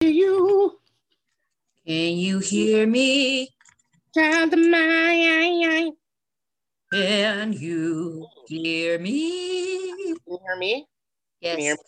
[0.00, 0.78] you.
[1.86, 3.48] Can you hear me?
[4.14, 5.92] Child of mine.
[6.92, 9.88] Can you hear me?
[9.88, 10.86] Can you hear me?
[11.40, 11.58] Yes.
[11.58, 11.80] you hear me?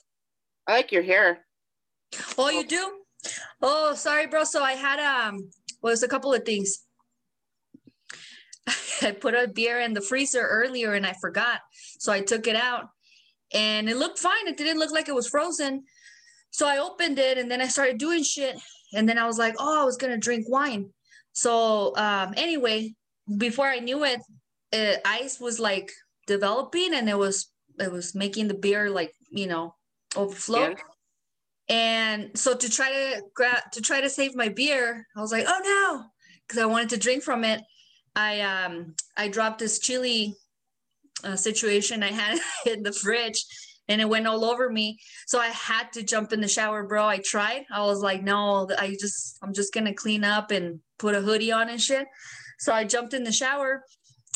[0.66, 1.46] I like your hair.
[2.36, 2.92] Oh, you do?
[3.62, 4.44] Oh, sorry, bro.
[4.44, 5.50] So I had um
[5.82, 6.84] was a couple of things.
[9.02, 11.60] I put a beer in the freezer earlier and I forgot.
[11.98, 12.88] So I took it out
[13.52, 14.46] and it looked fine.
[14.46, 15.84] It didn't look like it was frozen.
[16.50, 18.58] So I opened it and then I started doing shit.
[18.94, 20.90] And then I was like, oh, I was gonna drink wine.
[21.32, 22.94] So um anyway,
[23.36, 24.20] before I knew it,
[24.72, 25.90] uh, ice was like
[26.26, 29.74] developing and it was it was making the beer like you know
[30.16, 30.70] overflow.
[30.70, 30.74] Yeah.
[31.70, 35.44] And so to try to grab to try to save my beer, I was like,
[35.46, 36.04] oh no,
[36.46, 37.62] because I wanted to drink from it.
[38.16, 40.34] I um I dropped this chili
[41.24, 43.44] uh, situation I had in the fridge
[43.88, 44.98] and it went all over me.
[45.26, 47.06] So I had to jump in the shower, bro.
[47.06, 47.64] I tried.
[47.70, 51.52] I was like, no, I just I'm just gonna clean up and put a hoodie
[51.52, 52.06] on and shit.
[52.58, 53.84] So I jumped in the shower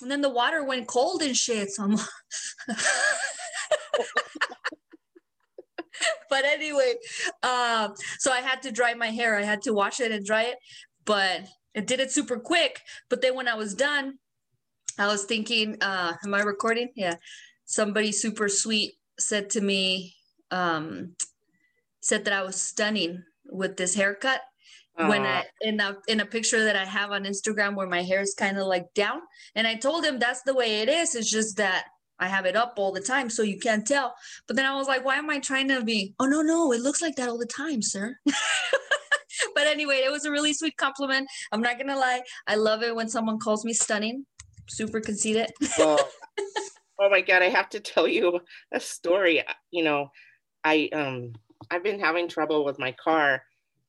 [0.00, 1.70] and then the water went cold and shit.
[1.70, 1.96] So I'm
[6.30, 6.94] but anyway,
[7.42, 9.36] um, so I had to dry my hair.
[9.36, 10.56] I had to wash it and dry it,
[11.04, 11.42] but
[11.74, 12.80] it did it super quick.
[13.08, 14.14] But then when I was done,
[14.98, 16.90] I was thinking, uh, am I recording?
[16.96, 17.16] Yeah.
[17.64, 20.14] Somebody super sweet said to me,
[20.50, 21.14] um,
[22.00, 24.40] said that I was stunning with this haircut.
[24.94, 28.20] When I in a in a picture that I have on Instagram where my hair
[28.20, 29.22] is kind of like down,
[29.54, 31.14] and I told him that's the way it is.
[31.14, 31.86] It's just that
[32.18, 34.14] I have it up all the time, so you can't tell.
[34.46, 36.14] But then I was like, why am I trying to be?
[36.20, 38.14] Oh no, no, it looks like that all the time, sir.
[39.54, 41.26] but anyway, it was a really sweet compliment.
[41.52, 44.26] I'm not gonna lie, I love it when someone calls me stunning.
[44.68, 45.50] Super conceited.
[45.78, 45.98] Well,
[46.98, 48.40] oh my god, I have to tell you
[48.72, 49.42] a story.
[49.70, 50.10] You know,
[50.64, 51.32] I um
[51.70, 53.42] I've been having trouble with my car,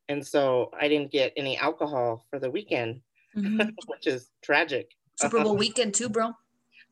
[0.08, 3.00] and so I didn't get any alcohol for the weekend,
[3.36, 3.70] Mhm.
[3.86, 4.90] which is tragic.
[5.16, 6.32] Super Bowl weekend too, bro.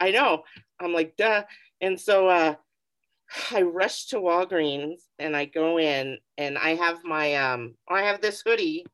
[0.00, 0.42] I know.
[0.80, 1.44] I'm like, duh.
[1.80, 2.54] And so uh
[3.50, 8.20] I rush to Walgreens and I go in and I have my um I have
[8.20, 8.84] this hoodie,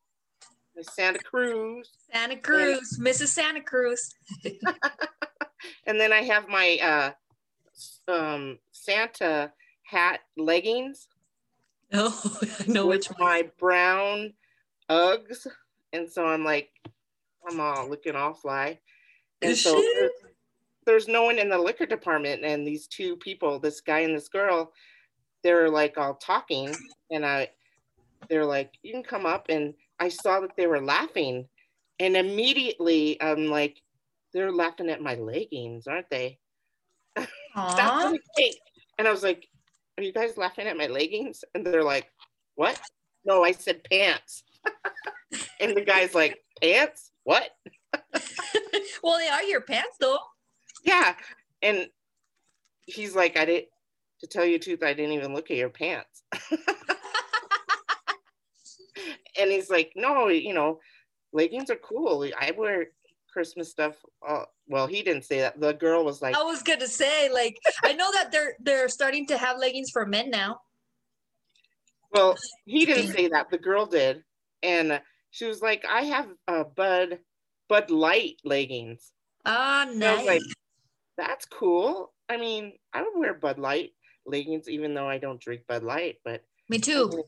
[0.80, 3.28] Santa Cruz, Santa Cruz, Mrs.
[3.28, 4.14] Santa Cruz.
[5.86, 7.14] And then I have my
[8.08, 9.52] uh um Santa
[9.84, 11.08] hat leggings
[11.92, 13.20] Oh, I know which one.
[13.20, 14.34] my brown
[14.90, 15.46] Uggs.
[15.92, 16.70] And so I'm like,
[17.48, 18.78] I'm all looking all fly.
[19.40, 19.92] And Is so she?
[19.94, 20.10] there's,
[20.84, 24.28] there's no one in the liquor department, and these two people, this guy and this
[24.28, 24.72] girl,
[25.42, 26.74] they're like all talking,
[27.10, 27.50] and I,
[28.28, 31.48] they're like, you can come up, and I saw that they were laughing,
[32.00, 33.80] and immediately I'm like,
[34.32, 36.38] they're laughing at my leggings, aren't they?
[37.16, 38.56] That's what it.
[38.98, 39.46] And I was like,
[39.96, 41.44] are you guys laughing at my leggings?
[41.54, 42.06] And they're like,
[42.54, 42.80] what?
[43.24, 44.42] No, I said pants.
[45.60, 47.10] and the guy's like, pants?
[47.24, 47.50] What?
[49.02, 50.18] well, they are your pants though.
[50.84, 51.14] Yeah.
[51.62, 51.88] And
[52.86, 53.66] he's like, I didn't,
[54.20, 56.22] to tell you the truth, I didn't even look at your pants.
[59.38, 60.80] and he's like, no, you know,
[61.32, 62.28] leggings are cool.
[62.38, 62.86] I wear
[63.38, 63.94] Christmas stuff.
[64.26, 65.60] Uh, well, he didn't say that.
[65.60, 69.28] The girl was like, I was gonna say, like, I know that they're they're starting
[69.28, 70.58] to have leggings for men now.
[72.10, 72.34] well,
[72.66, 73.48] he didn't say that.
[73.48, 74.24] The girl did.
[74.64, 75.00] And
[75.30, 77.20] she was like, I have uh, Bud,
[77.68, 79.12] Bud Light leggings.
[79.46, 80.26] Ah, I was nice.
[80.26, 80.42] like,
[81.16, 82.12] that's cool.
[82.28, 83.92] I mean, I would wear Bud Light
[84.26, 87.22] leggings, even though I don't drink Bud Light, but Me too.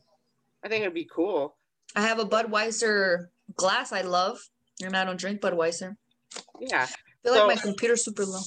[0.61, 1.55] I think it'd be cool.
[1.95, 4.39] I have a Budweiser glass I love,
[4.83, 5.95] and I don't drink Budweiser.
[6.59, 6.83] Yeah.
[6.83, 8.41] I feel So- like my computer's super low.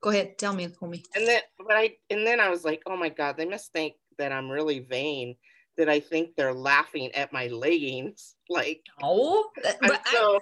[0.00, 1.04] Go ahead, tell me, homie.
[1.16, 3.94] And then, but I, and then I was like, oh my God, they must think
[4.16, 5.34] that I'm really vain,
[5.76, 8.34] that I think they're laughing at my leggings.
[8.48, 10.38] Like, Oh, but I,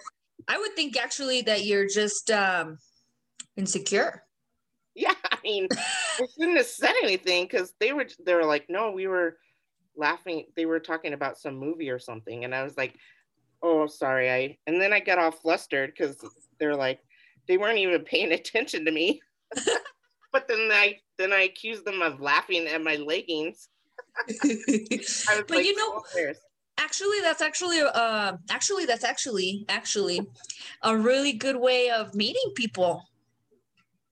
[0.47, 2.79] I would think actually that you're just um
[3.57, 4.23] insecure.
[4.95, 8.91] yeah, I mean, I shouldn't have said anything because they were, they were like, no,
[8.91, 9.39] we were
[9.97, 10.45] laughing.
[10.55, 12.45] They were talking about some movie or something.
[12.45, 12.95] And I was like,
[13.67, 14.31] oh, sorry.
[14.31, 16.17] I, and then I got all flustered because
[16.59, 17.01] they're like,
[17.49, 19.21] they weren't even paying attention to me.
[20.33, 23.69] but then I, then I accused them of laughing at my leggings.
[24.29, 26.33] I was but you know, "Oh,
[26.79, 30.21] actually that's actually uh actually that's actually actually
[30.83, 33.03] a really good way of meeting people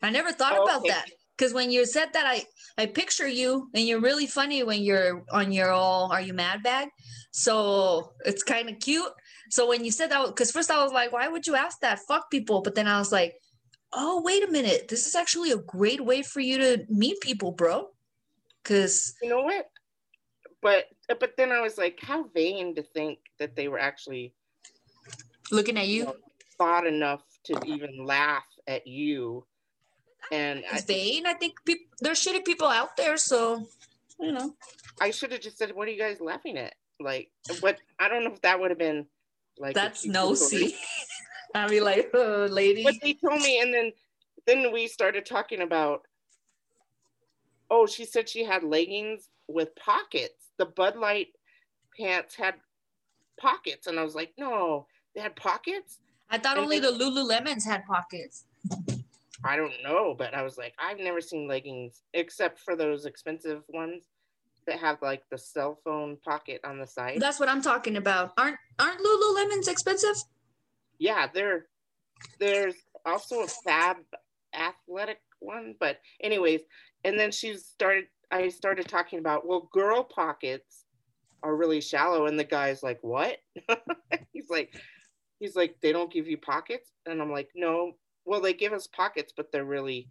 [0.03, 0.89] i never thought about Okay.
[0.89, 2.43] that because when you said that i
[2.79, 6.62] i picture you and you're really funny when you're on your all are you mad
[6.62, 6.89] bag
[7.33, 9.12] so it's kind of cute
[9.50, 11.99] so when you said that because first i was like why would you ask that
[12.00, 13.35] fuck people but then i was like
[13.93, 17.52] oh wait a minute this is actually a great way for you to meet people
[17.52, 17.88] bro
[18.64, 19.70] because you know what?
[20.62, 20.87] But
[21.20, 24.32] but then I was like, how vain to think that they were actually
[25.52, 26.14] Looking at you.
[26.56, 29.44] thought enough to even laugh at you.
[30.32, 31.26] And I, It's vain.
[31.26, 31.55] I think
[32.00, 33.69] there's shitty people out there, so
[34.19, 34.55] you know.
[35.00, 37.31] I should have just said, "What are you guys laughing at?" Like,
[37.61, 37.79] what?
[38.00, 39.06] I don't know if that would have been
[39.59, 40.69] like That's cute nosy.
[40.69, 40.75] story.
[41.55, 42.83] I'd be like, oh, lady.
[42.83, 43.93] But they told me, and then
[44.47, 46.03] then we started talking about.
[47.71, 50.51] Oh, she said she had leggings with pockets.
[50.59, 51.29] The Bud Light
[51.99, 52.55] pants had
[53.41, 55.99] pockets, and I was like, "No, they had pockets."
[56.31, 58.45] I thought and only they- the Lululemons had pockets.
[59.45, 63.62] I don't know, but I was like, I've never seen leggings except for those expensive
[63.69, 64.05] ones
[64.66, 67.19] that have like the cell phone pocket on the side.
[67.20, 68.32] That's what I'm talking about.
[68.38, 70.16] Aren't aren't Lululemons expensive?
[70.99, 71.66] yeah, there
[72.38, 73.96] there's also a fab
[74.55, 76.61] athletic one, but anyways,
[77.05, 80.84] and then she started I started talking about well, girl pockets
[81.43, 83.37] are really shallow, and the guy's like, What?
[84.32, 84.75] he's like,
[85.40, 86.90] he's like, they don't give you pockets?
[87.06, 87.93] And I'm like, No,
[88.25, 90.08] well, they give us pockets, but they're really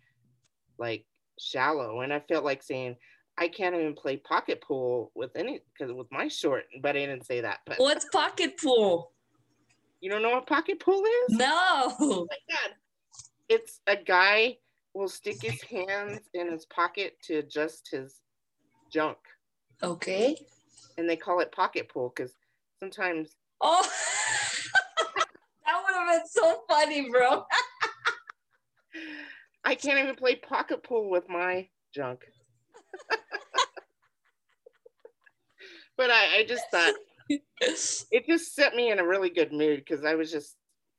[0.77, 1.05] like
[1.39, 2.01] shallow.
[2.01, 2.95] And I felt like saying,
[3.37, 7.25] I can't even play pocket pool with any because with my short, but I didn't
[7.25, 7.59] say that.
[7.65, 9.11] But What's pocket pool?
[10.01, 11.37] you don't know what pocket pool is?
[11.37, 11.93] No.
[11.99, 12.75] Oh my god.
[13.49, 14.57] It's a guy
[14.93, 18.19] will stick his hands in his pocket to adjust his
[18.91, 19.17] junk.
[19.81, 20.35] Okay.
[20.97, 22.33] And they call it pocket pool because
[22.79, 23.81] sometimes Oh,
[25.65, 27.45] that would have been so funny, bro.
[29.63, 32.25] I can't even play pocket pool with my junk.
[36.03, 36.93] but I, I just thought
[37.29, 40.57] it just set me in a really good mood because I was just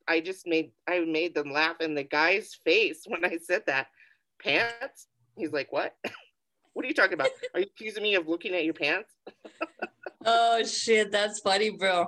[0.09, 3.89] I just made I made them laugh in the guy's face when I said that
[4.43, 5.95] pants he's like what
[6.73, 9.13] what are you talking about are you accusing me of looking at your pants
[10.25, 12.07] oh shit, that's funny, bro.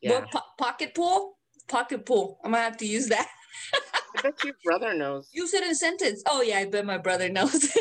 [0.00, 1.38] yeah What po- pocket pool?
[1.66, 2.38] Pocket pool.
[2.44, 3.28] I'm gonna have to use that.
[3.74, 6.22] I bet your brother knows Use it in a sentence.
[6.28, 7.76] Oh yeah, I bet my brother knows.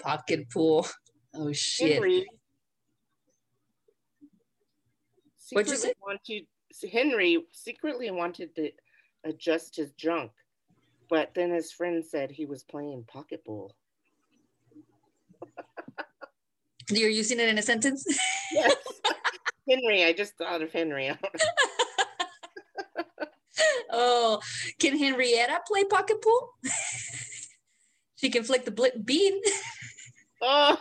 [0.00, 0.88] pocket pool.
[1.32, 1.94] Oh shit.
[1.94, 2.38] Henry What'd you
[5.54, 6.46] secretly wanted
[6.90, 8.70] Henry secretly wanted to
[9.24, 10.30] adjust his junk
[11.08, 13.74] but then his friend said he was playing pocket pool
[16.90, 18.04] You're using it in a sentence?
[18.52, 18.74] yes
[19.68, 21.10] Henry I just thought of Henry
[23.92, 24.40] oh,
[24.78, 26.50] can Henrietta play pocket pool?
[28.16, 29.40] she can flick the bean.
[30.40, 30.76] Oh,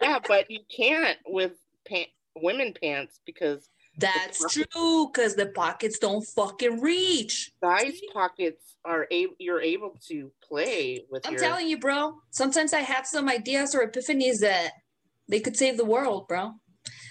[0.00, 1.52] yeah, but you can't with
[1.86, 7.52] pant, women pants because That's pocket- true, because the pockets don't fucking reach.
[7.62, 9.34] guys' pockets are able.
[9.38, 11.40] You're able to play with I'm your.
[11.40, 12.16] telling you, bro.
[12.30, 14.72] Sometimes I have some ideas or epiphanies that
[15.28, 16.52] they could save the world, bro.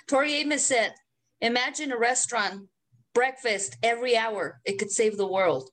[0.08, 0.94] Tori Amos said,
[1.42, 2.68] imagine a restaurant,
[3.16, 4.60] breakfast every hour.
[4.66, 5.70] It could save the world.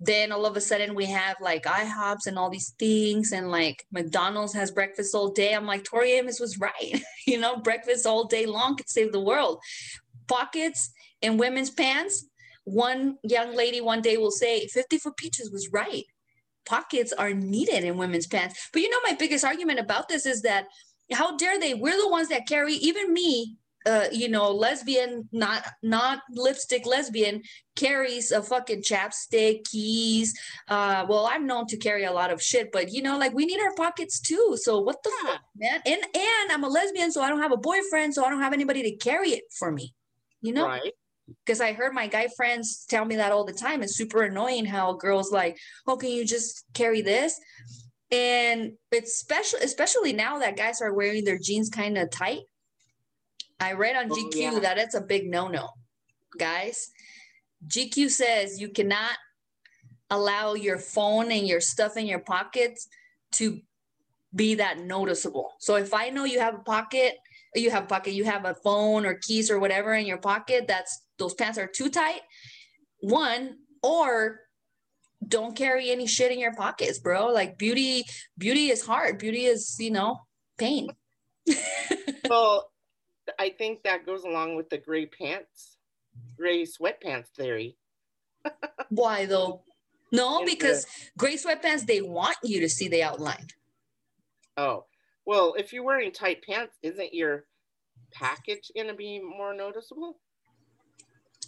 [0.00, 3.86] Then all of a sudden we have like IHOPs and all these things, and like
[3.92, 5.54] McDonald's has breakfast all day.
[5.54, 7.02] I'm like, Tori Amos was right.
[7.26, 9.60] you know, breakfast all day long could save the world.
[10.26, 10.92] Pockets
[11.22, 12.26] in women's pants.
[12.64, 16.04] One young lady one day will say, 50 foot peaches was right
[16.66, 18.68] pockets are needed in women's pants.
[18.72, 20.66] But you know, my biggest argument about this is that
[21.12, 21.74] how dare they?
[21.74, 23.56] We're the ones that carry, even me,
[23.86, 27.42] uh, you know, lesbian, not not lipstick lesbian,
[27.76, 30.34] carries a fucking chapstick, keys.
[30.68, 33.44] Uh, well, I'm known to carry a lot of shit, but you know, like we
[33.46, 34.56] need our pockets too.
[34.60, 35.30] So what the Yeah.
[35.30, 35.82] fuck, man?
[35.86, 38.52] And and I'm a lesbian, so I don't have a boyfriend, so I don't have
[38.54, 39.94] anybody to carry it for me.
[40.40, 40.92] You know, right.
[41.44, 43.82] because I heard my guy friends tell me that all the time.
[43.82, 47.38] It's super annoying how girls like, oh, can you just carry this?
[48.10, 52.42] And it's special, especially now that guys are wearing their jeans kind of tight.
[53.60, 54.58] I read on Oh, GQ yeah.
[54.60, 55.68] that it's a big no-no,
[56.38, 56.90] guys.
[57.66, 59.16] GQ says you cannot
[60.10, 62.88] allow your phone and your stuff in your pockets
[63.32, 63.60] to
[64.34, 65.52] be that noticeable.
[65.60, 67.14] So if I know you have a pocket,
[67.54, 70.66] you have a pocket, you have a phone or keys or whatever in your pocket,
[70.66, 72.20] that's those pants are too tight.
[73.00, 74.40] One, or
[75.26, 77.28] don't carry any shit in your pockets, bro.
[77.28, 78.04] Like beauty,
[78.36, 79.18] beauty is hard.
[79.18, 80.20] Beauty is, you know,
[80.58, 80.88] pain.
[82.28, 82.70] Well,
[83.38, 85.76] I think that goes along with the gray pants,
[86.36, 87.76] gray sweatpants theory.
[88.88, 89.62] Why though?
[90.12, 90.86] No, because
[91.18, 93.48] gray sweatpants, they want you to see the outline.
[94.56, 94.84] Oh,
[95.26, 97.46] well, if you're wearing tight pants, isn't your
[98.12, 100.20] package gonna be more noticeable?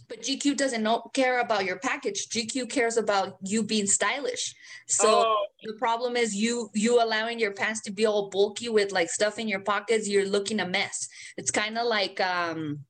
[0.08, 2.28] But GQ doesn't know, care about your package.
[2.28, 4.54] GQ cares about you being stylish.
[4.86, 8.92] So oh, the problem is you you allowing your pants to be all bulky with
[8.92, 10.08] like stuff in your pockets.
[10.08, 11.08] You're looking a mess.
[11.36, 12.84] It's kind of like um,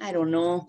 [0.00, 0.68] I don't know,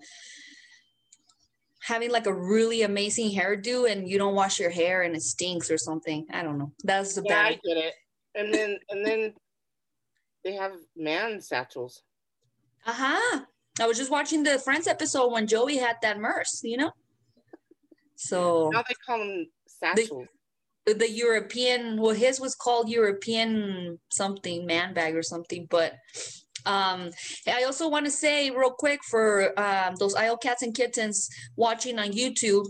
[1.82, 5.70] having like a really amazing hairdo and you don't wash your hair and it stinks
[5.70, 6.26] or something.
[6.32, 6.72] I don't know.
[6.82, 7.94] That's the yeah, I get it.
[8.34, 9.34] And then and then
[10.44, 12.02] they have man satchels.
[12.86, 13.40] Uh huh.
[13.80, 16.60] I was just watching the Friends episode when Joey had that murse.
[16.62, 16.92] You know.
[18.16, 20.26] So Now they call them satchels.
[20.86, 25.66] the European, well, his was called European something man bag or something.
[25.70, 25.94] But
[26.66, 27.10] um,
[27.46, 31.98] I also want to say real quick for um, those IO cats and kittens watching
[31.98, 32.66] on YouTube,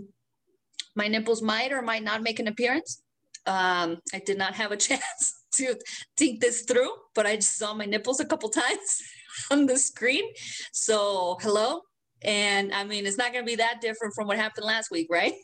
[0.95, 3.03] my nipples might or might not make an appearance.
[3.47, 5.77] Um, I did not have a chance to
[6.19, 9.03] think this through, but I just saw my nipples a couple times
[9.51, 10.25] on the screen.
[10.73, 11.83] So hello.
[12.23, 15.09] And I mean, it's not going to be that different from what happened last week,
[15.11, 15.35] right?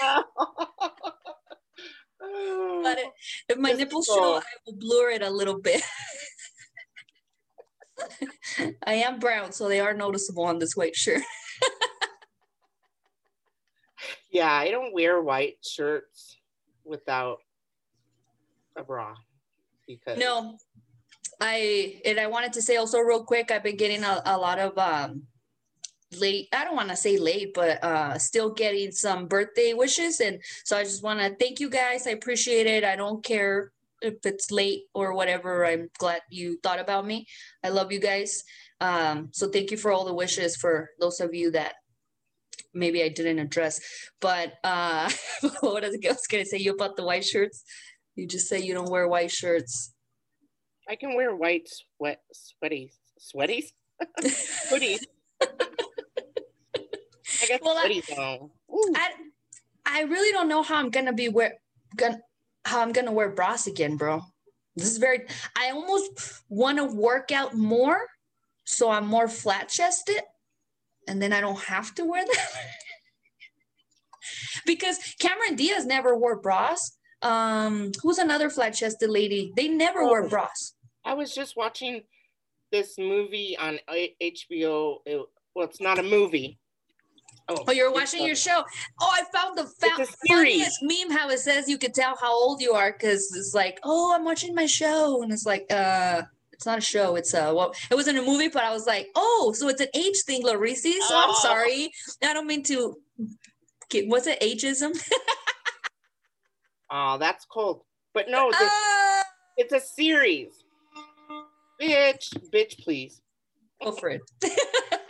[2.82, 3.08] But it,
[3.48, 5.82] if my nipples show, I will blur it a little bit.
[8.86, 11.22] I am brown, so they are noticeable on this white shirt.
[14.30, 16.38] yeah, I don't wear white shirts
[16.84, 17.38] without
[18.76, 19.14] a bra
[19.86, 20.56] because No,
[21.44, 24.60] I and I wanted to say also real quick, I've been getting a, a lot
[24.60, 25.24] of um
[26.16, 30.20] late, I don't want to say late, but uh still getting some birthday wishes.
[30.20, 32.06] And so I just want to thank you guys.
[32.06, 32.84] I appreciate it.
[32.84, 35.66] I don't care if it's late or whatever.
[35.66, 37.26] I'm glad you thought about me.
[37.64, 38.44] I love you guys.
[38.80, 41.74] Um, so thank you for all the wishes for those of you that
[42.72, 43.80] maybe I didn't address.
[44.20, 45.10] But uh
[45.60, 47.64] what was I gonna say you about the white shirts?
[48.14, 49.92] You just say you don't wear white shirts.
[50.92, 53.72] I can wear white sweat sweaty sweaties
[54.70, 54.98] hoodies.
[55.40, 55.46] I
[57.48, 58.50] got Well, I- hoodies on.
[58.94, 59.10] I
[59.86, 61.54] I really don't know how I'm gonna be wear
[61.96, 62.20] gonna
[62.66, 64.20] how I'm gonna wear bras again, bro.
[64.76, 65.20] This is very
[65.56, 68.06] I almost want to work out more
[68.64, 70.20] so I'm more flat chested
[71.08, 72.48] and then I don't have to wear that.
[74.66, 76.98] because Cameron Diaz never wore bras.
[77.22, 79.52] Um, who's another flat chested lady?
[79.56, 80.28] They never wore Oh.
[80.28, 80.74] bras.
[81.04, 82.02] I was just watching
[82.70, 84.98] this movie on HBO.
[85.06, 86.58] It- well, it's not a movie.
[87.48, 88.64] Oh, you're watching your show.
[89.00, 90.16] Oh, I found the fa- series.
[90.28, 93.78] funniest meme how it says you could tell how old you are because it's like,
[93.82, 97.16] oh, I'm watching my show, and it's like, uh, it's not a show.
[97.16, 99.88] It's a well, it wasn't a movie, but I was like, oh, so it's an
[99.94, 100.92] age thing, Larisi.
[101.00, 101.38] So I'm Oh.
[101.42, 101.90] sorry.
[102.22, 102.96] I don't mean to.
[103.90, 104.40] Get, what's it?
[104.40, 104.92] Ageism?
[106.90, 107.82] Oh, that's cold.
[108.12, 109.22] But no, this, Ah,
[109.56, 110.61] it's a series.
[111.80, 113.20] Bitch, bitch, please.
[113.82, 114.20] go for it.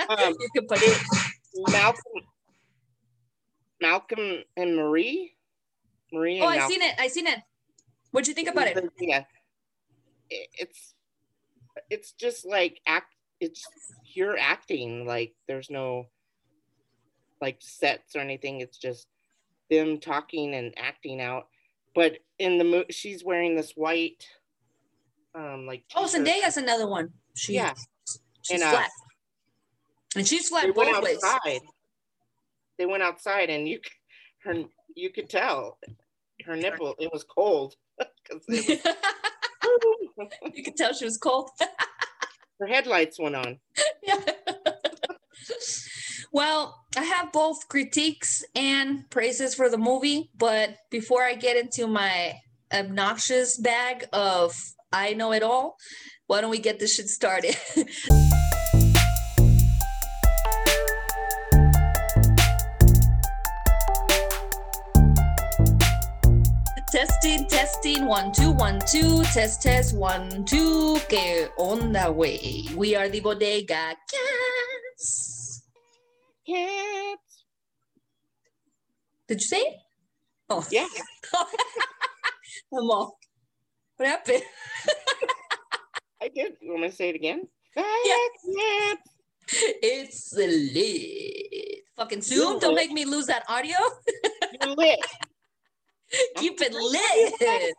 [0.09, 0.99] Um, you can put it.
[1.71, 2.03] Malcolm,
[3.81, 5.35] Malcolm and Marie,
[6.13, 6.41] Marie.
[6.41, 6.73] Oh, and I Malcolm.
[6.73, 6.95] seen it.
[6.99, 7.39] I seen it.
[8.11, 8.91] What'd you think about it?
[9.01, 9.25] Yeah,
[10.31, 10.95] it's
[11.91, 13.15] it's just like act.
[13.41, 13.67] It's
[14.13, 15.05] pure acting.
[15.07, 16.07] Like there's no
[17.41, 18.61] like sets or anything.
[18.61, 19.09] It's just
[19.69, 21.49] them talking and acting out.
[21.95, 24.27] But in the mo- she's wearing this white,
[25.35, 26.05] um, like Oh.
[26.07, 27.11] Zendaya's another one.
[27.37, 27.75] She, Yeah,
[28.43, 28.91] she's And, uh, flat,
[30.17, 31.19] and she's they flat went both ways.
[31.25, 31.61] outside.
[32.79, 33.81] They went outside, and you
[34.45, 34.55] her
[34.95, 35.79] you could tell
[36.45, 36.95] her nipple.
[36.99, 37.75] It was cold
[38.31, 38.45] was-
[40.55, 41.51] you could tell she was cold.
[42.61, 43.59] her headlights went on.
[44.03, 44.19] Yeah.
[46.33, 51.87] well, I have both critiques and praises for the movie, but before I get into
[51.87, 52.35] my
[52.73, 54.55] obnoxious bag of
[54.93, 55.77] I know it all,
[56.27, 57.57] why don't we get this shit started?
[66.93, 72.65] Testing, testing, one, two, one, two, test, test, one, two, que onda, way.
[72.77, 75.63] We are the Bodega Cats.
[76.47, 77.45] Cats.
[79.27, 79.77] Did you say it?
[80.51, 80.87] Oh, Yeah.
[82.75, 83.19] I'm all.
[83.97, 84.43] What happened?
[86.23, 86.57] I did.
[86.61, 87.43] You want me to say it again?
[87.77, 87.85] Yeah.
[88.95, 89.09] Cats.
[89.83, 91.81] It's lit.
[91.97, 92.89] Fucking Zoom, You're don't lit.
[92.89, 93.77] make me lose that audio.
[94.63, 94.99] You're lit.
[96.37, 97.75] Keep it lit.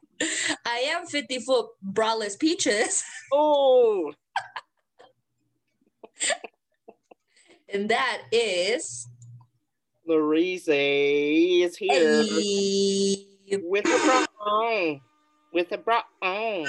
[0.66, 4.12] I am 50 foot braless peaches, Oh,
[7.70, 9.08] and that is.
[10.06, 13.26] Louise is here Hey.
[13.64, 15.02] with the on.
[15.54, 16.66] With a bra on.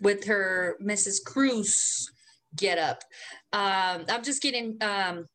[0.00, 1.24] with her Mrs.
[1.24, 2.10] Cruz
[2.56, 3.02] get up.
[3.52, 4.76] Um, I'm just kidding.
[4.80, 5.26] Um,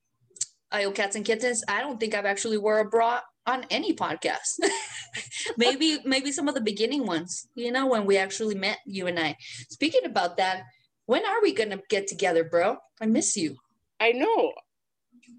[0.72, 1.64] IO Cats and Kittens.
[1.68, 4.60] I don't think I've actually wore a bra on any podcast.
[5.58, 9.20] maybe maybe some of the beginning ones, you know, when we actually met you and
[9.20, 9.36] I.
[9.70, 10.64] Speaking about that,
[11.08, 12.78] when are we gonna get together, bro?
[13.02, 13.58] I miss you.
[14.00, 14.54] I know.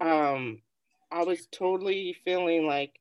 [0.01, 0.61] Um,
[1.11, 2.91] I was totally feeling like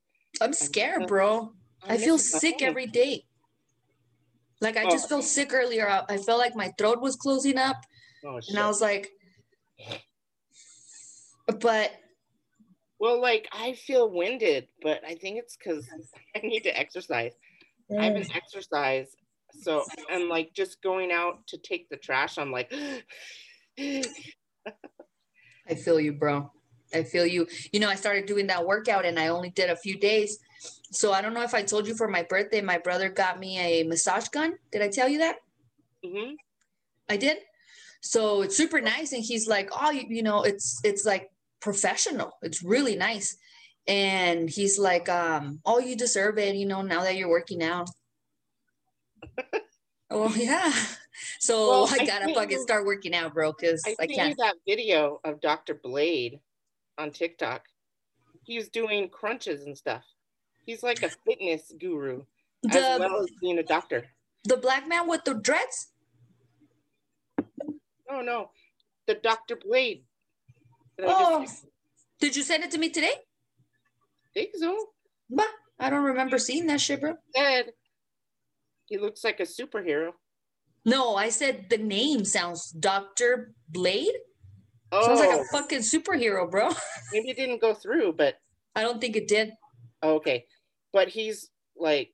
[0.41, 1.53] I'm scared, bro.
[1.87, 3.25] I, I feel sick every day.
[4.61, 5.09] Like I just oh.
[5.09, 5.89] felt sick earlier.
[6.09, 7.77] I felt like my throat was closing up.
[8.25, 9.11] Oh, and I was like,
[11.47, 11.93] but
[12.99, 15.89] well, like I feel winded, but I think it's because
[16.37, 17.33] I need to exercise.
[17.99, 18.37] I haven't mm.
[18.37, 19.17] exercised,
[19.63, 22.39] so I'm like just going out to take the trash.
[22.39, 22.73] I'm like,
[23.79, 24.05] I
[25.75, 26.53] feel you, bro.
[26.95, 27.47] I feel you.
[27.73, 30.39] You know, I started doing that workout and I only did a few days.
[30.93, 33.59] So I don't know if I told you for my birthday, my brother got me
[33.59, 34.55] a massage gun.
[34.73, 35.37] Did I tell you that?
[36.05, 36.35] Mm-hmm.
[37.09, 37.39] I did.
[38.03, 41.31] So it's super nice, and he's like, "Oh, you, you know, it's it's like
[41.61, 42.33] professional.
[42.43, 43.37] It's really nice.
[43.87, 47.89] And he's like, um, oh, you deserve it, you know, now that you're working out.
[50.11, 50.73] oh yeah.
[51.39, 54.11] So well, I gotta fucking start working out, bro, because I, can't.
[54.11, 54.39] I can't.
[54.39, 55.75] that video of Dr.
[55.83, 56.41] Blade
[56.99, 57.63] on TikTok.
[58.45, 60.05] He's doing crunches and stuff.
[60.65, 62.23] He's like a fitness guru
[62.63, 64.07] the, as well as being a doctor.
[64.45, 65.89] The black man with the dreads?
[68.09, 68.51] No, no.
[69.07, 69.57] The Dr.
[69.57, 70.05] Blade
[71.07, 71.47] oh,
[72.21, 73.15] did you send it to me today?
[74.35, 74.87] Think so.
[75.29, 75.49] But
[75.79, 77.15] I don't remember seeing that shit, bro.
[77.35, 77.73] Said
[78.87, 80.13] he looks like a superhero.
[80.85, 84.13] No, I said the name sounds Doctor Blade.
[84.93, 85.07] Oh.
[85.07, 85.45] Sounds like a oh.
[85.53, 86.71] fucking superhero, bro.
[87.13, 88.37] Maybe it didn't go through, but
[88.75, 89.53] I don't think it did.
[90.03, 90.47] Oh, okay,
[90.93, 92.13] but he's like,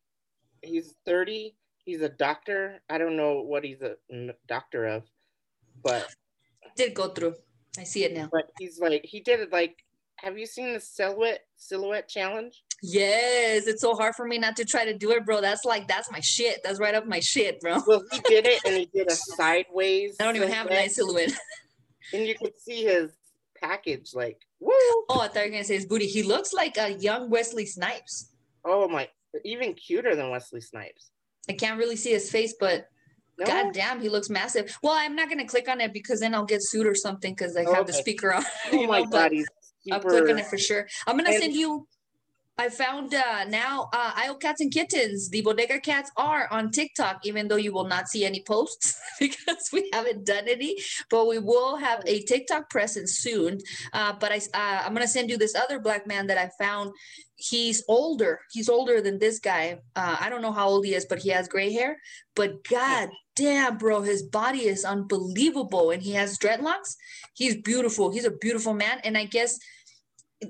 [0.62, 1.57] he's thirty.
[1.85, 2.83] He's a doctor.
[2.90, 3.95] I don't know what he's a
[4.49, 5.05] doctor of,
[5.83, 6.09] but
[6.76, 7.35] did go through.
[7.78, 8.28] I see it now.
[8.33, 9.85] But he's like, he did it like,
[10.16, 12.62] have you seen the silhouette silhouette challenge?
[12.83, 15.40] Yes, it's so hard for me not to try to do it, bro.
[15.40, 16.61] That's like that's my shit.
[16.64, 17.83] That's right up my shit, bro.
[17.87, 20.16] Well, he did it and he did a sideways.
[20.21, 21.33] I don't even have a nice silhouette.
[22.12, 23.12] and you could see his
[23.61, 24.73] package, like, woo.
[25.09, 26.07] Oh, I thought you were gonna say his booty.
[26.07, 28.31] He looks like a young Wesley Snipes.
[28.64, 29.09] Oh my,
[29.45, 31.11] even cuter than Wesley Snipes.
[31.49, 32.88] I can't really see his face, but
[33.38, 33.47] no?
[33.47, 34.77] God damn, he looks massive.
[34.83, 37.57] Well, I'm not gonna click on it because then I'll get sued or something because
[37.57, 37.85] I have okay.
[37.85, 38.45] the speaker on.
[38.73, 39.47] Oh my god, he's
[39.83, 39.97] super...
[39.97, 40.88] I'm clicking it for sure.
[41.07, 41.42] I'm gonna and...
[41.42, 41.87] send you.
[42.59, 45.29] I found uh, now uh, IO Cats and Kittens.
[45.29, 49.69] The Bodega Cats are on TikTok, even though you will not see any posts because
[49.75, 50.77] we haven't done any.
[51.11, 53.59] But we will have a TikTok presence soon.
[53.92, 56.92] Uh, but I, uh, I'm gonna send you this other black man that I found.
[57.37, 58.40] He's older.
[58.51, 59.81] He's older than this guy.
[59.95, 61.99] Uh, I don't know how old he is, but he has gray hair.
[62.35, 65.90] But God damn, bro, his body is unbelievable.
[65.90, 66.97] And he has dreadlocks.
[67.35, 68.11] He's beautiful.
[68.11, 69.01] He's a beautiful man.
[69.05, 69.59] And I guess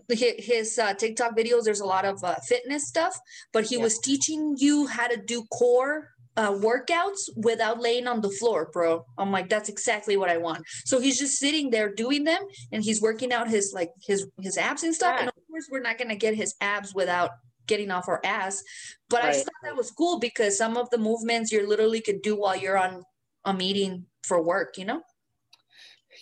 [0.08, 3.18] his uh, TikTok videos, there's a lot of uh, fitness stuff,
[3.52, 3.82] but he yeah.
[3.82, 9.04] was teaching you how to do core uh, workouts without laying on the floor, bro.
[9.16, 10.64] I'm like, that's exactly what I want.
[10.84, 14.58] So he's just sitting there doing them, and he's working out his like his his
[14.58, 15.14] abs and stuff.
[15.14, 15.20] Yeah.
[15.20, 17.30] And of course, we're not gonna get his abs without
[17.66, 18.62] getting off our ass.
[19.08, 19.28] But right.
[19.28, 22.36] I just thought that was cool because some of the movements you literally could do
[22.36, 23.02] while you're on
[23.44, 25.02] a meeting for work, you know?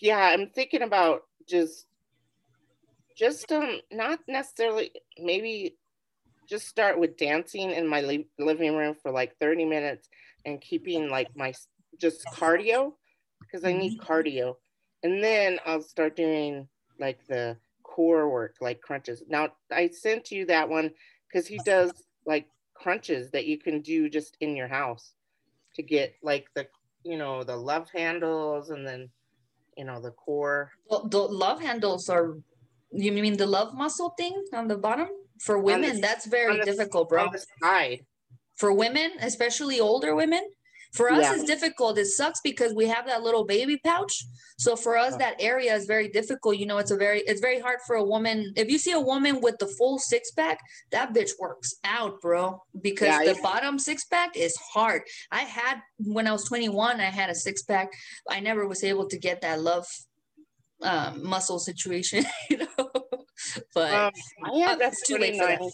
[0.01, 1.87] Yeah, I'm thinking about just
[3.17, 5.77] just um not necessarily maybe
[6.49, 10.09] just start with dancing in my li- living room for like 30 minutes
[10.45, 11.53] and keeping like my
[11.99, 12.93] just cardio
[13.41, 14.13] because I need mm-hmm.
[14.13, 14.57] cardio.
[15.03, 19.23] And then I'll start doing like the core work like crunches.
[19.29, 20.91] Now I sent you that one
[21.29, 21.93] because he does
[22.27, 25.15] like crunches that you can do just in your house
[25.75, 26.67] to get like the
[27.05, 29.09] you know the love handles and then
[29.77, 32.37] you know the core well, the love handles are
[32.95, 35.09] you mean the love muscle thing on the bottom
[35.41, 37.29] for women the, that's very the, difficult bro
[37.63, 38.01] side.
[38.57, 40.43] for women especially older women
[40.95, 41.35] for us, yeah.
[41.35, 41.99] it's difficult.
[41.99, 44.25] It sucks because we have that little baby pouch.
[44.59, 46.57] So for us, that area is very difficult.
[46.57, 48.53] You know, it's a very it's very hard for a woman.
[48.57, 50.61] If you see a woman with the full six pack,
[50.93, 52.63] that bitch works out, bro.
[52.81, 53.43] Because yeah, the yeah.
[53.43, 55.03] bottom six pack is hard.
[55.33, 57.91] I had when I was 21, I had a six pack.
[58.31, 59.87] I never was able to get that love
[60.83, 62.91] um, muscle situation, you know.
[63.75, 64.13] but um,
[64.45, 65.73] I had uh, that too late nice, that.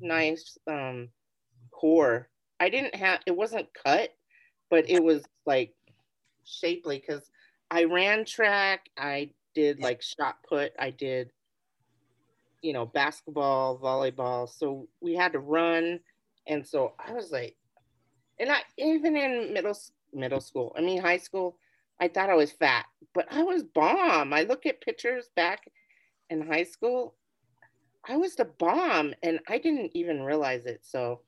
[0.00, 1.08] nice um
[1.70, 2.28] core.
[2.60, 4.10] I didn't have it wasn't cut
[4.70, 5.74] but it was like
[6.44, 7.30] shapely because
[7.70, 11.30] I ran track, I did like shot put, I did,
[12.62, 14.48] you know, basketball, volleyball.
[14.48, 16.00] So we had to run.
[16.46, 17.56] And so I was like,
[18.40, 19.76] and I even in middle
[20.12, 21.56] middle school, I mean high school,
[22.00, 24.32] I thought I was fat, but I was bomb.
[24.32, 25.62] I look at pictures back
[26.30, 27.14] in high school.
[28.06, 30.80] I was the bomb and I didn't even realize it.
[30.82, 31.20] So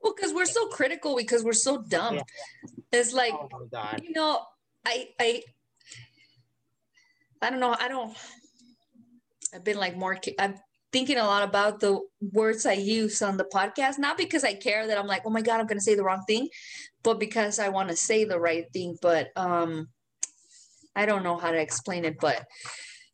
[0.00, 2.16] well, because we're so critical because we're so dumb.
[2.16, 2.22] Yeah.
[2.92, 3.68] It's like oh
[4.02, 4.42] you know,
[4.84, 5.42] I I
[7.42, 7.76] I don't know.
[7.78, 8.16] I don't.
[9.54, 10.18] I've been like more.
[10.38, 10.54] I'm
[10.92, 12.00] thinking a lot about the
[12.32, 15.42] words I use on the podcast, not because I care that I'm like, oh my
[15.42, 16.48] god, I'm going to say the wrong thing,
[17.02, 18.96] but because I want to say the right thing.
[19.02, 19.88] But um,
[20.96, 22.16] I don't know how to explain it.
[22.20, 22.44] But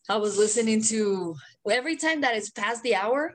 [0.09, 1.35] I was listening to
[1.71, 3.35] every time that it's past the hour,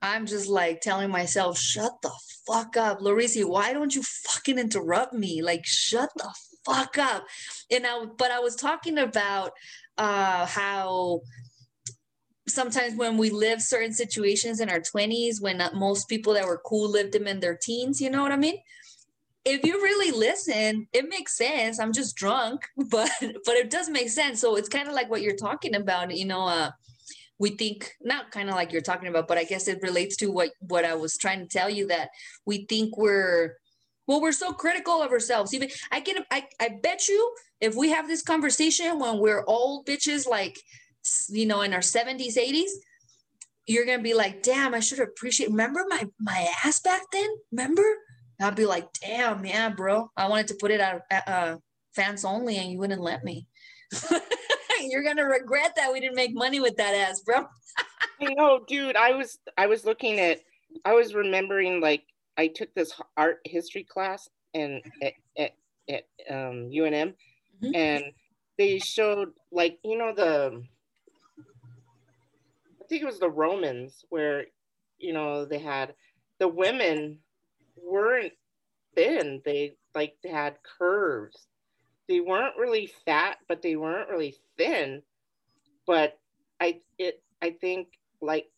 [0.00, 2.12] I'm just like telling myself, shut the
[2.46, 3.44] fuck up, Larisi.
[3.44, 5.42] Why don't you fucking interrupt me?
[5.42, 6.32] Like, shut the
[6.64, 7.24] fuck up.
[7.70, 9.52] And I, but I was talking about
[9.96, 11.22] uh, how
[12.46, 16.90] sometimes when we live certain situations in our 20s, when most people that were cool
[16.90, 18.58] lived them in their teens, you know what I mean?
[19.44, 21.80] If you really listen, it makes sense.
[21.80, 24.40] I'm just drunk, but but it does make sense.
[24.40, 26.70] So it's kind of like what you're talking about, you know, uh
[27.40, 30.26] we think not kind of like you're talking about, but I guess it relates to
[30.26, 32.10] what what I was trying to tell you that
[32.46, 33.56] we think we're
[34.08, 35.54] well, we're so critical of ourselves.
[35.54, 39.86] Even I can I, I bet you if we have this conversation when we're old
[39.86, 40.58] bitches, like,
[41.28, 42.70] you know, in our 70s, 80s,
[43.66, 45.50] you're gonna be like, damn, I should appreciate.
[45.50, 47.28] Remember my my ass back then?
[47.52, 47.84] Remember?
[48.40, 50.10] I'll be like, damn, yeah, bro.
[50.16, 51.56] I wanted to put it out uh,
[51.94, 53.46] fans only, and you wouldn't let me.
[54.80, 57.46] you're gonna regret that we didn't make money with that ass, bro.
[58.20, 58.96] I know, dude.
[58.96, 60.40] I was I was looking at,
[60.84, 62.04] I was remembering like
[62.36, 65.52] I took this art history class and at, at,
[65.88, 67.14] at um, UNM,
[67.62, 67.74] mm-hmm.
[67.74, 68.04] and
[68.56, 70.62] they showed like you know the
[72.80, 74.46] I think it was the Romans where
[74.98, 75.94] you know they had
[76.38, 77.18] the women
[77.84, 78.32] weren't
[78.94, 81.46] thin they like had curves
[82.08, 85.02] they weren't really fat but they weren't really thin
[85.86, 86.18] but
[86.60, 87.88] i it i think
[88.20, 88.50] like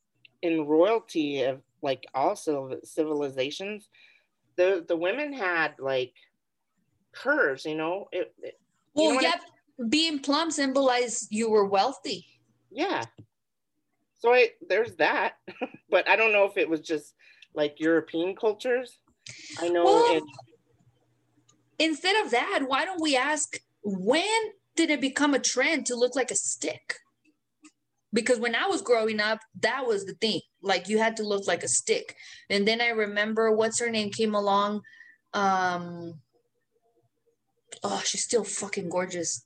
[0.43, 3.89] in royalty of like also civilizations,
[4.57, 6.13] the the women had like
[7.13, 8.09] curves, you know.
[8.13, 8.59] It, it
[8.95, 12.27] well, you know yeah, being plump symbolized you were wealthy.
[12.71, 13.05] Yeah.
[14.19, 15.35] So I, there's that,
[15.91, 17.15] but I don't know if it was just
[17.55, 18.99] like European cultures.
[19.59, 19.85] I know.
[19.85, 20.23] Well, it,
[21.79, 24.25] instead of that, why don't we ask when
[24.77, 26.97] did it become a trend to look like a stick?
[28.13, 30.41] because when I was growing up, that was the thing.
[30.63, 32.17] Like you had to look like a stick.
[32.49, 34.83] And then I remember what's her name came along.
[35.33, 36.21] Um,
[37.83, 39.45] oh, she's still fucking gorgeous.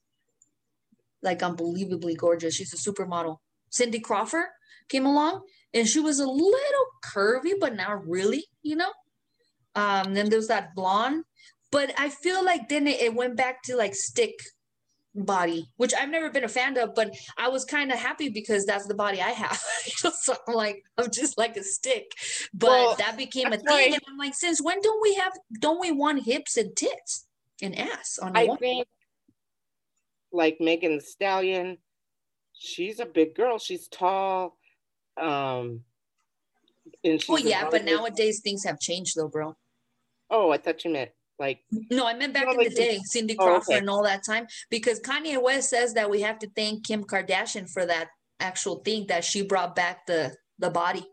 [1.23, 2.55] Like unbelievably gorgeous.
[2.55, 3.39] She's a supermodel.
[3.71, 4.47] Cindy Crawford
[4.89, 5.43] came along
[5.73, 8.93] and she was a little curvy, but not really, you know.
[9.75, 11.25] Um, then there's that blonde.
[11.71, 14.35] But I feel like then it, it went back to like stick
[15.15, 18.65] body, which I've never been a fan of, but I was kind of happy because
[18.67, 19.57] that's the body I have.
[19.87, 22.11] so I'm like, I'm just like a stick.
[22.53, 23.67] But well, that became a thing.
[23.67, 23.93] Right.
[23.93, 27.27] And I'm like, since when don't we have don't we want hips and tits
[27.63, 28.87] and ass on I think
[30.33, 31.79] like Megan Thee Stallion,
[32.53, 33.59] she's a big girl.
[33.59, 34.57] She's tall.
[35.21, 35.81] Um
[37.03, 39.57] and she's well, yeah, but nowadays things have changed though, bro.
[40.31, 41.61] Oh, I thought you meant like
[41.91, 43.79] no, I meant back in the day, Cindy oh, Crawford oh, okay.
[43.79, 47.69] and all that time, because Kanye West says that we have to thank Kim Kardashian
[47.69, 48.09] for that
[48.41, 51.07] actual thing that she brought back the the body.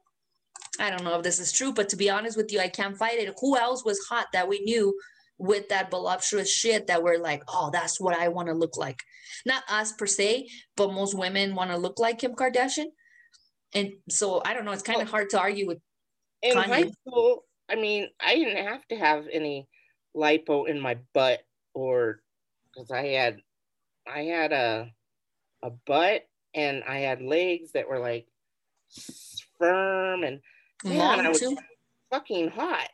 [0.80, 2.98] I don't know if this is true, but to be honest with you, I can't
[2.98, 3.34] fight it.
[3.42, 4.96] Who else was hot that we knew
[5.38, 9.00] with that voluptuous shit that we're like, oh, that's what I want to look like.
[9.46, 10.48] Not us per se,
[10.78, 12.86] but most women want to look like Kim Kardashian.
[13.74, 14.72] And so I don't know.
[14.72, 15.80] It's kind of hard to argue with.
[16.44, 16.68] In Kanye.
[16.68, 19.68] high school, I mean, I didn't have to have any
[20.16, 21.40] lipo in my butt
[21.74, 22.22] or
[22.74, 23.38] because I had
[24.12, 24.92] I had a
[25.64, 28.28] a butt and I had legs that were like
[29.58, 30.42] firm and
[30.84, 31.58] man, I was too.
[32.12, 32.90] fucking hot.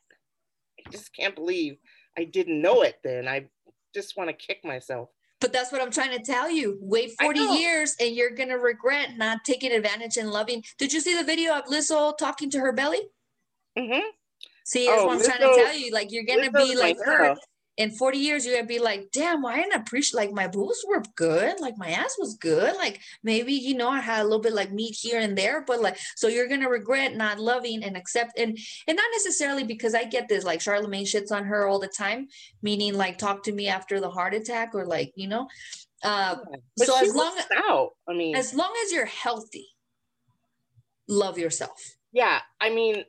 [0.79, 1.77] I just can't believe
[2.17, 3.27] I didn't know it then.
[3.27, 3.47] I
[3.95, 5.09] just want to kick myself.
[5.39, 6.77] But that's what I'm trying to tell you.
[6.81, 10.63] Wait 40 years and you're going to regret not taking advantage and loving.
[10.79, 13.01] Did you see the video of Lizzo talking to her belly?
[13.77, 14.07] Mm-hmm.
[14.67, 15.93] See, that's oh, what I'm trying to tell you.
[15.93, 17.37] Like, you're gonna be like her.
[17.77, 20.83] In 40 years, you're gonna be like, damn, why didn't I appreciate like my boobs
[20.85, 24.41] were good, like my ass was good, like maybe you know I had a little
[24.41, 27.95] bit like meat here and there, but like so you're gonna regret not loving and
[27.95, 31.77] accept and and not necessarily because I get this like Charlamagne shits on her all
[31.79, 32.27] the time,
[32.63, 35.47] meaning like talk to me after the heart attack or like you know,
[36.03, 36.35] uh,
[36.79, 39.67] so as long as out, I mean, as long as you're healthy,
[41.07, 41.95] love yourself.
[42.11, 43.03] Yeah, I mean,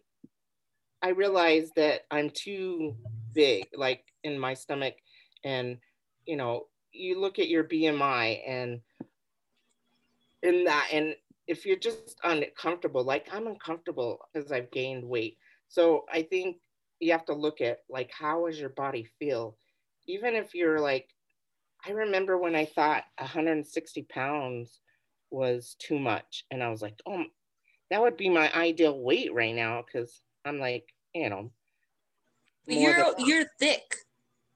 [1.02, 2.96] I realized that I'm too
[3.34, 4.94] big, like in my stomach,
[5.44, 5.78] and
[6.26, 8.80] you know, you look at your BMI and
[10.42, 11.14] in that and
[11.46, 15.38] if you're just uncomfortable, like I'm uncomfortable because I've gained weight.
[15.68, 16.58] So I think
[17.00, 19.56] you have to look at like how does your body feel?
[20.06, 21.08] Even if you're like,
[21.86, 24.80] I remember when I thought 160 pounds
[25.30, 27.24] was too much, and I was like, oh,
[27.90, 31.50] that would be my ideal weight right now because I'm like, you know,
[32.66, 33.94] you're you're thick,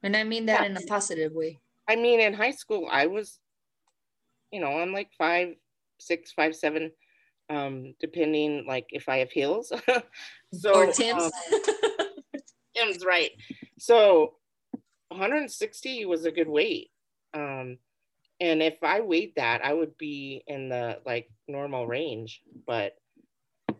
[0.02, 0.66] and I mean that yeah.
[0.66, 1.61] in a positive way.
[1.88, 3.38] I mean, in high school, I was,
[4.50, 5.55] you know, I'm like five
[6.02, 6.90] six, five, seven,
[7.48, 9.72] um, depending like if I have heels.
[10.52, 11.24] so or Tim's.
[11.24, 11.31] Um,
[12.74, 13.31] Tim's right.
[13.78, 14.35] So
[15.09, 16.90] 160 was a good weight.
[17.35, 17.78] Um,
[18.40, 22.42] and if I weighed that, I would be in the like normal range.
[22.66, 22.94] But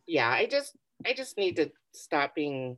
[0.07, 2.77] yeah, I just I just need to stop being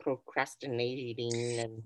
[0.00, 1.82] procrastinating and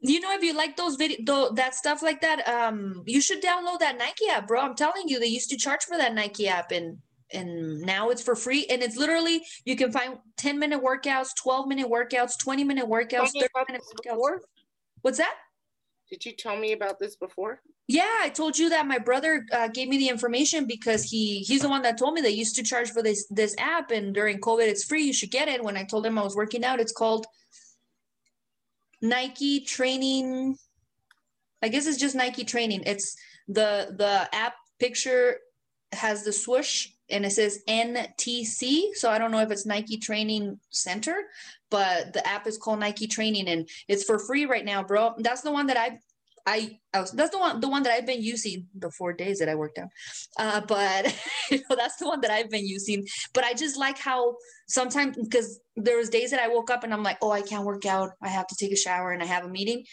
[0.00, 3.42] you know if you like those video though that stuff like that um you should
[3.42, 4.60] download that nike app bro.
[4.60, 6.98] I'm telling you they used to charge for that nike app and
[7.32, 8.66] and now it's for free.
[8.70, 13.30] And it's literally you can find 10 minute workouts 12 minute workouts 20 minute workouts
[13.32, 14.04] 30 minute workouts.
[14.04, 14.40] before?
[15.02, 15.34] what's that?
[16.10, 17.60] Did you tell me about this before
[17.90, 21.62] yeah i told you that my brother uh, gave me the information because he he's
[21.62, 24.40] the one that told me they used to charge for this this app and during
[24.40, 26.80] covid it's free you should get it when i told him i was working out
[26.80, 27.26] it's called
[29.02, 30.56] Nike training.
[31.62, 32.82] I guess it's just Nike training.
[32.86, 33.16] It's
[33.48, 35.38] the the app picture
[35.92, 38.94] has the swoosh and it says NTC.
[38.94, 41.24] So I don't know if it's Nike Training Center,
[41.70, 45.14] but the app is called Nike Training and it's for free right now, bro.
[45.18, 45.98] That's the one that I
[46.46, 49.38] I, I was, that's the one the one that I've been using the four days
[49.38, 49.88] that I worked out.
[50.38, 51.06] Uh, but
[51.50, 53.06] you know, that's the one that I've been using.
[53.32, 54.36] But I just like how
[54.68, 57.64] sometimes because there was days that I woke up and I'm like, oh, I can't
[57.64, 58.10] work out.
[58.22, 59.84] I have to take a shower and I have a meeting.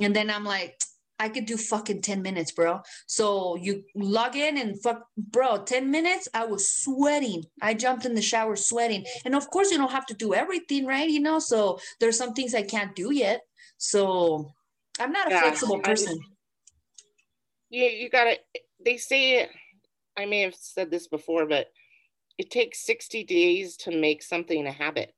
[0.00, 0.76] And then I'm like,
[1.18, 2.80] I could do fucking 10 minutes, bro.
[3.06, 7.44] So you log in and fuck, bro, 10 minutes, I was sweating.
[7.62, 9.04] I jumped in the shower sweating.
[9.24, 11.08] And of course, you don't have to do everything, right?
[11.08, 13.40] You know, so there's some things I can't do yet.
[13.78, 14.52] So
[14.98, 16.18] I'm not a yeah, flexible person.
[17.70, 18.38] Yeah, you, you gotta.
[18.84, 19.48] They say,
[20.16, 21.68] I may have said this before, but
[22.38, 25.14] it takes 60 days to make something a habit.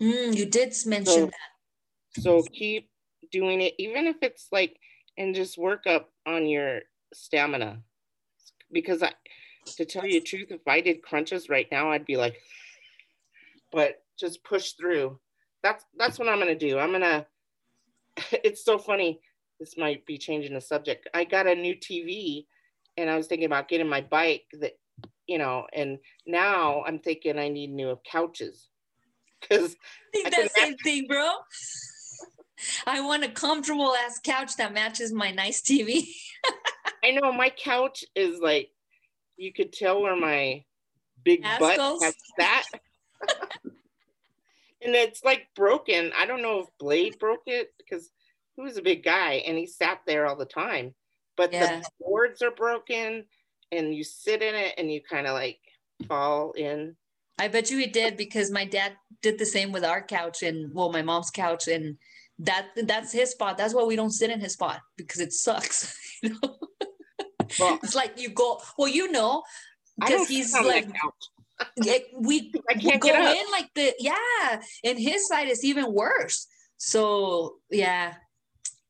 [0.00, 2.22] Mm, you did mention so, that.
[2.22, 2.88] So keep
[3.30, 4.76] doing it, even if it's like,
[5.16, 6.80] and just work up on your
[7.12, 7.80] stamina.
[8.72, 9.12] Because I,
[9.76, 12.36] to tell you the truth, if I did crunches right now, I'd be like,
[13.72, 15.18] but just push through.
[15.62, 16.78] That's that's what I'm gonna do.
[16.78, 17.26] I'm gonna
[18.32, 19.20] it's so funny.
[19.60, 21.08] This might be changing the subject.
[21.14, 22.46] I got a new TV
[22.96, 24.72] and I was thinking about getting my bike that,
[25.26, 28.68] you know, and now I'm thinking I need new couches.
[29.48, 29.76] Cause
[30.14, 31.30] I think that same thing, bro.
[32.86, 36.06] I want a comfortable ass couch that matches my nice TV.
[37.04, 38.70] I know my couch is like
[39.36, 40.64] you could tell where my
[41.22, 42.64] big butt has that
[44.84, 46.12] and it's like broken.
[46.16, 48.10] I don't know if Blade broke it because
[48.56, 50.94] he was a big guy and he sat there all the time.
[51.36, 51.80] But yeah.
[51.80, 53.24] the boards are broken
[53.72, 55.58] and you sit in it and you kind of like
[56.06, 56.96] fall in.
[57.38, 58.92] I bet you he did because my dad
[59.22, 61.96] did the same with our couch and well, my mom's couch and
[62.38, 63.58] that that's his spot.
[63.58, 65.96] That's why we don't sit in his spot because it sucks.
[66.22, 66.58] you know?
[67.58, 69.42] well, it's like you go well, you know,
[69.98, 70.88] because he's like
[71.76, 76.46] we, we go in like the yeah, and his side is even worse.
[76.76, 78.14] So yeah,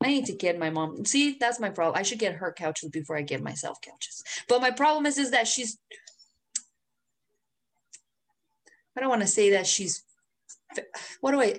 [0.02, 1.04] I need to get my mom.
[1.04, 1.98] See, that's my problem.
[1.98, 4.22] I should get her couches before I get myself couches.
[4.48, 5.78] But my problem is, is that she's.
[8.96, 10.02] I don't want to say that she's.
[11.20, 11.58] What do I?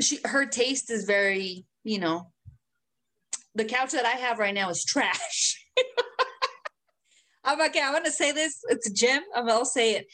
[0.00, 2.32] She her taste is very, you know.
[3.54, 5.64] The couch that I have right now is trash.
[7.46, 7.80] I'm okay.
[7.80, 8.62] I'm gonna say this.
[8.68, 9.22] It's a gem.
[9.34, 10.06] I'm gonna say it.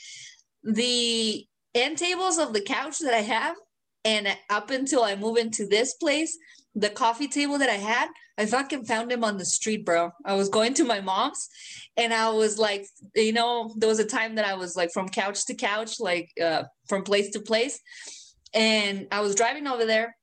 [0.63, 3.57] The end tables of the couch that I have,
[4.05, 6.37] and up until I move into this place,
[6.75, 10.11] the coffee table that I had, I fucking found him on the street, bro.
[10.25, 11.49] I was going to my mom's,
[11.97, 15.09] and I was like, you know, there was a time that I was like from
[15.09, 17.81] couch to couch, like uh, from place to place,
[18.53, 20.15] and I was driving over there,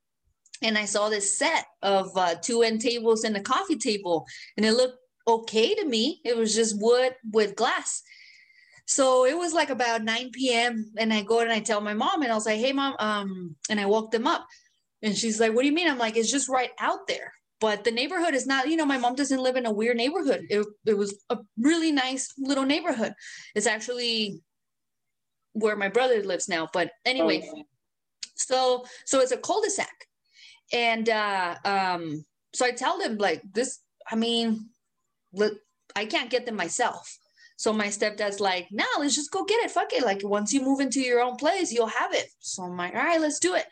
[0.62, 4.26] and I saw this set of uh, two end tables and a coffee table,
[4.58, 4.98] and it looked
[5.30, 6.22] okay to me.
[6.24, 8.04] It was just wood with glass.
[8.86, 10.92] So it was like about 9 p.m.
[10.98, 13.56] And I go and I tell my mom and I was like, hey mom, um,
[13.70, 14.48] and I woke them up.
[15.02, 15.90] And she's like, what do you mean?
[15.90, 17.32] I'm like, it's just right out there.
[17.60, 20.46] But the neighborhood is not, you know, my mom doesn't live in a weird neighborhood.
[20.50, 23.14] It, it was a really nice little neighborhood.
[23.54, 24.42] It's actually
[25.54, 26.70] where my brother lives now.
[26.72, 27.64] But anyway, oh.
[28.36, 30.08] so so it's a cul-de-sac.
[30.72, 33.80] And uh um so I tell them like this.
[34.10, 34.70] I mean,
[35.96, 37.18] I can't get them myself.
[37.58, 39.72] So my stepdad's like, no, let's just go get it.
[39.72, 40.06] Fuck it.
[40.06, 42.28] Like once you move into your own place, you'll have it.
[42.40, 43.66] So I'm like, all right, let's do it.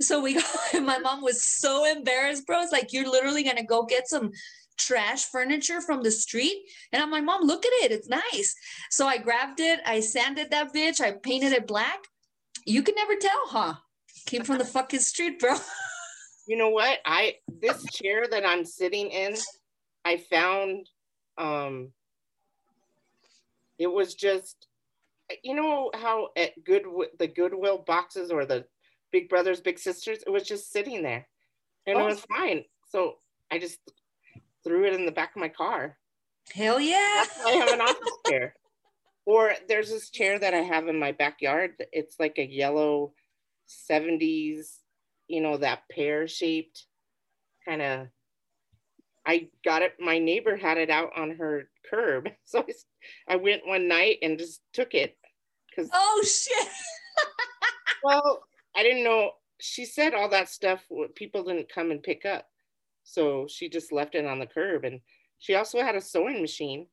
[0.00, 0.34] So we
[0.72, 2.60] go, my mom was so embarrassed, bro.
[2.60, 4.30] It's like, you're literally to go get some
[4.76, 6.56] trash furniture from the street.
[6.92, 7.92] And I'm like, mom, look at it.
[7.92, 8.54] It's nice.
[8.90, 9.80] So I grabbed it.
[9.86, 11.00] I sanded that bitch.
[11.00, 12.00] I painted it black.
[12.66, 13.74] You can never tell, huh?
[14.26, 15.56] Came from the fucking street, bro.
[16.46, 16.98] You know what?
[17.06, 19.34] I this chair that I'm sitting in,
[20.04, 20.88] I found
[21.38, 21.90] um
[23.78, 24.68] it was just
[25.42, 26.84] you know how at good
[27.18, 28.64] the goodwill boxes or the
[29.10, 31.26] big brothers big sisters it was just sitting there.
[31.86, 32.02] And oh.
[32.02, 32.64] it was fine.
[32.88, 33.16] So
[33.50, 33.78] i just
[34.62, 35.96] threw it in the back of my car.
[36.54, 37.24] Hell yeah.
[37.46, 38.54] I have an office chair.
[39.26, 41.72] Or there's this chair that i have in my backyard.
[41.92, 43.12] It's like a yellow
[43.88, 44.78] 70s
[45.28, 46.86] you know that pear shaped
[47.66, 48.08] kind of
[49.26, 49.94] I got it.
[49.98, 52.64] My neighbor had it out on her curb, so
[53.28, 55.16] I, I went one night and just took it.
[55.74, 56.68] Cause oh shit.
[58.04, 58.44] well,
[58.76, 59.32] I didn't know.
[59.60, 60.84] She said all that stuff.
[61.14, 62.46] People didn't come and pick up,
[63.02, 64.84] so she just left it on the curb.
[64.84, 65.00] And
[65.38, 66.86] she also had a sewing machine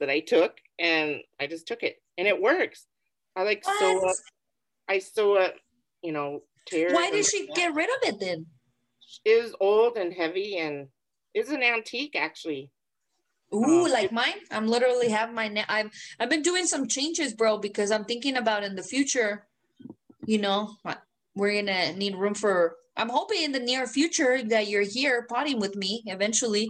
[0.00, 2.86] that I took, and I just took it, and it works.
[3.36, 3.78] I like what?
[3.78, 4.16] sew up.
[4.88, 5.54] I sew up.
[6.02, 6.92] You know, tear.
[6.92, 8.46] Why did she get rid of it then?
[9.24, 10.88] It was old and heavy and
[11.34, 12.70] it's an antique actually.
[13.54, 14.34] Ooh, um, like mine.
[14.50, 15.48] I'm literally have my.
[15.48, 19.46] Na- I've I've been doing some changes, bro, because I'm thinking about in the future.
[20.26, 20.76] You know,
[21.34, 22.76] we're gonna need room for.
[22.96, 26.68] I'm hoping in the near future that you're here potting with me eventually.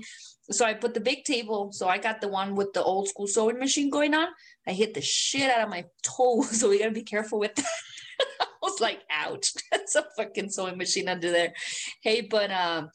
[0.51, 1.71] So I put the big table.
[1.73, 4.29] So I got the one with the old school sewing machine going on.
[4.67, 7.67] I hit the shit out of my toe, so we gotta be careful with that.
[8.41, 11.53] I was like, ouch, that's a fucking sewing machine under there.
[12.03, 12.91] Hey, but um,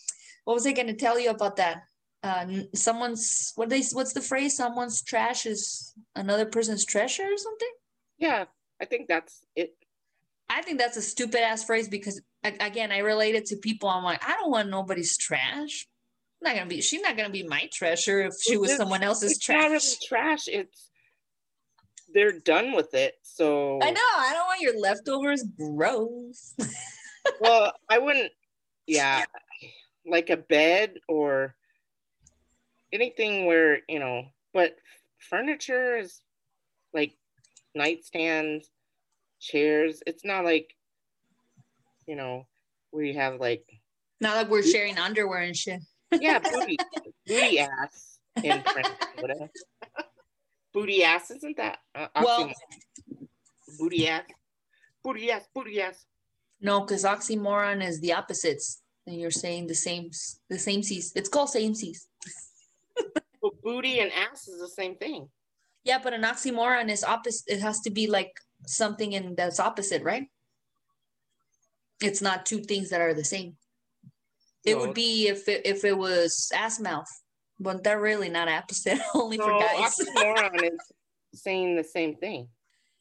[0.46, 1.84] what was I going to tell you about that?
[2.24, 4.56] Uh, someone's what they what's the phrase?
[4.58, 7.72] Someone's trash is another person's treasure or something.
[8.18, 8.46] Yeah,
[8.82, 9.76] I think that's it.
[10.50, 13.90] I think that's a stupid ass phrase because again, I relate it to people.
[13.90, 15.88] I'm like, I don't want nobody's trash.
[16.42, 16.82] I'm not gonna be.
[16.82, 19.70] She's not gonna be my treasure if she was someone else's trash.
[19.70, 20.48] Really trash.
[20.48, 20.90] It's
[22.14, 23.16] they're done with it.
[23.22, 24.02] So I know.
[24.18, 25.44] I don't want your leftovers.
[25.58, 26.56] Gross.
[27.40, 28.32] well, I wouldn't.
[28.88, 29.26] Yeah,
[30.08, 31.56] like a bed or
[32.94, 34.76] anything where you know but
[35.20, 36.22] furniture is
[36.94, 37.14] like
[37.78, 38.66] nightstands
[39.40, 40.02] chairs.
[40.08, 40.74] It's not like
[42.08, 42.48] you know
[42.92, 43.66] where you have like
[44.22, 45.82] not like we're sharing underwear and shit.
[46.12, 46.78] Yeah booty
[47.28, 48.88] booty ass in French,
[49.20, 49.50] whatever.
[50.74, 52.52] booty ass isn't that uh, well
[53.78, 54.24] booty ass
[55.04, 56.06] booty ass booty ass.
[56.62, 60.10] no because oxymoron is the opposites and you're saying the same
[60.50, 61.12] the same seas.
[61.16, 62.08] It's called same seas.
[63.42, 65.30] well, booty and ass is the same thing.
[65.84, 67.54] Yeah, but an oxymoron is opposite.
[67.54, 68.32] It has to be like
[68.66, 70.28] something in that's opposite, right?
[72.02, 73.56] It's not two things that are the same.
[74.66, 77.08] It would be if it, if it was ass mouth,
[77.60, 79.00] but they're really not opposite.
[79.14, 79.96] Only no, for guys.
[80.00, 80.80] oxymoron is
[81.36, 82.48] saying the same thing.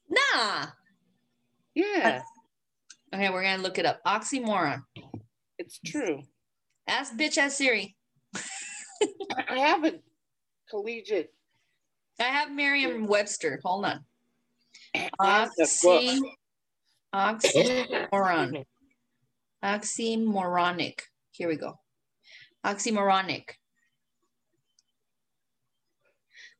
[0.09, 0.67] Nah.
[1.75, 2.21] Yeah.
[3.15, 4.01] Okay, we're gonna look it up.
[4.07, 4.83] Oxymoron.
[5.59, 6.23] It's true.
[6.87, 7.97] Ask bitch ask Siri.
[9.49, 9.95] I have a
[10.69, 11.33] collegiate.
[12.21, 13.61] I have Merriam Webster.
[13.65, 14.05] Hold on.
[15.19, 16.21] Oxy,
[17.15, 18.65] oxymoron.
[19.65, 21.01] Oxymoronic.
[21.31, 21.79] Here we go.
[22.65, 23.45] Oxymoronic.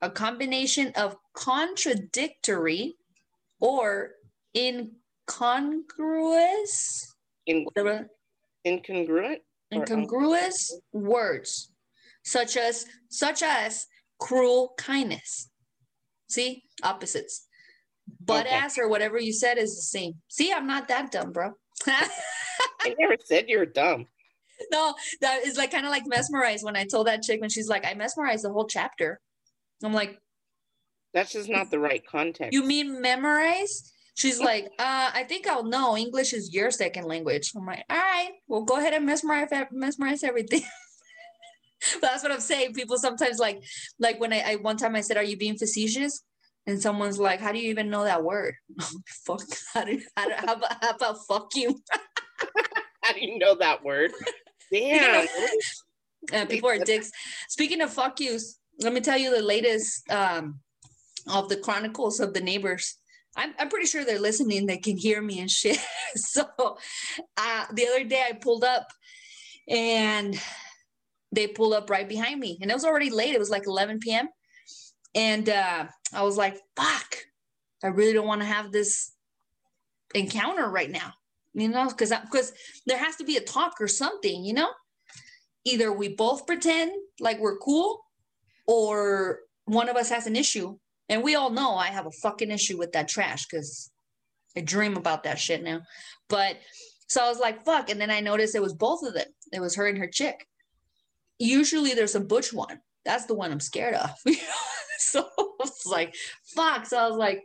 [0.01, 2.95] A combination of contradictory
[3.61, 4.13] or
[4.57, 7.15] incongruous.
[7.47, 7.67] In,
[8.67, 9.39] incongruent
[9.73, 11.71] incongruous words
[12.25, 13.87] such as such as
[14.19, 15.51] cruel kindness.
[16.29, 17.47] See opposites.
[18.21, 18.55] Butt okay.
[18.55, 20.15] ass or whatever you said is the same.
[20.29, 21.53] See i'm not that dumb bro.
[21.87, 24.07] I never said you're dumb.
[24.71, 27.69] No that is like kind of like mesmerized when i told that chick when she's
[27.69, 29.21] like i mesmerized the whole chapter.
[29.83, 30.19] I'm like
[31.13, 32.53] that's just not the right context.
[32.53, 37.53] You mean memorize She's like, uh, I think I'll know English is your second language.
[37.57, 40.63] I'm like, all right, well, go ahead and mesmerize mesmerize everything.
[41.95, 42.75] but that's what I'm saying.
[42.75, 43.63] People sometimes like,
[43.99, 46.23] like when I, I one time I said, "Are you being facetious?"
[46.67, 48.55] And someone's like, "How do you even know that word?"
[49.27, 49.43] fuck.
[49.73, 51.81] How, do, how, do, how, about, how about fuck you?
[53.03, 54.13] how do you know that word?
[54.73, 55.27] Damn.
[56.33, 57.11] uh, people are dicks.
[57.49, 60.61] Speaking of fuck yous, let me tell you the latest um,
[61.29, 62.97] of the chronicles of the neighbors.
[63.37, 64.67] I'm, I'm pretty sure they're listening.
[64.67, 65.79] They can hear me and shit.
[66.17, 68.89] so uh, the other day I pulled up
[69.69, 70.41] and
[71.33, 73.35] they pulled up right behind me and it was already late.
[73.35, 74.29] It was like 11 p.m.
[75.15, 77.17] And uh, I was like, fuck,
[77.83, 79.13] I really don't want to have this
[80.15, 81.13] encounter right now,
[81.53, 82.53] you know, because because
[82.87, 84.71] there has to be a talk or something, you know.
[85.67, 88.01] Either we both pretend like we're cool,
[88.67, 90.77] or one of us has an issue,
[91.09, 93.91] and we all know I have a fucking issue with that trash because
[94.57, 95.83] I dream about that shit now.
[96.29, 96.57] But
[97.09, 99.27] so I was like, fuck, and then I noticed it was both of them.
[99.53, 100.47] It was her and her chick.
[101.39, 102.81] Usually there's a butch one.
[103.05, 104.11] That's the one I'm scared of.
[104.99, 105.29] so
[105.61, 106.15] it's like,
[106.57, 106.87] fuck.
[106.87, 107.43] So I was like,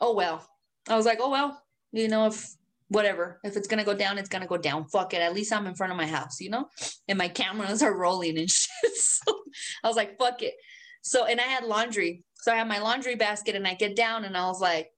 [0.00, 0.46] oh well.
[0.88, 1.62] I was like, oh well,
[1.92, 2.54] you know, if
[2.88, 4.86] whatever, if it's gonna go down, it's gonna go down.
[4.88, 5.20] Fuck it.
[5.20, 6.68] At least I'm in front of my house, you know?
[7.08, 8.94] And my cameras are rolling and shit.
[8.94, 9.34] So
[9.84, 10.54] I was like, fuck it.
[11.02, 12.24] So and I had laundry.
[12.36, 14.90] So I had my laundry basket and I get down and I was like,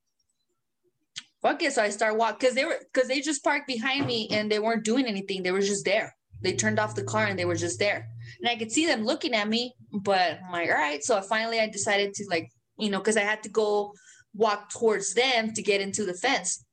[1.42, 1.72] fuck it.
[1.72, 4.58] So I start walking because they were because they just parked behind me and they
[4.58, 5.42] weren't doing anything.
[5.42, 6.14] They were just there.
[6.42, 8.06] They turned off the car and they were just there.
[8.40, 11.02] And I could see them looking at me, but I'm like, all right.
[11.02, 13.92] So finally I decided to like, you know, because I had to go
[14.34, 16.64] walk towards them to get into the fence.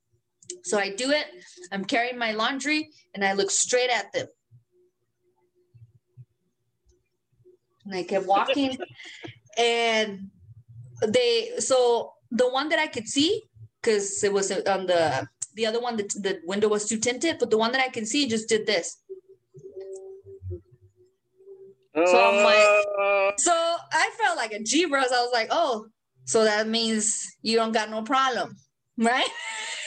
[0.64, 1.26] So I do it.
[1.72, 4.28] I'm carrying my laundry and I look straight at them.
[8.08, 8.78] Kept walking
[9.58, 10.30] and
[11.08, 13.44] they so the one that I could see
[13.82, 17.50] because it was on the the other one the, the window was too tinted but
[17.50, 19.02] the one that I can see just did this
[21.94, 23.32] so I'm like, uh.
[23.38, 23.52] so
[23.92, 25.12] I felt like a G bros.
[25.12, 25.88] I was like, oh,
[26.24, 28.56] so that means you don't got no problem,
[28.98, 29.28] right?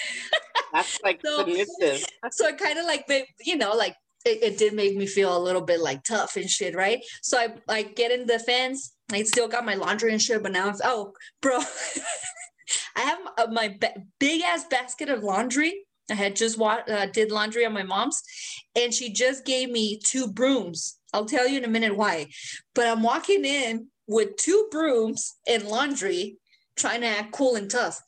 [0.73, 2.05] That's like so, submissive.
[2.31, 5.37] So it kind of like, they, you know, like it, it, did make me feel
[5.37, 7.01] a little bit like tough and shit, right?
[7.23, 8.95] So I like get in the fence.
[9.13, 11.13] I still got my laundry and shit, but now I'm oh,
[11.43, 11.59] bro,
[12.97, 13.79] I have uh, my
[14.19, 15.85] big ass basket of laundry.
[16.11, 18.23] I had just wa- uh, did laundry on my mom's,
[18.75, 20.99] and she just gave me two brooms.
[21.13, 22.29] I'll tell you in a minute why.
[22.75, 26.37] But I'm walking in with two brooms and laundry,
[26.77, 28.01] trying to act cool and tough.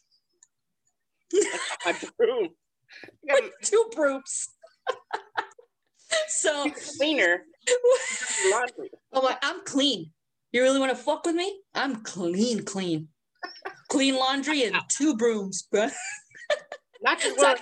[1.84, 2.48] My broom.
[3.62, 4.48] two brooms.
[6.28, 7.42] so cleaner.
[9.12, 10.10] I'm like, I'm clean.
[10.52, 11.60] You really want to fuck with me?
[11.74, 13.08] I'm clean, clean.
[13.88, 15.88] clean laundry and two brooms, bro.
[17.02, 17.56] Not just one.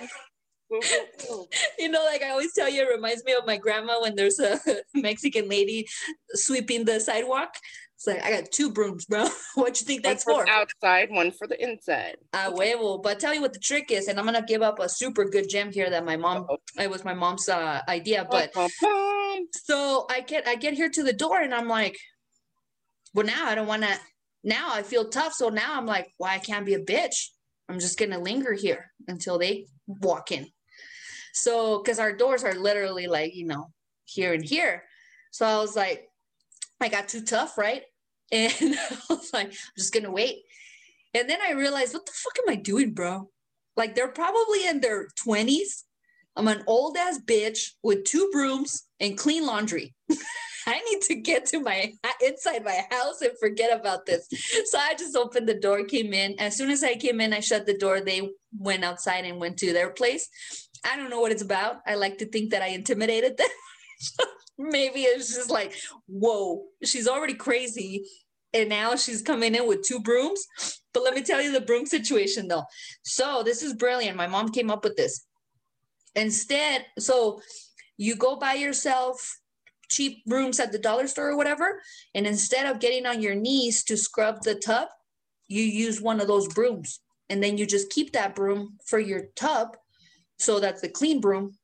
[1.77, 4.39] you know, like I always tell you, it reminds me of my grandma when there's
[4.39, 4.59] a
[4.93, 5.87] Mexican lady
[6.29, 7.55] sweeping the sidewalk.
[7.95, 9.27] It's like I got two brooms, bro.
[9.55, 10.45] what you think that's for?
[10.45, 10.49] for?
[10.49, 12.17] Outside, one for the inside.
[12.33, 13.01] Ah, huevo.
[13.01, 15.49] But tell you what the trick is, and I'm gonna give up a super good
[15.49, 16.43] gem here that my mom.
[16.43, 16.57] Uh-oh.
[16.81, 18.53] It was my mom's uh, idea, but
[19.51, 21.97] so I get I get here to the door, and I'm like,
[23.13, 23.97] well, now I don't want to.
[24.43, 27.29] Now I feel tough, so now I'm like, why well, I can't be a bitch.
[27.69, 30.47] I'm just gonna linger here until they walk in.
[31.33, 33.67] So, because our doors are literally like, you know,
[34.05, 34.83] here and here.
[35.31, 36.07] So I was like,
[36.81, 37.83] I got too tough, right?
[38.31, 40.37] And I was like, I'm just gonna wait.
[41.13, 43.29] And then I realized, what the fuck am I doing, bro?
[43.77, 45.83] Like they're probably in their 20s.
[46.35, 49.93] I'm an old ass bitch with two brooms and clean laundry.
[50.67, 54.27] I need to get to my inside my house and forget about this.
[54.65, 56.39] So I just opened the door, came in.
[56.39, 58.01] As soon as I came in, I shut the door.
[58.01, 60.27] They went outside and went to their place.
[60.83, 61.77] I don't know what it's about.
[61.85, 63.47] I like to think that I intimidated them.
[64.57, 65.73] Maybe it's just like,
[66.07, 68.05] whoa, she's already crazy.
[68.53, 70.45] And now she's coming in with two brooms.
[70.93, 72.63] But let me tell you the broom situation though.
[73.03, 74.15] So this is brilliant.
[74.15, 75.25] My mom came up with this.
[76.15, 77.41] Instead, so
[77.97, 79.39] you go buy yourself
[79.89, 81.81] cheap brooms at the dollar store or whatever.
[82.13, 84.87] And instead of getting on your knees to scrub the tub,
[85.49, 87.01] you use one of those brooms.
[87.29, 89.75] And then you just keep that broom for your tub
[90.37, 91.57] so that's the clean broom.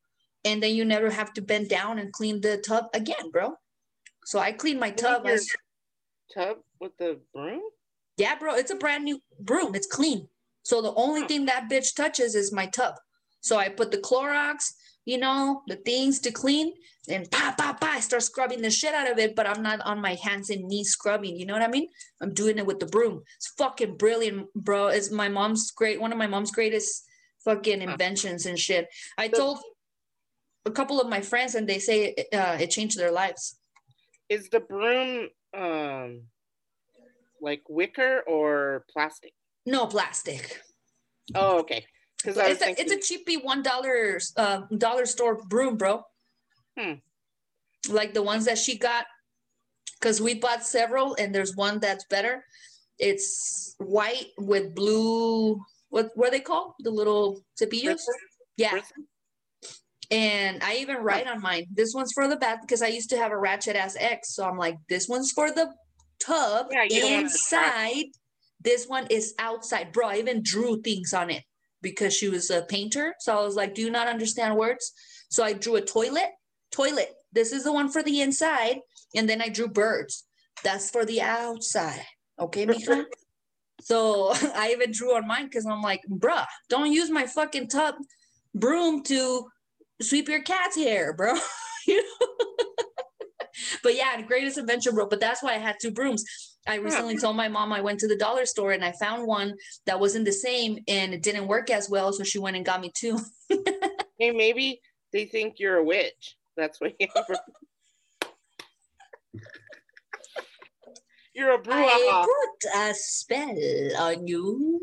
[0.43, 3.55] And then you never have to bend down and clean the tub again, bro.
[4.25, 5.25] So I clean my tub.
[5.25, 5.37] Your
[6.33, 7.61] tub with the broom?
[8.17, 8.55] Yeah, bro.
[8.55, 9.75] It's a brand new broom.
[9.75, 10.27] It's clean.
[10.63, 12.95] So the only thing that bitch touches is my tub.
[13.41, 14.73] So I put the Clorox,
[15.05, 16.73] you know, the things to clean,
[17.09, 19.35] and pa pa pa, I start scrubbing the shit out of it.
[19.35, 21.35] But I'm not on my hands and knees scrubbing.
[21.35, 21.87] You know what I mean?
[22.21, 23.23] I'm doing it with the broom.
[23.37, 24.87] It's fucking brilliant, bro.
[24.87, 25.99] It's my mom's great.
[25.99, 27.03] One of my mom's greatest
[27.43, 28.87] fucking inventions and shit.
[29.17, 29.59] I told
[30.65, 33.57] a couple of my friends, and they say it, uh, it changed their lives.
[34.29, 36.21] Is the broom um
[37.41, 39.33] like wicker or plastic?
[39.65, 40.61] No plastic.
[41.35, 41.85] Oh, okay.
[42.25, 42.75] It's, thinking...
[42.77, 46.03] a, it's a cheapy one dollar uh, dollar store broom, bro.
[46.77, 46.93] Hmm.
[47.89, 49.05] Like the ones that she got,
[49.99, 52.45] because we bought several, and there's one that's better.
[52.99, 55.59] It's white with blue
[55.91, 56.73] what what are they called?
[56.79, 58.01] The little cepillos?
[58.57, 58.79] Yeah.
[60.11, 63.17] And I even write on mine, this one's for the bath because I used to
[63.17, 64.35] have a ratchet ass ex.
[64.35, 65.73] So I'm like, this one's for the
[66.19, 68.05] tub Yeah, you don't wanna inside.
[68.59, 69.93] This one is outside.
[69.93, 71.43] Bro, I even drew things on it
[71.81, 73.15] because she was a painter.
[73.19, 74.91] So I was like, do you not understand words?
[75.29, 76.29] So I drew a toilet,
[76.71, 77.13] toilet.
[77.31, 78.79] This is the one for the inside.
[79.15, 80.25] And then I drew birds.
[80.63, 82.05] That's for the outside.
[82.37, 83.05] Okay, mija?
[83.81, 87.95] So I even drew on mine because I'm like, bruh, don't use my fucking tub
[88.53, 89.47] broom to
[90.01, 91.35] sweep your cat's hair, bro.
[91.87, 92.27] You know?
[93.81, 95.07] but yeah, the greatest adventure, bro.
[95.07, 96.23] But that's why I had two brooms.
[96.67, 99.55] I recently told my mom I went to the dollar store and I found one
[99.87, 102.13] that wasn't the same and it didn't work as well.
[102.13, 103.17] So she went and got me two.
[104.19, 104.79] Hey, maybe
[105.11, 106.37] they think you're a witch.
[106.55, 107.07] That's what you
[111.33, 112.25] You're a I brouhaha.
[112.25, 114.79] put a spell on you,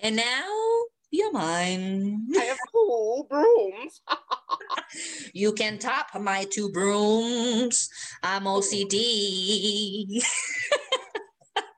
[0.00, 2.26] and now you're mine.
[2.36, 4.00] I have cool brooms.
[5.34, 7.88] You can top my two brooms.
[8.22, 10.22] I'm OCD.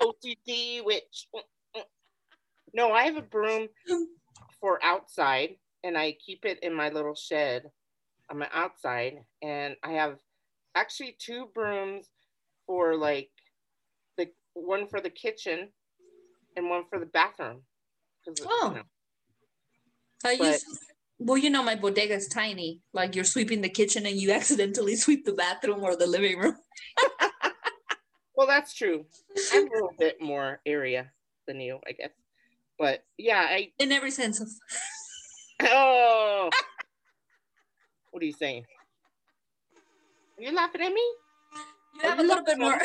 [0.00, 1.28] OTD witch.
[2.72, 3.68] No, I have a broom
[4.60, 7.70] for outside and I keep it in my little shed
[8.30, 9.24] on my outside.
[9.42, 10.18] And I have
[10.74, 12.10] actually two brooms
[12.66, 13.30] for like
[14.18, 15.72] the one for the kitchen
[16.56, 17.66] and one for the bathroom.
[18.24, 18.70] 'Cause, you Oh.
[18.70, 18.84] know,
[20.24, 20.64] I But- use,
[21.18, 22.80] well, you know, my bodega is tiny.
[22.92, 26.56] Like you're sweeping the kitchen and you accidentally sweep the bathroom or the living room.
[28.36, 29.06] well, that's true.
[29.52, 31.10] I have a little bit more area
[31.46, 32.10] than you, I guess.
[32.78, 34.48] But yeah, I In every sense of.
[35.62, 36.50] oh
[38.10, 38.64] what are you saying?
[40.38, 41.02] Are you laughing at me?
[41.96, 42.80] You have a little bit more.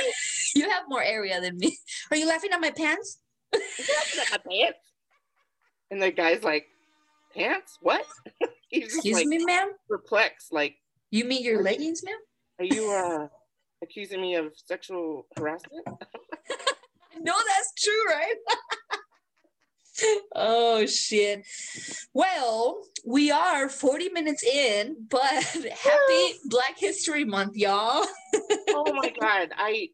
[0.55, 1.77] You have more area than me.
[2.09, 3.19] Are you laughing at my pants?
[3.53, 4.79] Are you laughing at my pants?
[5.91, 6.65] And the guy's like,
[7.35, 7.77] pants?
[7.81, 8.05] What?
[8.69, 9.71] He's Excuse like me, ma'am.
[9.87, 10.53] perplexed.
[10.53, 10.75] Like,
[11.11, 12.15] You mean your leggings, ma'am?
[12.59, 13.27] are you uh
[13.81, 15.85] accusing me of sexual harassment?
[17.21, 18.35] No, that's true, right?
[20.35, 21.45] oh shit.
[22.13, 28.05] Well, we are 40 minutes in, but happy Black History Month, y'all.
[28.69, 29.49] oh my god.
[29.57, 29.89] I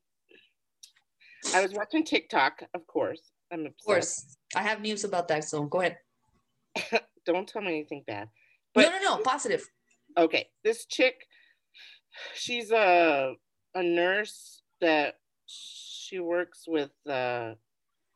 [1.56, 3.22] I was watching TikTok, of course.
[3.52, 3.80] I'm obsessed.
[3.80, 4.38] Of course.
[4.56, 5.98] I have news about that, so go ahead.
[7.26, 8.30] Don't tell me anything bad.
[8.76, 9.70] no, But- no, no, positive.
[10.18, 11.28] okay this chick
[12.36, 13.34] she's a
[13.74, 17.54] a nurse that she works with uh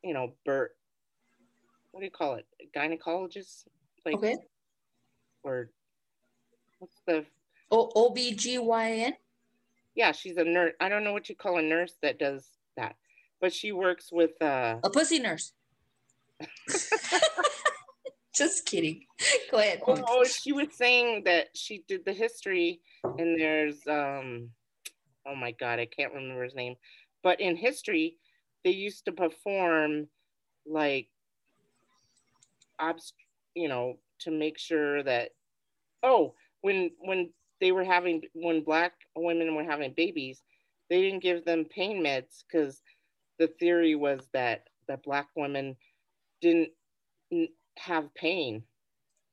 [0.03, 0.72] you know birth
[1.91, 2.45] what do you call it
[2.76, 3.66] gynecologist
[4.05, 4.36] like Okay.
[5.43, 5.72] or
[6.78, 7.26] what's the
[7.72, 9.14] O- OBGYN?
[9.95, 12.47] yeah she's a nurse i don't know what you call a nurse that does
[12.78, 12.95] that
[13.41, 15.51] but she works with uh A pussy nurse.
[18.39, 19.01] Just kidding.
[19.51, 19.81] Go ahead.
[19.85, 24.49] oh, oh, she was saying that she did the history and there's um
[25.27, 26.75] oh my god i can't remember his name
[27.21, 28.15] but in history
[28.63, 30.07] they used to perform
[30.65, 31.07] like
[32.79, 33.11] obst-
[33.55, 35.31] you know to make sure that
[36.03, 37.29] oh when when
[37.59, 40.41] they were having when black women were having babies
[40.89, 42.81] they didn't give them pain meds because
[43.37, 45.75] the theory was that that black women
[46.41, 46.69] didn't
[47.80, 48.63] have pain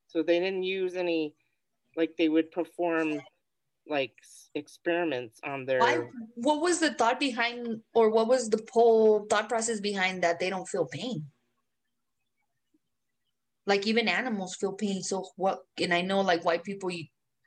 [0.06, 1.34] so they didn't use any
[1.96, 3.20] like they would perform
[3.88, 4.12] like
[4.54, 5.98] experiments on their Why,
[6.34, 10.50] what was the thought behind, or what was the whole thought process behind that they
[10.50, 11.24] don't feel pain?
[13.66, 15.02] Like even animals feel pain.
[15.02, 15.60] So what?
[15.80, 16.90] And I know like white people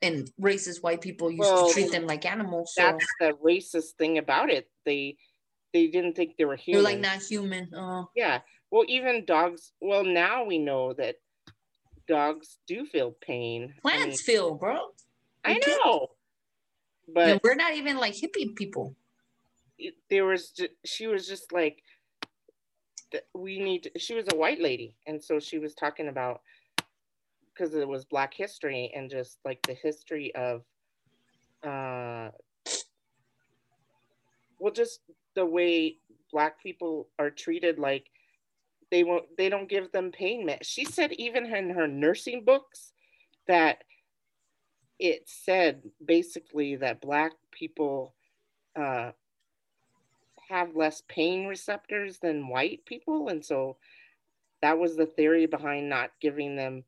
[0.02, 2.74] and racist white people used Well, to treat them like animals.
[2.76, 5.18] So that's the racist thing about it they
[5.74, 6.84] they didn't think they were human.
[6.84, 7.74] they're like not human.
[7.74, 8.42] Uh, yeah
[8.72, 11.16] well even dogs well now we know that
[12.08, 14.90] dogs do feel pain I mean, plants feel, bro.
[15.46, 16.08] i, you can't- know
[17.08, 18.96] And but we're not even like hippie people.
[20.10, 21.84] there was ju- she was just like
[23.34, 26.42] we need to, she was a white lady and so she was talking about
[27.54, 30.62] because it was black history and just like the history of
[31.64, 32.30] uh
[34.60, 35.02] well just
[35.36, 35.98] the way
[36.32, 38.06] black people are treated like
[38.92, 42.94] they won't they don't give them pain meds she said even in her nursing books
[43.48, 43.84] that
[45.00, 48.14] it said basically that black people
[48.76, 49.12] uh
[50.50, 53.28] have less pain receptors than white people.
[53.30, 53.78] And so
[54.64, 56.84] that was the theory behind not giving them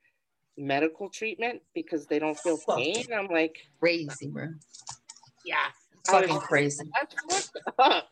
[0.57, 3.05] medical treatment because they don't feel pain.
[3.15, 4.47] I'm like Crazy, bro.
[5.45, 5.57] yeah.
[6.09, 6.89] I was- Fucking crazy.
[6.99, 7.15] that's
[7.53, 8.07] fucked up.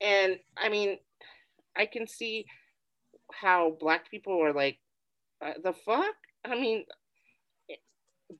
[0.00, 0.98] And i mean
[1.76, 2.46] i can see
[3.32, 4.78] how black people are like
[5.44, 6.14] uh, the fuck
[6.44, 6.84] i mean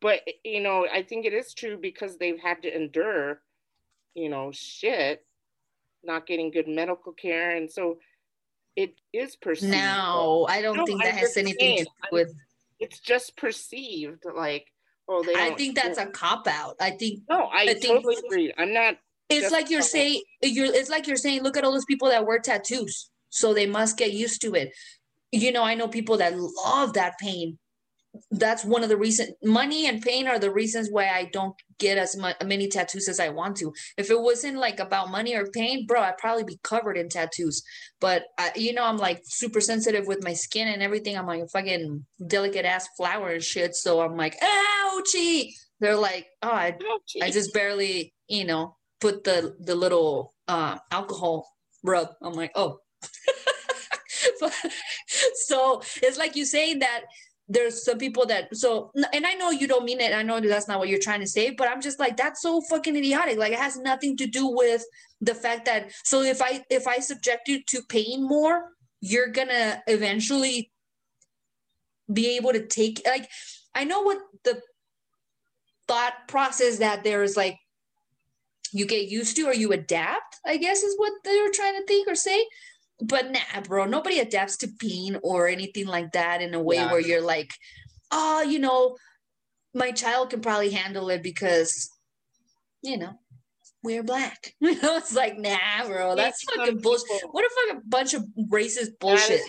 [0.01, 3.41] but you know, I think it is true because they've had to endure,
[4.15, 5.25] you know, shit,
[6.03, 7.99] not getting good medical care, and so
[8.75, 9.71] it is perceived.
[9.73, 12.35] No, I don't No, think I'm that has just anything to do with.
[12.81, 14.67] It's just perceived like,
[15.09, 15.35] oh, they.
[15.35, 16.75] I think that's a cop out.
[16.81, 18.53] I think No, I, I think- totally agree.
[18.59, 18.97] I'm not.
[19.31, 22.27] it's like you're saying you're it's like you're saying look at all those people that
[22.27, 24.73] wear tattoos so they must get used to it.
[25.33, 27.59] You know i know people that love that pain.
[28.31, 31.99] That's one of the reasons money and pain are the reasons why i don't get
[31.99, 33.73] as much many tattoos as i want to.
[33.99, 37.63] If it wasn't like about money or pain bro i'd probably be covered in tattoos.
[38.01, 41.19] But I, you know i'm like super sensitive with my skin and everything.
[41.19, 43.75] I'm like a fucking delicate ass flower and shit.
[43.75, 45.51] So i'm like ouchie.
[45.81, 46.79] They're like oh i
[47.23, 51.49] I just barely, you know, put the the little uh, alcohol
[51.83, 52.09] rub.
[52.23, 52.79] I'm like, oh.
[54.41, 54.53] But-
[55.47, 57.03] so it's like you saying that
[57.49, 60.13] there's some people that so and I know you don't mean it.
[60.13, 62.43] I know that that's not what you're trying to say, but I'm just like that's
[62.43, 63.39] so fucking idiotic.
[63.39, 64.85] Like it has nothing to do with
[65.21, 68.71] the fact that so if I if I subject you to pain more,
[69.01, 70.73] you're gonna eventually
[72.13, 73.29] be able to take like
[73.75, 74.61] I know what the
[75.87, 77.59] thought process that there is like
[78.73, 81.87] you get used to or you adapt, I guess is what they were trying to
[81.87, 82.45] think or say.
[83.01, 86.91] But nah, bro, nobody adapts to pain or anything like that in a way Yeah.
[86.91, 87.51] where you're like,
[88.11, 88.97] oh, you know,
[89.75, 91.91] my child can probably handle it because,
[92.83, 93.13] you know,
[93.83, 94.55] we're black.
[94.61, 97.07] You know, it's like, nah, bro, that's Some fucking bullshit.
[97.09, 99.41] people- What a fucking bunch of racist bullshit.
[99.41, 99.49] is-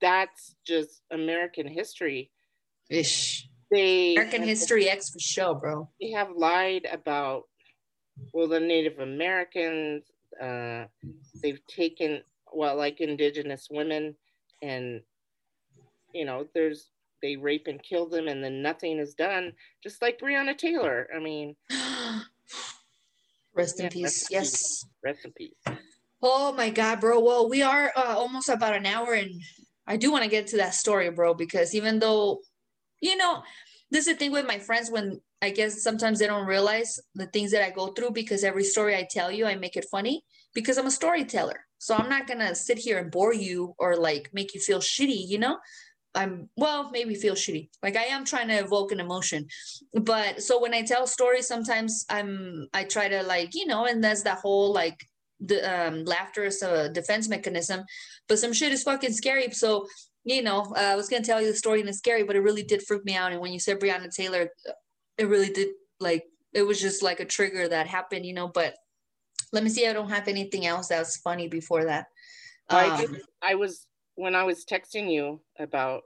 [0.00, 2.30] That's just American history.
[2.88, 3.48] Ish.
[3.70, 5.88] They American History X for sure, bro.
[6.00, 7.44] They have lied about
[8.34, 10.02] well the Native Americans.
[10.40, 10.86] Uh,
[11.42, 14.16] they've taken well like Indigenous women,
[14.62, 15.00] and
[16.12, 16.90] you know there's
[17.22, 19.52] they rape and kill them, and then nothing is done.
[19.82, 21.08] Just like Breonna Taylor.
[21.14, 21.56] I mean,
[23.54, 24.30] Rest in Yeah, peace.
[24.30, 24.86] rest in Yes.
[25.04, 25.54] rest in peace.
[26.22, 27.20] Oh my God, bro.
[27.20, 29.30] Well, we are uh, almost about an hour, and
[29.86, 32.40] I do want to get to that story, bro, because even though,
[33.00, 33.42] you know,
[33.90, 37.26] this is the thing with my friends when I guess sometimes they don't realize the
[37.26, 40.22] things that I go through because every story I tell you, I make it funny
[40.54, 41.66] because I'm a storyteller.
[41.80, 45.26] So I'm not to sit here and bore you or like make you feel shitty,
[45.26, 45.58] you know?
[46.14, 47.70] I'm, well, maybe feel shitty.
[47.82, 49.46] Like I am trying to evoke an emotion.
[49.94, 54.02] But so when I tell stories, sometimes I'm, I try to like, you know, and
[54.04, 54.98] that's that whole like,
[55.42, 57.82] the um, laughter is a defense mechanism,
[58.28, 59.50] but some shit is fucking scary.
[59.52, 59.86] So,
[60.24, 62.40] you know, uh, I was gonna tell you the story and it's scary, but it
[62.40, 63.32] really did freak me out.
[63.32, 64.50] And when you said Breonna Taylor,
[65.16, 65.68] it really did
[65.98, 68.48] like it was just like a trigger that happened, you know.
[68.48, 68.74] But
[69.52, 72.06] let me see, I don't have anything else that's funny before that.
[72.68, 76.02] I, Um, did- I was when I was texting you about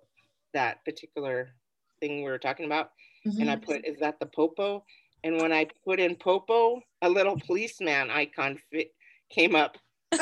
[0.53, 1.55] that particular
[2.01, 2.91] thing we were talking about,
[3.25, 3.63] and I mhm.
[3.65, 4.85] put, "Is that the popo?"
[5.25, 8.95] And when I put in popo, a little policeman icon fit,
[9.31, 9.77] came up.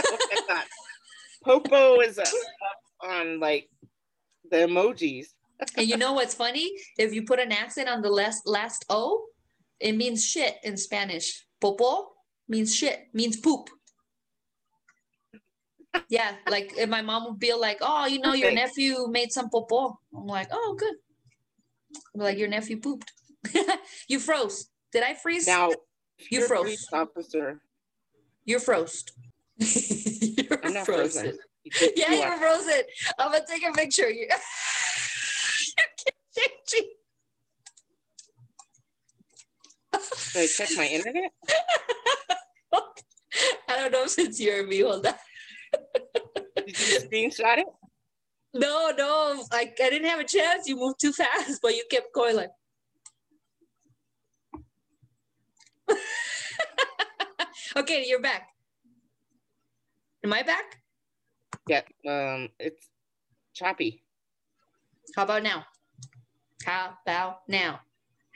[1.45, 3.69] Popo is uh, up on like
[4.51, 5.27] the emojis.
[5.77, 6.71] and you know what's funny?
[6.99, 9.27] If you put an accent on the last last O,
[9.81, 11.45] it means shit in Spanish.
[11.61, 12.12] Popo
[12.53, 13.71] means shit, means poop.
[16.09, 19.49] Yeah, like if my mom would be like, "Oh, you know, your nephew made some
[19.49, 20.95] popo." I'm like, "Oh, good."
[22.15, 23.11] I'm like your nephew pooped.
[24.09, 24.69] you froze.
[24.93, 25.47] Did I freeze?
[25.47, 25.71] Now,
[26.31, 26.63] You froze.
[26.65, 27.61] police officer.
[28.45, 29.05] You're froze.
[29.59, 31.23] you're I'm not frozen.
[31.23, 31.39] frozen.
[31.65, 32.83] You Yeah, you you're frozen.
[33.19, 34.11] I'm gonna take a picture.
[34.11, 34.39] You- You're
[40.33, 41.31] Should I check my internet?
[42.73, 44.81] I don't know if it's me.
[44.81, 45.15] Hold on.
[46.57, 47.67] Did you screenshot it?
[48.55, 50.69] No, no, like I didn't have a chance.
[50.69, 52.51] You moved too fast, but you kept going like.
[57.77, 58.49] okay, you're back.
[60.25, 60.83] Am I back?
[61.69, 61.83] Yeah.
[62.07, 62.89] Um, it's
[63.55, 64.03] choppy.
[65.17, 65.65] How about now?
[66.65, 67.81] How about now?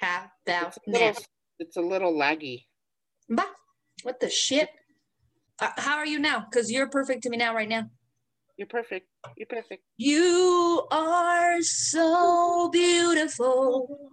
[0.00, 0.98] How about It's now?
[0.98, 1.22] little,
[1.58, 2.64] it's a little laggy.
[3.28, 3.44] Bah,
[4.06, 4.68] what the shit?
[5.60, 6.46] Uh, how are you now?
[6.48, 7.90] Because you're perfect to me now, right now.
[8.56, 9.08] You're perfect.
[9.36, 9.82] You're perfect.
[9.96, 14.12] You are so beautiful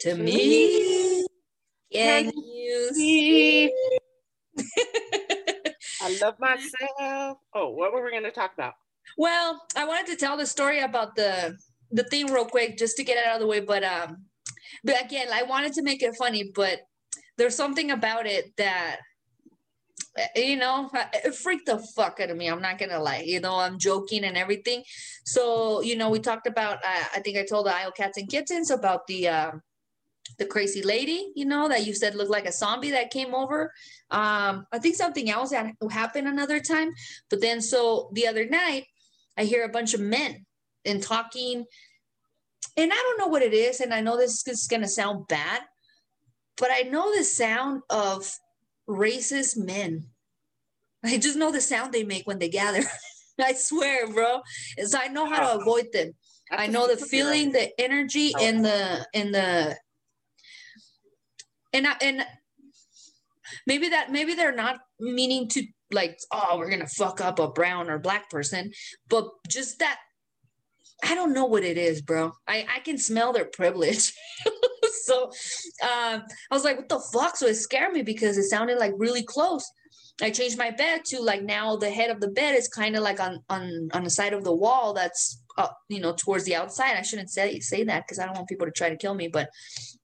[0.00, 1.24] to me.
[1.92, 3.72] Can you see?
[6.00, 7.38] I love myself.
[7.52, 8.74] Oh, what were we going to talk about?
[9.18, 11.56] well, I wanted to tell the story about the
[11.90, 14.26] the thing real quick just to get it out of the way, but um,
[14.84, 16.78] but again, I wanted to make it funny, but
[17.40, 18.98] there's something about it that
[20.36, 23.56] you know it freaked the fuck out of me i'm not gonna lie you know
[23.56, 24.82] i'm joking and everything
[25.24, 28.28] so you know we talked about uh, i think i told the Isle cats and
[28.28, 29.52] kittens about the uh,
[30.38, 33.72] the crazy lady, you know, that you said looked like a zombie that came over.
[34.10, 36.92] Um, I think something else that happened another time.
[37.28, 38.86] But then, so the other night,
[39.36, 40.46] I hear a bunch of men
[40.84, 41.64] and talking,
[42.76, 43.80] and I don't know what it is.
[43.80, 45.62] And I know this is to sound bad,
[46.60, 48.30] but I know the sound of
[48.88, 50.04] racist men.
[51.02, 52.82] I just know the sound they make when they gather.
[53.40, 54.42] I swear, bro.
[54.84, 56.12] So I know how to avoid them.
[56.52, 58.44] I know the feeling, the energy, oh.
[58.44, 59.76] and the and the
[61.72, 62.26] and I, and
[63.66, 67.88] maybe that maybe they're not meaning to like oh we're gonna fuck up a brown
[67.88, 68.72] or black person,
[69.08, 70.00] but just that
[71.02, 72.32] I don't know what it is, bro.
[72.46, 74.12] I I can smell their privilege.
[75.04, 75.24] so
[75.82, 77.36] um, I was like, what the fuck?
[77.36, 79.70] So it scared me because it sounded like really close.
[80.22, 83.02] I changed my bed to like now the head of the bed is kind of
[83.02, 86.56] like on on on the side of the wall that's up, you know, towards the
[86.56, 86.96] outside.
[86.96, 89.28] I shouldn't say say that because I don't want people to try to kill me.
[89.28, 89.48] But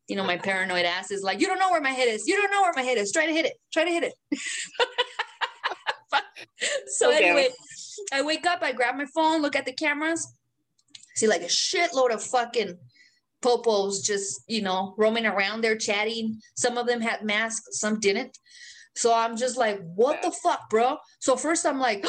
[0.09, 2.27] you know, my paranoid ass is like, you don't know where my head is.
[2.27, 3.13] You don't know where my head is.
[3.13, 3.55] Try to hit it.
[3.73, 4.15] Try to hit it.
[6.87, 7.25] so okay.
[7.25, 7.49] anyway,
[8.13, 10.35] I wake up, I grab my phone, look at the cameras,
[11.15, 12.79] see like a shitload of fucking
[13.47, 16.41] popos just you know roaming around there chatting.
[16.57, 18.37] Some of them had masks, some didn't.
[18.97, 20.97] So I'm just like, what the fuck, bro?
[21.21, 22.05] So first I'm like,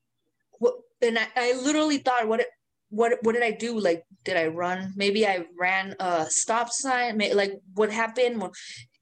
[0.58, 0.74] what?
[1.00, 2.44] And I, I literally thought, what?
[2.90, 3.18] What?
[3.22, 3.78] What did I do?
[3.78, 4.92] Like, did I run?
[4.96, 7.18] Maybe I ran a stop sign.
[7.34, 8.42] Like, what happened?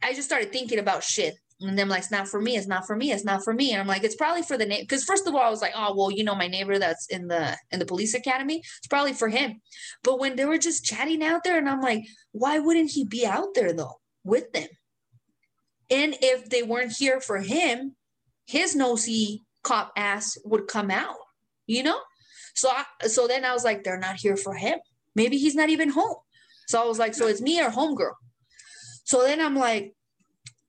[0.03, 1.35] I just started thinking about shit.
[1.63, 2.57] And then I'm like, it's not for me.
[2.57, 3.13] It's not for me.
[3.13, 3.73] It's not for me.
[3.73, 4.83] And I'm like, it's probably for the neighbor.
[4.83, 7.29] Because first of all, I was like, oh well, you know, my neighbor that's in
[7.29, 8.59] the in the police academy.
[8.59, 9.61] It's probably for him.
[10.03, 13.27] But when they were just chatting out there, and I'm like, why wouldn't he be
[13.27, 14.69] out there though with them?
[15.91, 17.95] And if they weren't here for him,
[18.47, 21.17] his nosy cop ass would come out,
[21.67, 21.99] you know?
[22.55, 24.79] So I, so then I was like, they're not here for him.
[25.15, 26.17] Maybe he's not even home.
[26.69, 28.15] So I was like, so it's me or homegirl.
[29.05, 29.95] So then I'm like,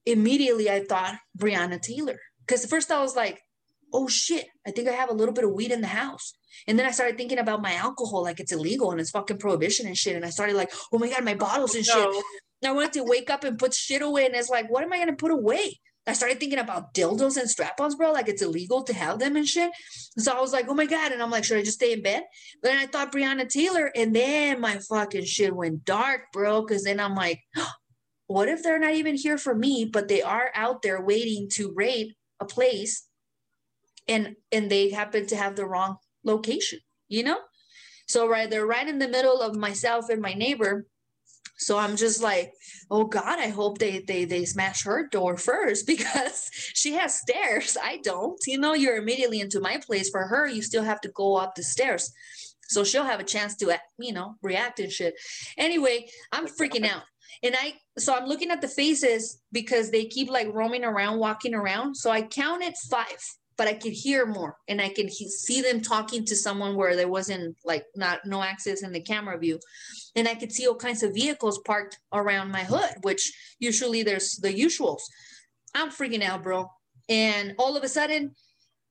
[0.05, 2.19] immediately I thought Breonna Taylor.
[2.45, 3.41] Because first I was like,
[3.93, 6.33] oh shit, I think I have a little bit of weed in the house.
[6.67, 9.87] And then I started thinking about my alcohol, like it's illegal and it's fucking prohibition
[9.87, 10.15] and shit.
[10.15, 12.07] And I started like, oh my God, my bottles and shit.
[12.07, 14.25] And I wanted to wake up and put shit away.
[14.25, 15.79] And it's like, what am I going to put away?
[16.05, 18.11] I started thinking about dildos and strap ons, bro.
[18.11, 19.71] Like it's illegal to have them and shit.
[20.17, 21.11] So I was like, oh my God.
[21.11, 22.23] And I'm like, should I just stay in bed?
[22.61, 23.89] But then I thought Breonna Taylor.
[23.95, 26.65] And then my fucking shit went dark, bro.
[26.65, 27.39] Cause then I'm like,
[28.27, 31.73] what if they're not even here for me, but they are out there waiting to
[31.75, 33.07] raid a place
[34.07, 37.39] and and they happen to have the wrong location, you know?
[38.07, 40.87] So right, they're right in the middle of myself and my neighbor
[41.57, 42.53] so I'm just like,
[42.89, 47.77] oh God, I hope they they they smash her door first because she has stairs.
[47.81, 48.39] I don't.
[48.45, 50.09] You know, you're immediately into my place.
[50.09, 52.11] For her, you still have to go up the stairs.
[52.69, 55.15] So she'll have a chance to, you know, react and shit.
[55.57, 57.03] Anyway, I'm freaking out.
[57.41, 61.53] And I, so I'm looking at the faces because they keep like roaming around, walking
[61.53, 61.95] around.
[61.95, 63.17] So I counted five
[63.57, 66.95] but I could hear more and I could he- see them talking to someone where
[66.95, 69.59] there wasn't like not no access in the camera view.
[70.15, 74.37] And I could see all kinds of vehicles parked around my hood, which usually there's
[74.37, 75.01] the usuals.
[75.75, 76.69] I'm freaking out, bro.
[77.09, 78.35] And all of a sudden,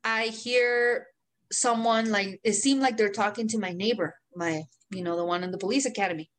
[0.05, 1.07] I hear
[1.51, 5.45] someone like it seemed like they're talking to my neighbor, my, you know, the one
[5.45, 6.31] in the police academy.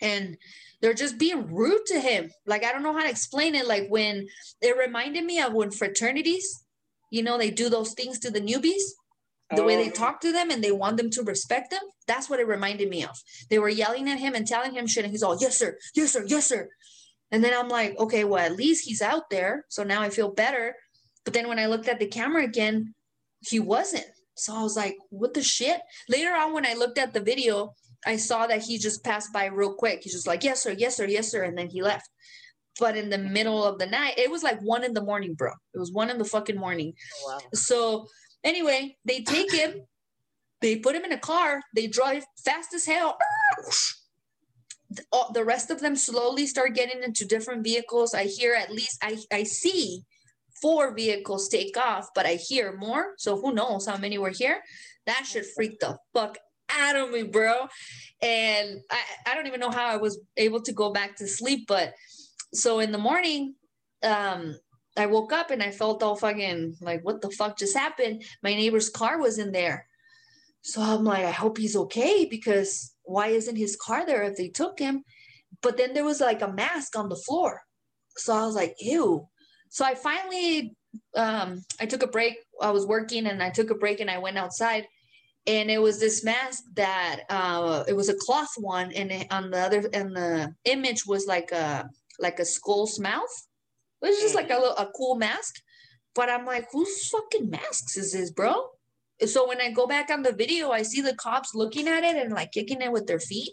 [0.00, 0.36] And
[0.80, 2.30] they're just being rude to him.
[2.46, 3.66] Like, I don't know how to explain it.
[3.66, 4.28] Like, when
[4.60, 6.64] it reminded me of when fraternities
[7.10, 8.82] you know, they do those things to the newbies,
[9.50, 9.66] the oh.
[9.66, 9.92] way they oh.
[9.92, 11.82] talk to them and they want them to respect them.
[12.06, 13.20] That's what it reminded me of.
[13.50, 16.12] They were yelling at him and telling him shit, and he's all, yes, sir, yes,
[16.12, 16.68] sir, yes, sir.
[17.32, 19.66] And then I'm like, okay, well, at least he's out there.
[19.68, 20.74] So now I feel better.
[21.24, 22.94] But then when I looked at the camera again,
[23.40, 24.06] he wasn't.
[24.34, 25.80] So I was like, what the shit?
[26.08, 27.74] Later on, when I looked at the video,
[28.06, 30.00] I saw that he just passed by real quick.
[30.02, 31.42] He's just like, yes, sir, yes, sir, yes, sir.
[31.42, 32.08] And then he left
[32.80, 35.52] but in the middle of the night, it was like one in the morning, bro.
[35.74, 36.94] It was one in the fucking morning.
[37.22, 37.38] Oh, wow.
[37.52, 38.06] So
[38.42, 39.82] anyway, they take him,
[40.60, 43.18] they put him in a car, they drive fast as hell.
[45.34, 48.14] The rest of them slowly start getting into different vehicles.
[48.14, 50.02] I hear at least I, I see
[50.60, 53.14] four vehicles take off, but I hear more.
[53.18, 54.62] So who knows how many were here?
[55.06, 56.38] That should freak the fuck
[56.78, 57.68] out of me, bro.
[58.22, 61.66] And I, I don't even know how I was able to go back to sleep,
[61.66, 61.94] but
[62.52, 63.54] so in the morning,
[64.02, 64.56] um,
[64.96, 68.22] I woke up and I felt all fucking like, what the fuck just happened?
[68.42, 69.86] My neighbor's car was in there.
[70.62, 74.48] So I'm like, I hope he's okay because why isn't his car there if they
[74.48, 75.04] took him?
[75.62, 77.62] But then there was like a mask on the floor.
[78.16, 79.26] So I was like, ew.
[79.68, 80.76] So I finally,
[81.16, 82.36] um, I took a break.
[82.60, 84.86] I was working and I took a break and I went outside
[85.46, 89.50] and it was this mask that uh, it was a cloth one, and it, on
[89.50, 91.88] the other and the image was like a
[92.18, 93.46] like a skull's mouth.
[94.02, 95.54] It was just like a little, a cool mask.
[96.14, 98.54] But I'm like, whose fucking masks is this, bro?
[99.26, 102.16] So when I go back on the video, I see the cops looking at it
[102.16, 103.52] and like kicking it with their feet.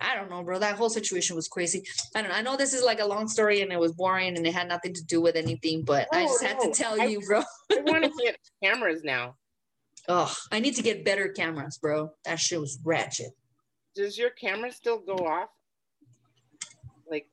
[0.00, 0.58] I don't know, bro.
[0.58, 1.82] That whole situation was crazy.
[2.14, 2.36] I don't know.
[2.36, 4.68] I know this is like a long story and it was boring and it had
[4.68, 7.42] nothing to do with anything, but I just had to tell I- you, bro.
[7.72, 9.34] I want to get cameras now.
[10.08, 12.12] Oh, I need to get better cameras, bro.
[12.24, 13.32] That shit was ratchet.
[13.94, 15.50] Does your camera still go off?
[17.10, 17.28] Like,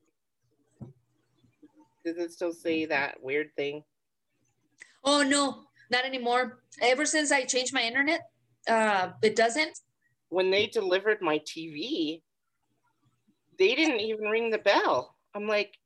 [2.03, 3.83] does it still say that weird thing?
[5.05, 6.59] Oh no, not anymore.
[6.81, 8.29] Ever since I changed my internet,
[8.67, 9.79] uh, it doesn't.
[10.29, 12.21] When they delivered my TV,
[13.57, 15.15] they didn't even ring the bell.
[15.33, 15.77] I'm like,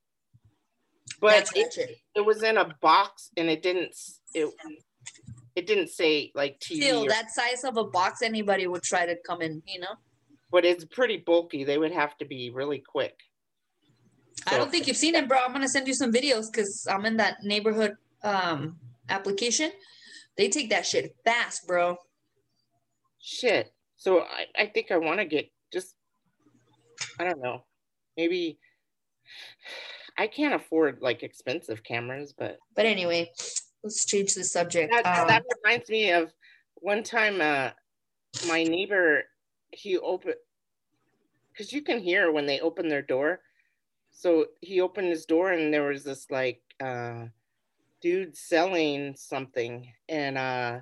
[1.19, 3.95] but it, it was in a box and it didn't
[4.33, 4.49] it
[5.55, 9.05] it didn't say like TV, Still, or- that size of a box, anybody would try
[9.05, 9.61] to come in.
[9.67, 9.95] You know.
[10.51, 11.63] but it's pretty bulky.
[11.63, 13.15] They would have to be really quick.
[14.47, 15.37] I don't think you've seen it, bro.
[15.39, 18.77] I'm gonna send you some videos because I'm in that neighborhood um
[19.09, 19.71] application.
[20.37, 21.97] They take that shit fast, bro.
[23.19, 23.73] Shit.
[23.97, 25.95] So I, I think I want to get just,
[27.19, 27.65] I don't know,
[28.15, 28.57] maybe
[30.17, 33.31] I can't afford like expensive cameras, but But anyway,
[33.83, 34.91] let's change the subject.
[34.91, 36.33] that, Um, that reminds me of
[36.75, 37.71] one time uh,
[38.47, 39.23] my neighbor,
[39.71, 40.35] he opened,
[41.51, 43.41] because you can hear when they open their door.
[44.11, 47.25] So he opened his door and there was this like uh,
[48.01, 50.79] dude selling something and uh,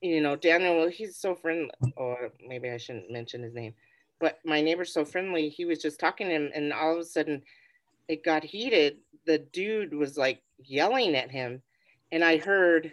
[0.00, 3.74] you know, Daniel, he's so friendly, or maybe I shouldn't mention his name,
[4.18, 5.48] but my neighbor's so friendly.
[5.50, 7.42] He was just talking to him, and all of a sudden
[8.10, 8.96] it got heated.
[9.24, 11.62] The dude was like yelling at him,
[12.10, 12.92] and I heard,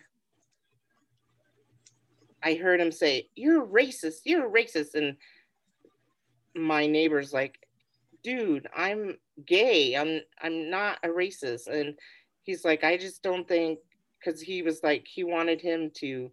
[2.43, 4.93] I heard him say, You're racist, you're racist.
[4.93, 5.17] And
[6.55, 7.57] my neighbor's like,
[8.23, 9.95] Dude, I'm gay.
[9.95, 11.67] I'm I'm not a racist.
[11.67, 11.95] And
[12.43, 13.79] he's like, I just don't think
[14.19, 16.31] because he was like he wanted him to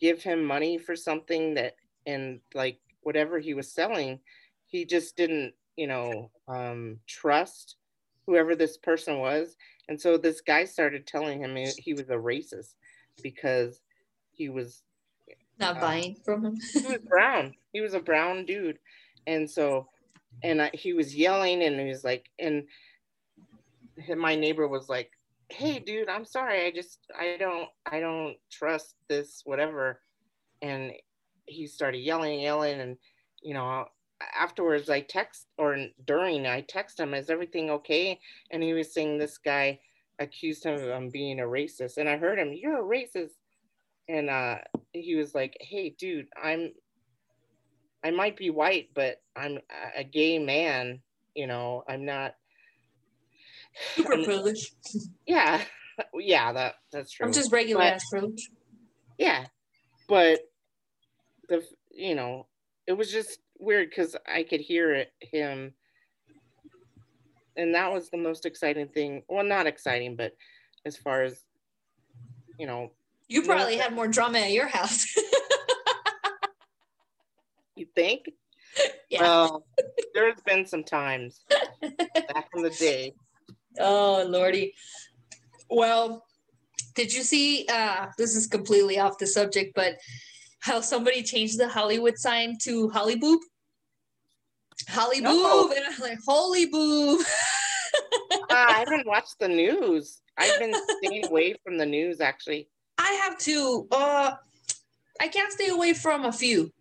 [0.00, 1.74] give him money for something that
[2.06, 4.20] and like whatever he was selling
[4.66, 7.76] he just didn't you know um trust
[8.28, 9.56] whoever this person was.
[9.88, 12.74] And so this guy started telling him he, he was a racist
[13.22, 13.80] because
[14.32, 14.82] he was
[15.58, 16.58] not uh, buying from him.
[16.74, 17.54] he was brown.
[17.72, 18.78] He was a brown dude.
[19.26, 19.88] And so
[20.42, 22.64] and I, he was yelling and he was like and
[24.16, 25.10] my neighbor was like
[25.48, 26.66] hey dude i'm sorry.
[26.66, 30.02] I just i don't i don't trust this whatever.
[30.60, 30.92] And
[31.46, 32.98] he started yelling yelling and
[33.40, 33.86] you know
[34.36, 38.18] afterwards i text or during i text him is everything okay?
[38.50, 39.80] And he was saying this guy
[40.18, 41.96] accused him of um, being a racist.
[41.98, 43.32] And i heard him you're a racist.
[44.08, 44.58] And uh
[44.92, 46.72] he was like hey dude i'm
[48.02, 49.58] i might be white but i'm
[49.96, 51.00] a- gay man
[51.34, 51.84] you know?
[51.88, 52.34] I'm not
[53.94, 54.74] Super I'm- privileged.
[55.26, 55.62] yeah
[56.14, 57.26] yeah that that's true.
[57.26, 58.50] I'm just regular But- ass privilege.
[59.18, 59.46] yeah
[60.08, 60.40] but
[61.48, 61.62] the
[61.92, 62.46] you know
[62.86, 65.72] it was just weird because i could hear it him
[67.56, 70.32] and that was the most exciting thing well not exciting but
[70.84, 71.42] as far as
[72.58, 72.90] you know
[73.28, 75.06] You probably had more drama at your house.
[77.76, 78.30] you think
[79.10, 79.20] yeah.
[79.22, 79.64] well
[80.14, 81.44] there's been some times
[81.80, 83.14] back in the day
[83.78, 84.74] Oh lordy.
[85.70, 86.24] Well,
[86.94, 89.98] did you see uh this is completely off the subject, but
[90.60, 93.40] how somebody changed the Hollywood sign to Holly Boob?
[94.88, 95.32] Holly No.
[95.32, 97.20] Boob and I'm like, holy boob.
[98.50, 103.12] Ah, i haven't watched the news i've been staying away from the news actually I
[103.24, 104.32] have to uh
[105.20, 106.72] I can't stay away from a few.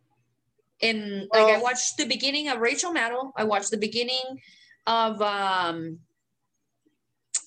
[0.81, 3.31] And like I watched the beginning of Rachel Maddow.
[3.35, 4.41] I watched the beginning
[4.85, 5.99] of um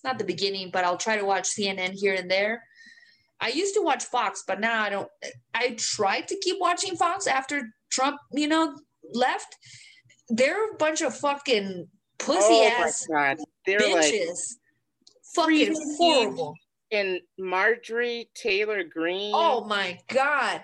[0.02, 2.64] not the beginning, but I'll try to watch CNN here and there.
[3.40, 5.08] I used to watch Fox, but now I don't
[5.54, 8.76] I tried to keep watching Fox after Trump, you know,
[9.12, 9.56] left.
[10.28, 11.88] They're a bunch of fucking
[12.18, 14.56] pussy oh ass my god they're like bitches.
[15.34, 16.54] fucking horrible.
[16.92, 20.62] and marjorie taylor greene Oh my god.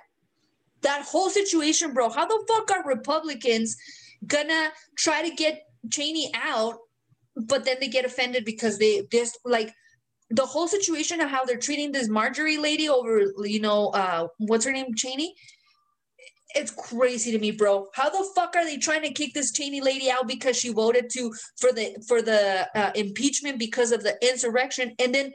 [0.82, 2.10] That whole situation, bro.
[2.10, 3.76] How the fuck are Republicans
[4.26, 6.74] gonna try to get Cheney out,
[7.34, 9.72] but then they get offended because they just like
[10.30, 14.64] the whole situation of how they're treating this Marjorie lady over, you know, uh, what's
[14.64, 15.34] her name, Cheney?
[16.54, 17.86] It's crazy to me, bro.
[17.94, 21.10] How the fuck are they trying to kick this Cheney lady out because she voted
[21.10, 25.32] to for the for the uh, impeachment because of the insurrection, and then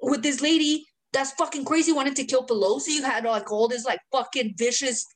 [0.00, 1.92] with this lady that's fucking crazy.
[1.92, 2.90] Wanted to kill Pelosi.
[2.90, 5.06] You had like all this like fucking vicious.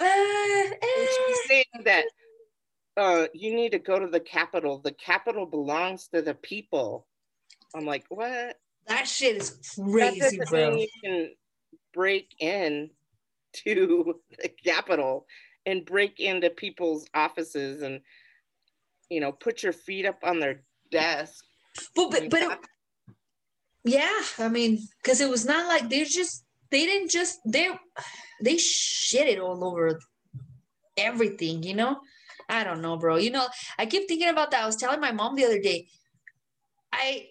[0.00, 1.48] Uh, And she's eh.
[1.48, 2.04] saying that
[2.96, 4.78] uh, you need to go to the Capitol.
[4.78, 7.06] The Capitol belongs to the people.
[7.74, 8.56] I'm like, what?
[8.86, 10.76] That shit is crazy, bro.
[10.76, 11.30] you can
[11.92, 12.90] break in
[13.64, 15.26] to the Capitol
[15.66, 18.00] and break into people's offices and
[19.08, 21.44] you know put your feet up on their desk.
[21.96, 22.58] But but, but it,
[23.84, 27.70] yeah, I mean, because it was not like they just they didn't just they
[28.42, 30.00] they shit it all over
[30.96, 31.98] everything, you know.
[32.48, 33.16] I don't know, bro.
[33.16, 33.46] You know,
[33.78, 34.62] I keep thinking about that.
[34.62, 35.88] I was telling my mom the other day.
[36.92, 37.28] I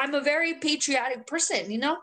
[0.00, 1.98] I'm a very patriotic person, you know,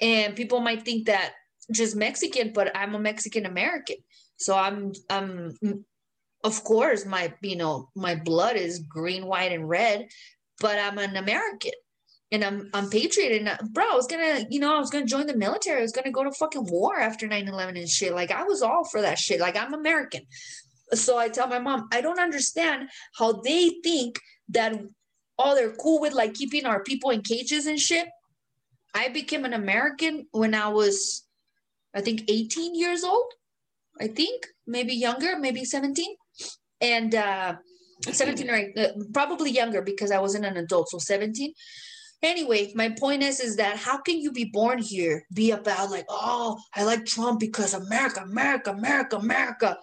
[0.00, 1.32] and people might think that
[1.72, 3.96] just Mexican, but I'm a Mexican American.
[4.36, 5.54] So I'm I'm
[6.44, 10.08] of course my you know my blood is green, white, and red,
[10.60, 11.72] but I'm an American
[12.30, 15.06] and I'm I'm patriot and uh, bro, I was gonna, you know, I was gonna
[15.06, 15.78] join the military.
[15.78, 18.14] I was gonna go to fucking war after 9-11 and shit.
[18.14, 19.40] Like I was all for that shit.
[19.40, 20.22] Like I'm American.
[20.92, 22.88] So I tell my mom, I don't understand
[23.18, 24.18] how they think
[24.50, 24.74] that
[25.38, 28.08] oh, they're cool with like keeping our people in cages and shit.
[28.94, 31.26] I became an American when I was,
[31.94, 33.32] I think, 18 years old.
[34.00, 36.16] I think maybe younger, maybe 17.
[36.80, 37.56] And uh
[38.02, 40.88] 17 or uh, probably younger because I wasn't an adult.
[40.88, 41.52] So 17
[42.22, 46.04] anyway my point is is that how can you be born here be about like
[46.08, 49.78] oh i like trump because america america america america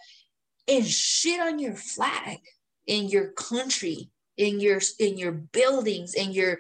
[0.68, 2.40] and shit on your flag
[2.88, 6.58] in your country in your in your buildings in your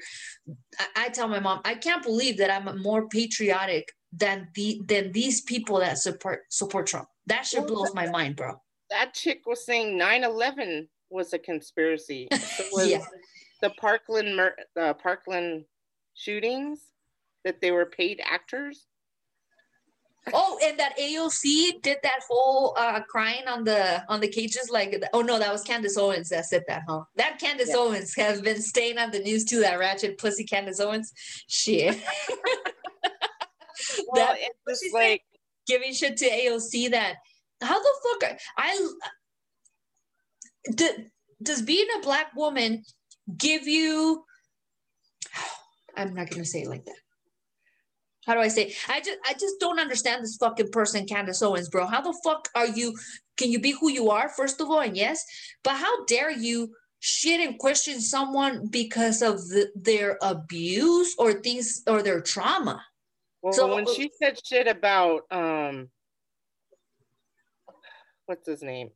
[0.79, 5.11] I, I tell my mom i can't believe that i'm more patriotic than the than
[5.11, 9.65] these people that support support trump that shit blows my mind bro That chick was
[9.65, 12.27] saying 9/11 was a conspiracy.
[12.71, 13.05] Was yeah
[13.61, 15.65] the Parkland mur- the Parkland
[16.13, 16.81] shootings
[17.43, 18.85] that they were paid actors.
[20.33, 25.03] Oh, and that AOC did that whole uh crying on the on the cages, like
[25.13, 27.03] oh no, that was Candace Owens that said that, huh?
[27.15, 27.77] That Candace Yeah.
[27.77, 29.59] Owens has been staying on the news too.
[29.59, 31.11] That ratchet pussy Candace Owens,
[31.47, 32.01] shit.
[34.07, 35.21] Well, that it's she's just like
[35.67, 36.91] giving shit to AOC.
[36.91, 37.15] That
[37.61, 38.89] how the fuck are, I
[40.73, 40.89] do,
[41.41, 42.83] does being a black woman
[43.37, 44.23] give you?
[45.97, 46.95] I'm not gonna say it like that.
[48.25, 48.73] How do I say?
[48.89, 51.85] I just I just don't understand this fucking person, Candace Owens, bro.
[51.85, 52.95] How the fuck are you?
[53.37, 54.79] Can you be who you are, first of all?
[54.81, 55.23] And yes,
[55.63, 61.83] but how dare you shit and question someone because of the, their abuse or things
[61.87, 62.83] or their trauma?
[63.41, 65.89] well, So- when she said shit about um,
[68.25, 68.89] what's his name?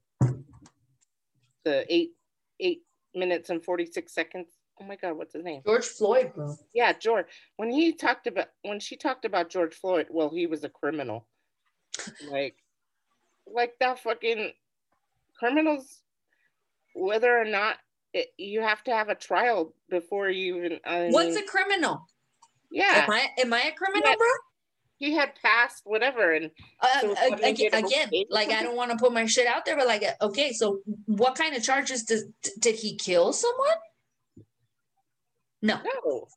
[1.66, 2.12] The eight
[2.60, 2.82] eight
[3.14, 4.48] minutes and forty six seconds.
[4.82, 5.62] Oh my god, what's his name?
[5.66, 6.56] George Floyd, bro.
[6.74, 7.26] Yeah, George.
[7.58, 11.28] When he talked about when she talked about George Floyd, well, he was a criminal.
[12.30, 12.56] Like,
[13.46, 14.52] like that fucking
[15.38, 16.02] criminals.
[16.96, 17.76] Whether or not
[18.14, 20.80] it, you have to have a trial before you even.
[20.86, 22.08] I What's a criminal?
[22.72, 24.16] yeah, Am I am I a criminal, Yeah.
[24.18, 24.28] bro?
[24.98, 26.52] he had passed whatever, and
[26.82, 29.76] Uh, So uh, again, again, like I don't want to put my shit out there,
[29.78, 32.26] but like, okay, so what kind of charges does
[32.60, 33.78] did he kill someone?
[35.62, 35.80] No.
[35.84, 36.28] no,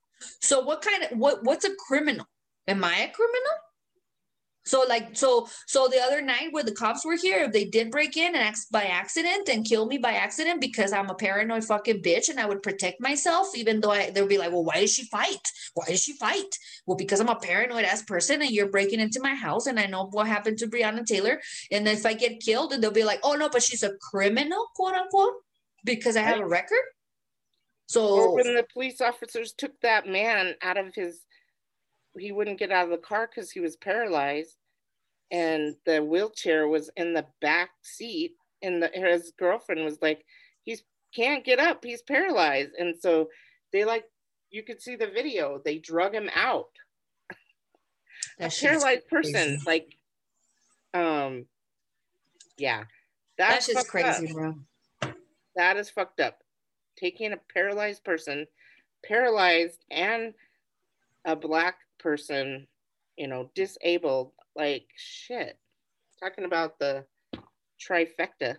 [0.41, 2.27] So what kind of what what's a criminal?
[2.67, 3.53] Am I a criminal?
[4.65, 7.91] So like so so the other night where the cops were here, if they did
[7.91, 11.65] break in and ex- by accident and kill me by accident because I'm a paranoid
[11.65, 14.79] fucking bitch and I would protect myself, even though I they'll be like, well, why
[14.79, 15.49] did she fight?
[15.75, 16.57] Why did she fight?
[16.87, 19.87] Well, because I'm a paranoid ass person and you're breaking into my house and I
[19.87, 21.41] know what happened to Breonna Taylor.
[21.73, 24.69] And if I get killed, and they'll be like, oh no, but she's a criminal,
[24.77, 25.35] quote unquote,
[25.85, 26.85] because I have a record.
[27.97, 31.21] Or So when the police officers took that man out of his,
[32.19, 34.57] he wouldn't get out of the car because he was paralyzed,
[35.31, 38.33] and the wheelchair was in the back seat,
[38.63, 40.25] and the, his girlfriend was like,
[40.65, 40.79] "He
[41.15, 43.29] can't get up, he's paralyzed," and so
[43.73, 44.05] they like,
[44.53, 45.61] you could see the video.
[45.65, 46.69] They drug him out.
[48.41, 49.63] a paralyzed person, crazy.
[49.67, 49.97] like,
[50.95, 51.47] um,
[52.59, 52.85] yeah,
[53.39, 54.17] That's that's, just fucked up.
[54.17, 54.55] crazy, bro.
[55.57, 56.42] That is fucked up.
[56.97, 58.47] Taking a paralyzed person,
[59.05, 60.35] paralyzed and
[61.25, 62.67] a black person,
[63.17, 65.59] you know, disabled, like shit.
[66.21, 67.05] Talking about the
[67.81, 68.57] trifecta.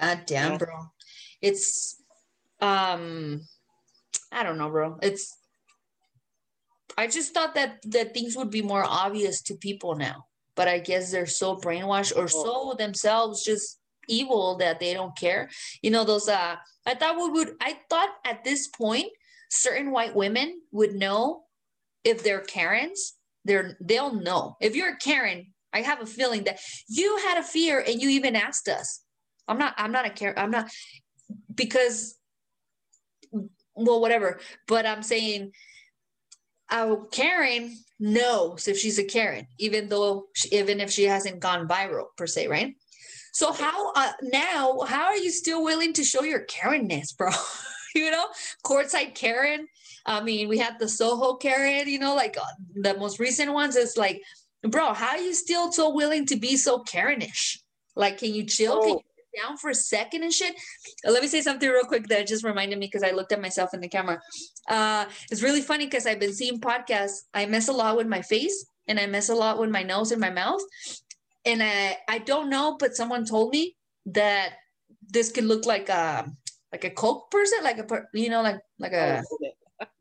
[0.00, 0.58] God damn, Yeah.
[0.58, 0.92] bro.
[1.42, 2.02] It's
[2.60, 3.42] um
[4.32, 4.98] I don't know, bro.
[5.02, 5.36] It's
[6.96, 10.26] I just thought that that things would be more obvious to people now.
[10.54, 13.78] But I guess they're so brainwashed or so themselves just
[14.08, 15.50] evil that they don't care.
[15.82, 19.08] You know, those uh I thought we would I thought at this point
[19.50, 21.44] certain white women would know
[22.04, 24.56] if they're Karens they're they'll know.
[24.60, 28.10] If you're a Karen, I have a feeling that you had a fear and you
[28.10, 29.00] even asked us.
[29.48, 29.74] I'm not.
[29.78, 30.34] I'm not a Karen.
[30.36, 30.70] I'm not
[31.54, 32.16] because
[33.74, 34.40] well, whatever.
[34.66, 35.52] But I'm saying,
[36.70, 41.68] uh, Karen knows if she's a Karen, even though she, even if she hasn't gone
[41.68, 42.74] viral per se, right?
[43.36, 44.80] So how uh, now?
[44.88, 47.28] How are you still willing to show your Karenness, bro?
[47.94, 48.24] you know,
[48.64, 49.68] courtside Karen.
[50.06, 51.86] I mean, we had the Soho Karen.
[51.86, 52.44] You know, like uh,
[52.76, 53.76] the most recent ones.
[53.76, 54.22] It's like,
[54.62, 57.58] bro, how are you still so willing to be so Karenish?
[57.94, 58.72] Like, can you chill?
[58.72, 58.80] Oh.
[58.80, 60.54] Can you down for a second and shit.
[61.06, 63.42] Uh, let me say something real quick that just reminded me because I looked at
[63.42, 64.18] myself in the camera.
[64.66, 67.24] Uh, it's really funny because I've been seeing podcasts.
[67.34, 70.10] I mess a lot with my face and I mess a lot with my nose
[70.10, 70.62] and my mouth.
[71.46, 73.76] And I, I don't know, but someone told me
[74.06, 74.54] that
[75.08, 76.30] this could look like a
[76.72, 79.22] like a coke person, like a you know, like like a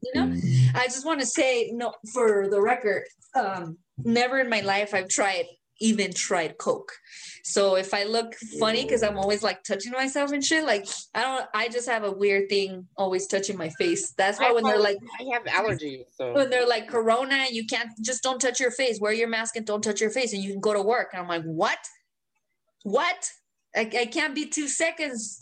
[0.02, 0.36] you know.
[0.74, 3.04] I just want to say no for the record.
[3.36, 5.46] Um, never in my life I've tried
[5.80, 6.92] even tried coke.
[7.44, 11.22] So if i look funny because i'm always like touching myself and shit like i
[11.22, 14.12] don't i just have a weird thing always touching my face.
[14.12, 16.34] That's why I when they're like i have allergies so.
[16.34, 19.00] when they're like corona you can't just don't touch your face.
[19.00, 21.10] Wear your mask and don't touch your face and you can go to work.
[21.14, 21.80] And i'm like what?
[22.84, 23.32] What?
[23.76, 25.40] I, I can't be two seconds.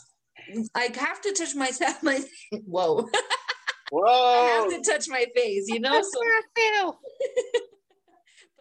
[0.76, 2.22] I have to touch myself my
[2.66, 3.08] whoa.
[3.92, 4.04] Whoa.
[4.06, 6.02] I have to touch my face, you know.
[6.02, 6.20] So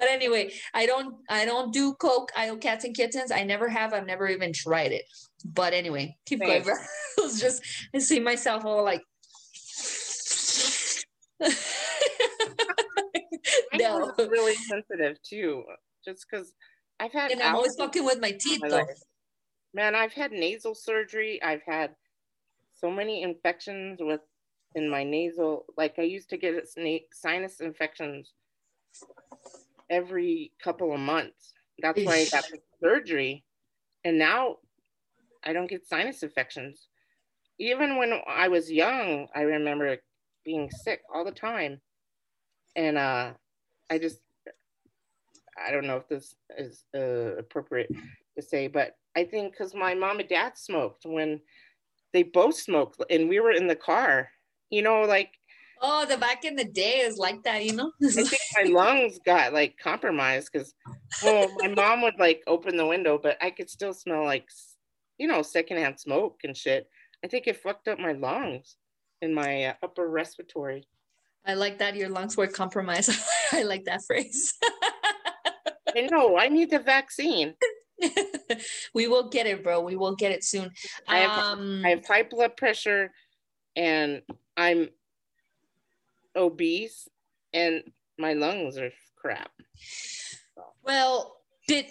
[0.03, 2.33] but anyway, I don't I don't do coke.
[2.37, 3.31] I do cats and kittens.
[3.31, 3.95] I never have.
[3.95, 5.05] I've never even tried it.
[5.45, 6.67] But anyway, keep Thanks.
[6.67, 6.77] going.
[7.19, 7.63] I was just
[7.95, 9.05] I see myself all like
[13.75, 14.13] no.
[14.19, 15.63] really sensitive too.
[16.05, 16.53] Just because
[16.99, 18.77] I've had and I'm always fucking with my teeth my though.
[18.79, 19.03] Life.
[19.73, 21.41] Man, I've had nasal surgery.
[21.45, 21.95] I've had
[22.73, 24.23] so many infections with
[24.75, 25.65] in my nasal.
[25.77, 26.67] Like I used to get
[27.13, 28.33] sinus infections
[29.91, 31.53] every couple of months.
[31.81, 33.45] That's why I got the surgery.
[34.05, 34.57] And now
[35.45, 36.89] I don't get sinus infections.
[37.59, 39.97] Even when I was young, I remember
[40.45, 41.81] being sick all the time.
[42.77, 43.33] And uh,
[43.91, 44.21] I just,
[45.65, 47.91] I don't know if this is uh, appropriate
[48.37, 51.41] to say, but I think because my mom and dad smoked when
[52.13, 54.29] they both smoked and we were in the car,
[54.71, 55.33] you know, like
[55.85, 57.91] Oh, the back in the day is like that, you know.
[58.01, 60.75] I think my lungs got like compromised because,
[61.25, 64.49] well, my mom would like open the window, but I could still smell like,
[65.19, 66.89] you know, secondhand smoke and shit.
[67.25, 68.77] I think it fucked up my lungs
[69.23, 70.87] and my uh, upper respiratory.
[71.45, 73.11] I like that your lungs were compromised.
[73.53, 74.55] I like that phrase.
[75.97, 76.39] I know.
[76.39, 77.55] I need the vaccine.
[78.95, 79.81] we will get it, bro.
[79.81, 80.71] We will get it soon.
[81.09, 83.13] I have, um, I have high blood pressure,
[83.77, 84.23] and
[84.57, 84.89] I'm
[86.37, 87.09] obese
[87.53, 87.83] and
[88.19, 89.51] my lungs are crap.
[90.85, 91.37] Well,
[91.69, 91.87] did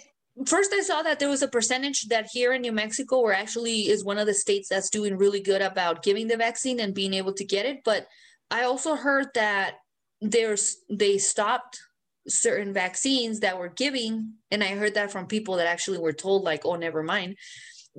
[0.46, 3.88] first I saw that there was a percentage that here in New Mexico were actually
[3.88, 7.14] is one of the states that's doing really good about giving the vaccine and being
[7.14, 7.80] able to get it.
[7.84, 8.06] But
[8.50, 9.76] I also heard that
[10.20, 11.80] there's they stopped
[12.28, 16.44] certain vaccines that were giving, and I heard that from people that actually were told
[16.44, 17.36] like, oh, never mind,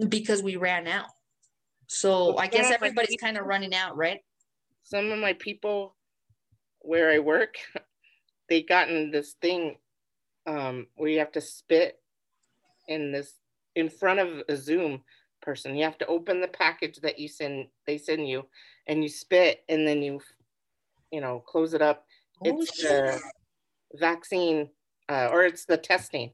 [0.09, 1.07] because we ran out.
[1.87, 4.19] So I guess everybody's kind of running out, right?
[4.83, 5.95] Some of my people
[6.83, 7.55] where I work,
[8.49, 9.77] they gotten this thing
[10.45, 11.99] um, where you have to spit
[12.87, 13.33] in this
[13.75, 15.01] in front of a Zoom
[15.41, 15.75] person.
[15.75, 18.45] You have to open the package that you send they send you,
[18.87, 20.21] and you spit, and then you,
[21.11, 22.05] you know, close it up.
[22.45, 22.89] Oh, it's shit.
[22.89, 23.21] the
[23.97, 24.69] vaccine,
[25.09, 26.31] uh, or it's the testing.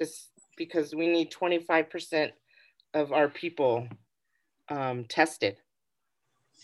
[0.00, 2.32] Just because we need twenty five percent
[2.94, 3.86] of our people
[4.68, 5.58] um, tested.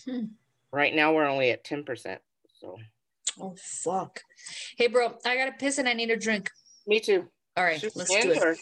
[0.04, 0.24] Hmm.
[0.72, 2.20] Right now, we're only at ten percent.
[2.60, 2.78] So.
[3.40, 4.20] Oh fuck.
[4.76, 6.50] Hey bro, I gotta piss and I need a drink.
[6.86, 7.24] Me too.
[7.56, 8.42] All right, let's do it.
[8.42, 8.56] Or,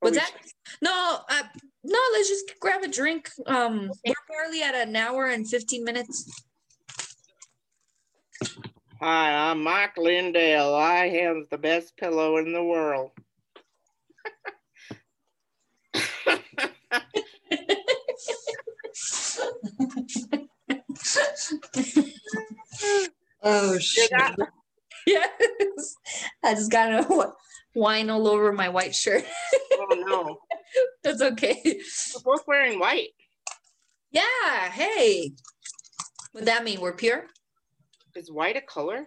[0.00, 0.32] What's that?
[0.80, 1.42] No, uh,
[1.84, 3.28] no, let's just grab a drink.
[3.46, 6.30] Um we're barely at an hour and 15 minutes.
[9.00, 10.74] Hi, I'm Mike Lindell.
[10.74, 13.10] I have the best pillow in the world.
[23.42, 24.10] Oh shit.
[25.06, 25.96] yes.
[26.44, 27.32] I just got a
[27.74, 29.24] wine all over my white shirt.
[29.72, 30.38] oh no.
[31.02, 31.60] That's okay.
[31.64, 33.10] We're both wearing white.
[34.10, 34.70] Yeah.
[34.70, 35.32] Hey.
[36.34, 37.26] Would that mean we're pure?
[38.14, 39.06] Is white a color?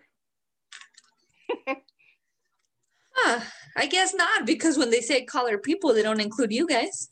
[3.16, 3.42] huh.
[3.78, 7.10] I guess not, because when they say color people, they don't include you guys.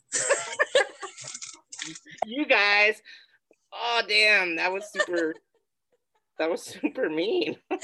[2.26, 3.00] you guys.
[3.72, 5.34] Oh damn, that was super
[6.38, 7.56] that was super mean.
[7.68, 7.80] what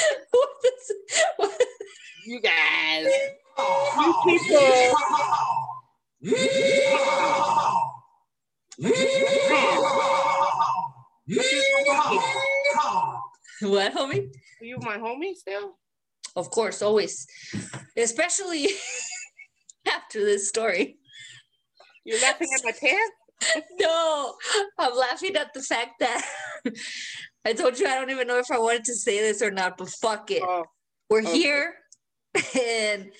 [0.64, 0.92] is,
[1.36, 1.62] what,
[2.26, 3.06] You guys.
[3.98, 4.94] You people.
[13.62, 14.28] What, homie?
[14.60, 15.76] Are you my homie still?
[16.36, 17.26] Of course, always.
[17.96, 18.68] Especially
[19.86, 20.96] after this story.
[22.04, 23.64] You're laughing at my pants?
[23.80, 24.34] No,
[24.78, 26.22] I'm laughing at the fact that
[27.44, 29.78] I told you I don't even know if I wanted to say this or not,
[29.78, 30.42] but fuck it.
[30.44, 30.64] Oh,
[31.08, 31.32] We're okay.
[31.32, 31.74] here
[32.60, 33.10] and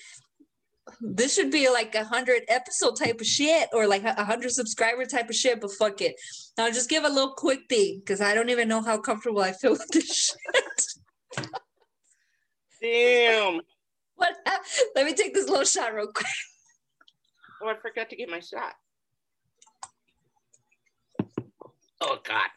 [1.01, 5.05] this should be like a hundred episode type of shit or like a hundred subscriber
[5.05, 6.15] type of shit, but fuck it.
[6.57, 9.53] I'll just give a little quick thing because I don't even know how comfortable I
[9.53, 10.33] feel with this
[11.37, 11.49] shit.
[12.81, 13.61] damn.
[14.15, 14.35] What?
[14.95, 16.27] Let me take this little shot real quick.
[17.63, 18.73] Oh, I forgot to get my shot.
[21.99, 22.49] Oh, God.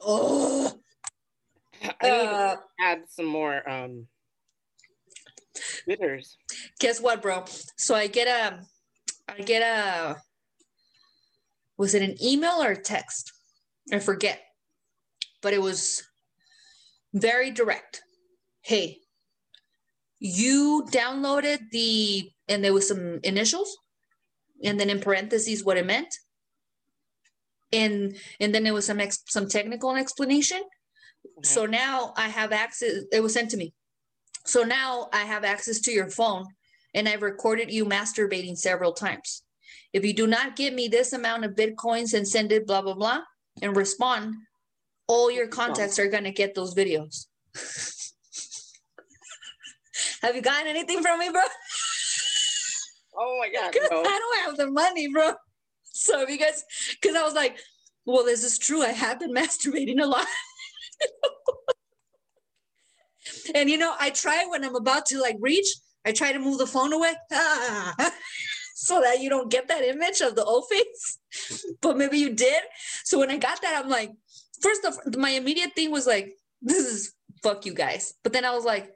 [0.00, 0.72] Oh,
[2.00, 4.06] I uh, add some more um
[5.86, 6.36] bitters.
[6.78, 7.44] guess what, bro?
[7.76, 8.60] So I get a,
[9.28, 10.16] I get a,
[11.76, 13.32] was it an email or a text?
[13.92, 14.40] I forget,
[15.42, 16.02] but it was
[17.14, 18.02] very direct.
[18.62, 18.98] Hey,
[20.18, 23.76] you downloaded the, and there was some initials,
[24.62, 26.14] and then in parentheses what it meant,
[27.72, 30.58] and and then there was some ex, some technical explanation.
[30.58, 31.44] Mm-hmm.
[31.44, 33.04] So now I have access.
[33.12, 33.74] It was sent to me.
[34.46, 36.46] So now I have access to your phone
[36.94, 39.42] and I've recorded you masturbating several times.
[39.92, 42.94] If you do not give me this amount of bitcoins and send it, blah, blah,
[42.94, 43.20] blah,
[43.62, 44.34] and respond,
[45.06, 47.26] all your contacts are going to get those videos.
[50.22, 51.42] have you gotten anything from me, bro?
[53.16, 53.74] Oh my God.
[53.92, 55.32] I don't have the money, bro.
[55.98, 56.64] So if you guys,
[57.00, 57.58] because I was like,
[58.06, 58.82] well, this is true.
[58.82, 60.26] I have been masturbating a lot.
[63.54, 65.66] and you know, I try when I'm about to like reach,
[66.04, 67.94] I try to move the phone away ah,
[68.76, 71.18] so that you don't get that image of the old face.
[71.82, 72.62] but maybe you did.
[73.04, 74.12] So when I got that, I'm like,
[74.62, 77.12] first of my immediate thing was like, this is
[77.42, 78.14] fuck you guys.
[78.22, 78.92] But then I was like,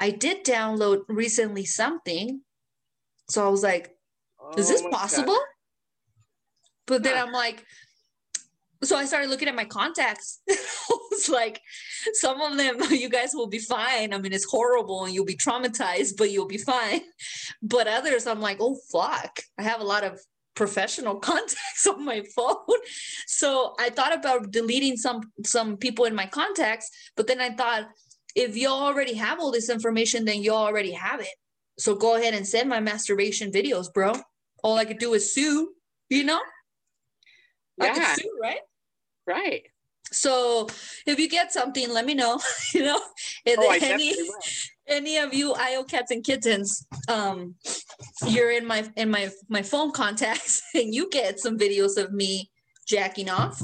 [0.00, 2.40] I did download recently something.
[3.30, 3.94] So I was like,
[4.56, 5.46] is this Oh my God.
[6.88, 7.64] But then I'm like,
[8.82, 10.40] so I started looking at my contacts.
[10.50, 11.60] I was like,
[12.14, 14.12] some of them, you guys will be fine.
[14.12, 17.02] I mean, it's horrible and you'll be traumatized, but you'll be fine.
[17.60, 19.40] But others, I'm like, oh, fuck.
[19.58, 20.20] I have a lot of
[20.54, 22.78] professional contacts on my phone.
[23.26, 27.88] So I thought about deleting some some people in my contacts, but then I thought,
[28.36, 31.34] if y'all already have all this information, then y'all already have it.
[31.78, 34.12] So go ahead and send my masturbation videos, bro.
[34.62, 35.72] All I could do is sue,
[36.08, 36.40] you know?
[37.80, 38.60] I Yeah, could sue, right?
[39.26, 39.62] right.
[40.10, 40.68] So
[41.06, 42.40] if you get something, let me know.
[42.74, 43.00] you know,
[43.46, 44.14] and Oh, any
[44.88, 47.54] any of you IO cats and kittens, um,
[48.26, 52.50] you're in my in my my phone contacts, and you get some videos of me
[52.86, 53.60] jacking off.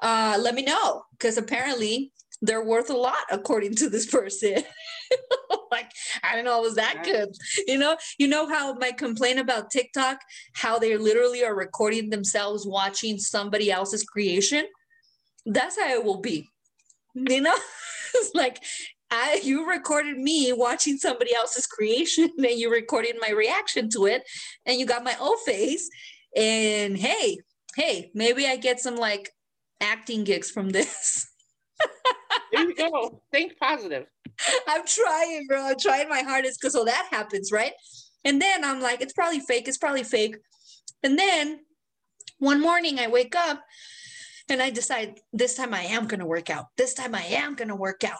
[0.00, 4.62] uh, let me know because apparently they're worth a lot according to this person.
[5.70, 5.90] like
[6.22, 7.34] I don't know, it was that good.
[7.66, 10.20] You know, you know how my complaint about TikTok,
[10.54, 14.66] how they literally are recording themselves watching somebody else's creation.
[15.44, 16.48] That's how it will be.
[17.14, 17.56] You know,
[18.14, 18.62] it's like
[19.10, 24.22] I you recorded me watching somebody else's creation, and you recorded my reaction to it,
[24.64, 25.88] and you got my O face.
[26.36, 27.38] And hey,
[27.76, 29.30] hey, maybe I get some like
[29.80, 31.26] acting gigs from this.
[32.52, 33.22] There you go.
[33.32, 34.06] Think positive.
[34.68, 35.62] I'm trying, bro.
[35.62, 37.72] I'm trying my hardest because so that happens, right?
[38.24, 39.68] And then I'm like, it's probably fake.
[39.68, 40.36] It's probably fake.
[41.02, 41.60] And then
[42.38, 43.62] one morning I wake up
[44.48, 46.66] and I decide this time I am going to work out.
[46.76, 48.18] This time I am going to work out.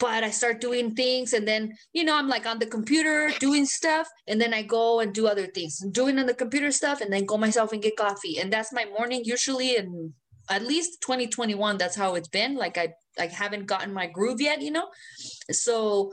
[0.00, 3.64] But I start doing things and then, you know, I'm like on the computer doing
[3.64, 5.80] stuff and then I go and do other things.
[5.82, 8.40] I'm doing on the computer stuff and then go myself and get coffee.
[8.40, 10.12] And that's my morning usually and
[10.50, 12.56] at least 2021 that's how it's been.
[12.56, 14.88] Like I like haven't gotten my groove yet, you know?
[15.50, 16.12] So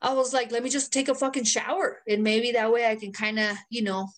[0.00, 2.96] I was like, let me just take a fucking shower and maybe that way I
[2.96, 4.08] can kind of, you know,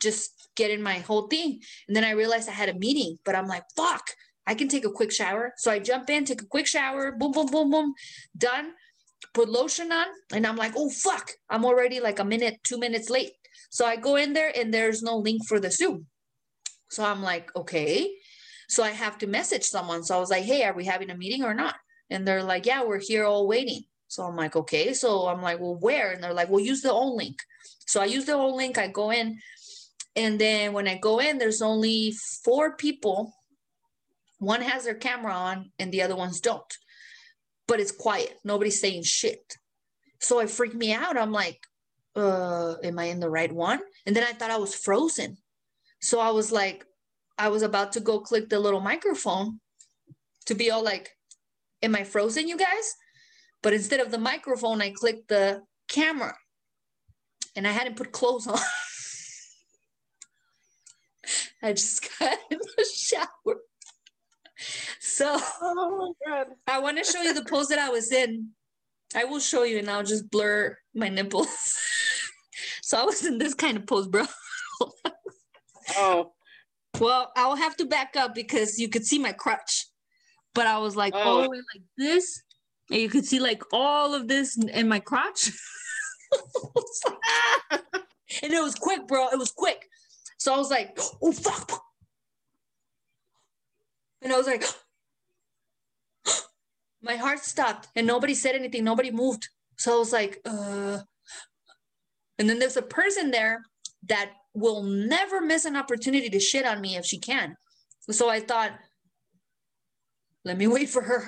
[0.00, 1.60] just get in my whole thing.
[1.86, 4.02] And then I realized I had a meeting, but I'm like, fuck,
[4.46, 5.52] I can take a quick shower.
[5.58, 7.94] So I jump in, take a quick shower, boom, boom, boom, boom,
[8.36, 8.72] done.
[9.34, 13.10] Put lotion on, and I'm like, oh fuck, I'm already like a minute, two minutes
[13.10, 13.32] late.
[13.68, 16.06] So I go in there and there's no link for the Zoom.
[16.90, 18.14] So I'm like, okay.
[18.68, 20.04] So I have to message someone.
[20.04, 21.76] So I was like, hey, are we having a meeting or not?
[22.10, 23.82] And they're like, yeah, we're here all waiting.
[24.08, 24.94] So I'm like, okay.
[24.94, 26.12] So I'm like, well, where?
[26.12, 27.42] And they're like, well, use the own link.
[27.86, 28.78] So I use the own link.
[28.78, 29.38] I go in.
[30.16, 32.14] And then when I go in, there's only
[32.44, 33.34] four people.
[34.38, 36.72] One has their camera on and the other ones don't.
[37.66, 38.34] but it's quiet.
[38.44, 39.56] Nobody's saying shit.
[40.20, 41.16] So it freaked me out.
[41.16, 41.60] I'm like,
[42.16, 43.80] uh, am I in the right one?
[44.06, 45.36] And then I thought I was frozen.
[46.00, 46.84] So I was like,
[47.38, 49.60] I was about to go click the little microphone
[50.46, 51.10] to be all like,
[51.82, 52.94] am I frozen, you guys?
[53.62, 56.34] But instead of the microphone, I clicked the camera
[57.54, 58.58] and I hadn't put clothes on.
[61.62, 63.56] I just got in the shower.
[65.00, 66.14] So Oh.
[66.66, 68.50] I want to show you the pose that I was in.
[69.14, 71.48] I will show you and I'll just blur my nipples.
[72.82, 74.24] so I was in this kind of pose, bro.
[75.96, 76.32] Oh,
[77.00, 79.86] Well, I will have to back up because you could see my crutch.
[80.54, 81.18] But I was like Oh.
[81.20, 82.42] all the way like this.
[82.90, 85.50] And you could see like all of this in- in my crotch.
[88.42, 89.28] And it was quick, bro.
[89.30, 89.88] It was quick.
[90.38, 91.82] So I was like, oh fuck.
[94.22, 94.64] And I was like,
[97.02, 98.84] my heart stopped and nobody said anything.
[98.84, 99.48] Nobody moved.
[99.76, 100.98] So I was like, uh.
[102.38, 103.62] And then there's a person there
[104.08, 107.56] that will never miss an opportunity to shit on me if she can.
[108.10, 108.72] So I thought,
[110.44, 111.24] let me wait for her.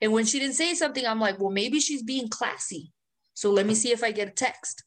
[0.00, 2.92] And when she didn't say something, I'm like, well, maybe she's being classy.
[3.34, 4.84] So let me see if I get a text.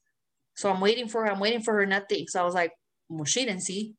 [0.55, 1.31] So I'm waiting for her.
[1.31, 2.27] I'm waiting for her, nothing.
[2.27, 2.71] So I was like,
[3.09, 3.93] well, she didn't see.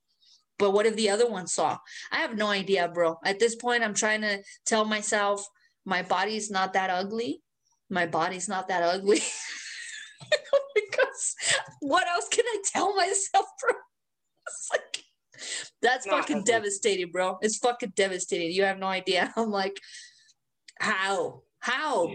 [0.58, 1.78] But what if the other one saw?
[2.10, 3.18] I have no idea, bro.
[3.24, 5.44] At this point, I'm trying to tell myself
[5.84, 7.42] my body's not that ugly.
[7.90, 9.20] My body's not that ugly.
[10.74, 11.34] because
[11.80, 13.74] what else can I tell myself, bro?
[14.48, 15.04] It's like,
[15.80, 17.38] that's Not fucking devastating, bro.
[17.42, 18.50] It's fucking devastating.
[18.50, 19.32] You have no idea.
[19.36, 19.76] I'm like,
[20.80, 21.42] how?
[21.60, 22.10] How?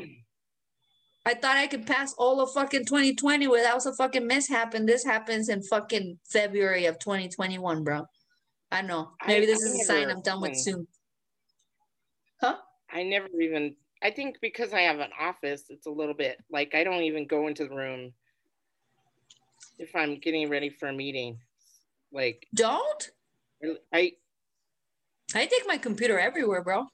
[1.25, 5.03] I thought I could pass all of fucking 2020 without a fucking mishap, and this
[5.03, 8.05] happens in fucking February of 2021, bro.
[8.71, 9.11] I know.
[9.21, 10.87] I- Maybe this I is a sign I'm done with soon.
[12.41, 12.57] Huh?
[12.91, 13.75] I never even.
[14.03, 17.25] I think because I have an office, it's a little bit like I don't even
[17.25, 18.13] go into the room
[19.79, 21.39] if I'm getting ready for a meeting.
[22.11, 23.11] Like Don't?
[23.93, 24.13] I
[25.35, 26.85] I take my computer everywhere, bro.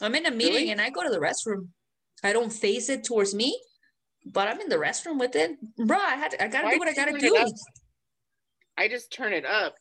[0.00, 0.70] I'm in a meeting Really?
[0.70, 1.68] and I go to the restroom.
[2.24, 3.58] I don't face it towards me,
[4.26, 5.98] but I'm in the restroom with it, bro.
[5.98, 7.52] I had I gotta Why do what I gotta do.
[8.76, 9.76] I just turn it up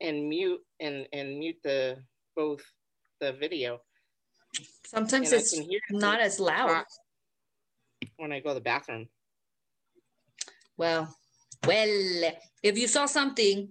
[0.00, 1.98] and mute and and mute the
[2.36, 2.62] both
[3.20, 3.80] the video.
[4.86, 5.60] Sometimes and it's
[5.90, 6.84] not as loud.
[8.16, 9.08] when I go to the bathroom.
[10.76, 11.14] Well,
[11.66, 12.32] well,
[12.62, 13.68] if you saw something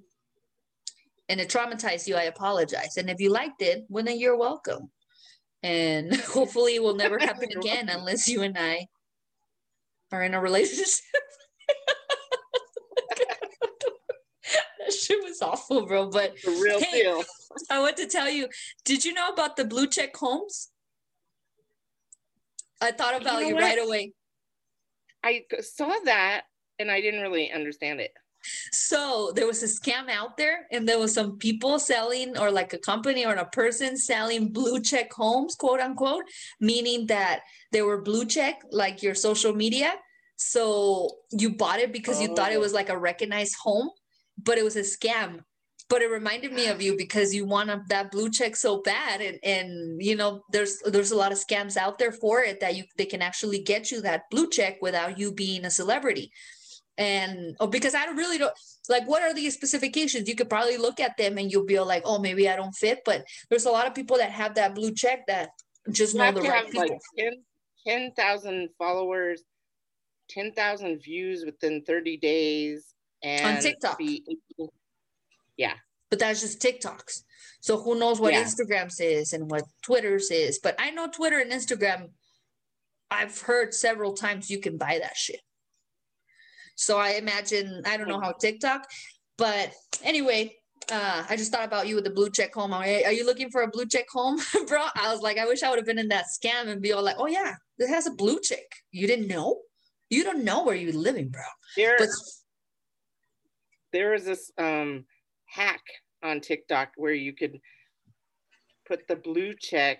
[1.27, 2.97] and it traumatized you, I apologize.
[2.97, 4.91] And if you liked it, well, then you're welcome.
[5.63, 8.87] And hopefully it will never happen again unless you and I
[10.11, 11.03] are in a relationship.
[15.11, 16.09] shit was awful, bro.
[16.09, 17.03] But The real Hey.
[17.03, 17.23] deal.
[17.69, 18.47] I want to tell you,
[18.85, 20.69] did you know about the blue check homes?
[22.81, 24.13] I thought You about know you, right away.
[25.23, 26.43] I saw that
[26.77, 28.11] and I didn't really understand it.
[28.71, 32.71] So there was a scam out there, and there was some people selling, or like
[32.71, 36.23] a company or a person selling blue check homes, quote unquote,
[36.61, 37.41] meaning that
[37.73, 39.91] they were blue check, like your social media.
[40.37, 42.61] So you bought it because you thought it Oh.
[42.61, 43.89] was like a recognized home,
[44.43, 45.41] but it was a scam.
[45.89, 49.39] But it reminded me of you because you want that blue check so bad, and
[49.43, 52.83] and you know there's there's a lot of scams out there for it that you
[52.97, 56.31] they can actually get you that blue check without you being a celebrity
[56.99, 58.53] and oh, because I really don't
[58.89, 60.27] like what are the specifications?
[60.27, 62.99] You could probably look at them and you'll be like, oh, maybe I don't fit.
[63.05, 65.51] But there's a lot of people that have that blue check that
[65.91, 66.81] just You know have the right have people.
[66.81, 67.31] like 10
[67.87, 69.41] 10,000 followers,
[70.29, 72.93] 10,000 views within 30 days.
[73.23, 73.97] And TikTok.
[73.97, 74.23] Be,
[76.09, 77.23] but that's just TikToks.
[77.61, 78.43] So who knows what Yeah.
[78.43, 80.59] Instagrams is and what Twitter's is?
[80.59, 82.09] But I know Twitter and Instagram.
[83.11, 85.41] I've heard several times you can buy that shit.
[86.75, 88.87] So I imagine I don't know how TikTok,
[89.37, 89.71] but
[90.03, 90.55] anyway,
[90.91, 92.73] uh, I just thought about you with the blue check home.
[92.73, 94.85] Are, are you looking for a blue check home, bro?
[94.95, 97.03] I was like, I wish I would have been in that scam and be all
[97.03, 98.63] like, oh yeah, this has a blue check.
[98.91, 99.59] You didn't know?
[100.09, 101.41] You don't know where you're living, bro.
[101.75, 102.07] there, But
[103.93, 105.05] there was this um,
[105.45, 105.81] hack
[106.23, 107.59] on TikTok where you could
[108.87, 109.99] put the blue check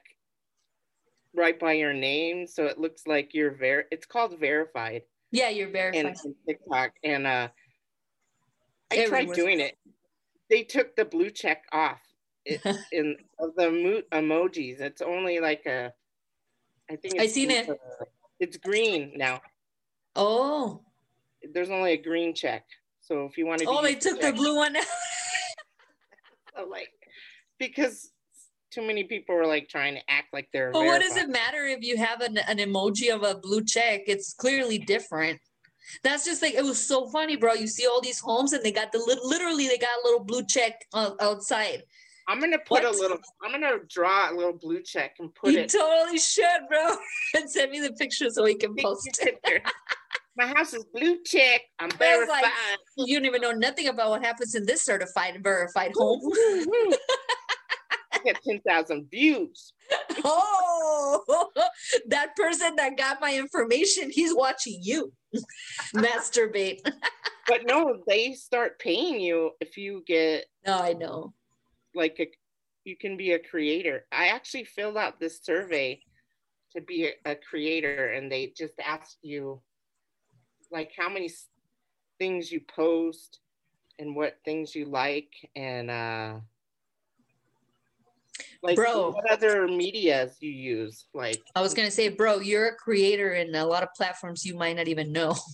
[1.36, 2.48] right by your name.
[2.48, 6.06] So it looks like you're ver it's called verified yeah, you're verified.
[6.26, 6.92] in, in TikTok.
[7.04, 7.50] And uh,
[8.92, 9.26] I Everywhere.
[9.26, 9.78] tried doing it.
[10.50, 12.02] They took the blue check off
[12.46, 12.62] it,
[12.92, 14.80] in of the mo- emojis.
[14.82, 15.94] It's only like a,
[16.90, 17.70] I think I seen it.
[18.40, 19.42] it's green now.
[20.16, 20.82] oh,
[21.54, 22.66] There's only a green check.
[23.10, 24.86] So if you wanted to oh, they took the blue one out.
[26.58, 26.90] So, like
[27.58, 28.12] because
[28.72, 30.72] too many people were like trying to act like they're.
[30.72, 34.02] But what does it matter if you have an, an emoji of a blue check?
[34.08, 35.40] It's clearly different.
[36.04, 37.54] That's just like it was so funny, bro.
[37.54, 40.44] You see all these homes and they got the literally they got a little blue
[40.46, 41.84] check outside.
[42.28, 42.86] I'm gonna put what?
[42.86, 43.20] a little.
[43.44, 45.74] I'm gonna draw a little blue check and put you it.
[45.74, 46.96] You totally should, bro.
[47.36, 49.42] and send me the picture so we can post it.
[50.40, 51.64] My house is blue check.
[51.80, 52.44] I'm verified.
[52.44, 52.52] Like,
[52.96, 56.22] you don't even know nothing about what happens in this certified and verified home.
[58.14, 59.74] I got 10,000 views.
[60.24, 61.22] Oh,
[62.08, 65.12] that person that got my information, he's watching you
[65.94, 66.80] masturbate.
[67.46, 70.46] but no, they start paying you if you get.
[70.66, 71.34] No, I know.
[71.94, 72.28] Like a,
[72.86, 74.06] you can be a creator.
[74.10, 76.00] I actually filled out this survey
[76.78, 79.62] to be a, a creator, and they just asked you,
[80.72, 81.30] like, how many
[82.18, 83.40] things you post
[83.98, 86.36] and what things you like, and uh
[88.62, 89.12] like bro.
[89.12, 93.56] what other medias you use like i was gonna say bro you're a creator in
[93.56, 95.36] a lot of platforms you might not even know.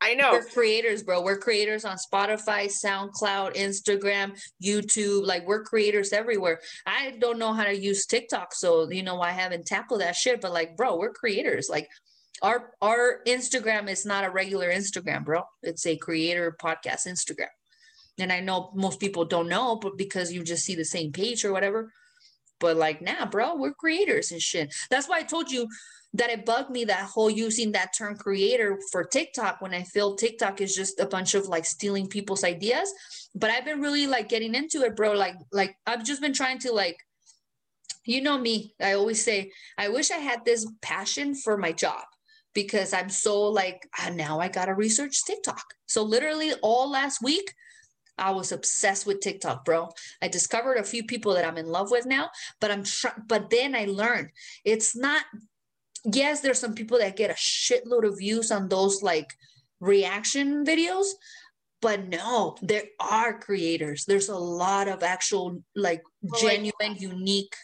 [0.00, 0.30] I know.
[0.30, 1.22] We're creators bro.
[1.22, 5.26] We're creators on spotify soundcloud instagram youtube.
[5.26, 6.60] Like we're creators everywhere.
[6.86, 10.40] I don't know how to use tiktok so you know i haven't tackled that shit
[10.40, 11.68] but like bro we're creators.
[11.68, 11.88] Like
[12.42, 17.48] our our instagram is not a regular instagram bro it's a creator podcast instagram
[18.18, 21.44] and i know most people don't know but because you just see the same page
[21.44, 21.92] or whatever
[22.60, 24.74] but like, nah, bro, we're creators and shit.
[24.90, 25.68] That's why I told you
[26.14, 30.16] that it bugged me that whole using that term creator for TikTok when I feel
[30.16, 32.92] TikTok is just a bunch of like stealing people's ideas.
[33.34, 35.12] But I've been really like getting into it, bro.
[35.12, 36.96] Like, like I've just been trying to like,
[38.04, 38.74] you know me.
[38.80, 42.04] I always say, I wish I had this passion for my job
[42.54, 45.64] because I'm so like, ah, now I gotta research TikTok.
[45.86, 47.52] So literally all last week,
[48.16, 49.90] I was obsessed with TikTok, bro.
[50.20, 52.30] I discovered a few people that I'm in love with now,
[52.60, 54.30] but I'm trying, but then I learned
[54.64, 55.22] it's not,
[56.04, 59.32] yes, there's some people that get a shitload of views on those like
[59.78, 61.06] reaction videos,
[61.80, 64.04] but no, there are creators.
[64.04, 66.02] There's a lot of actual, like,
[66.40, 67.54] genuine, unique,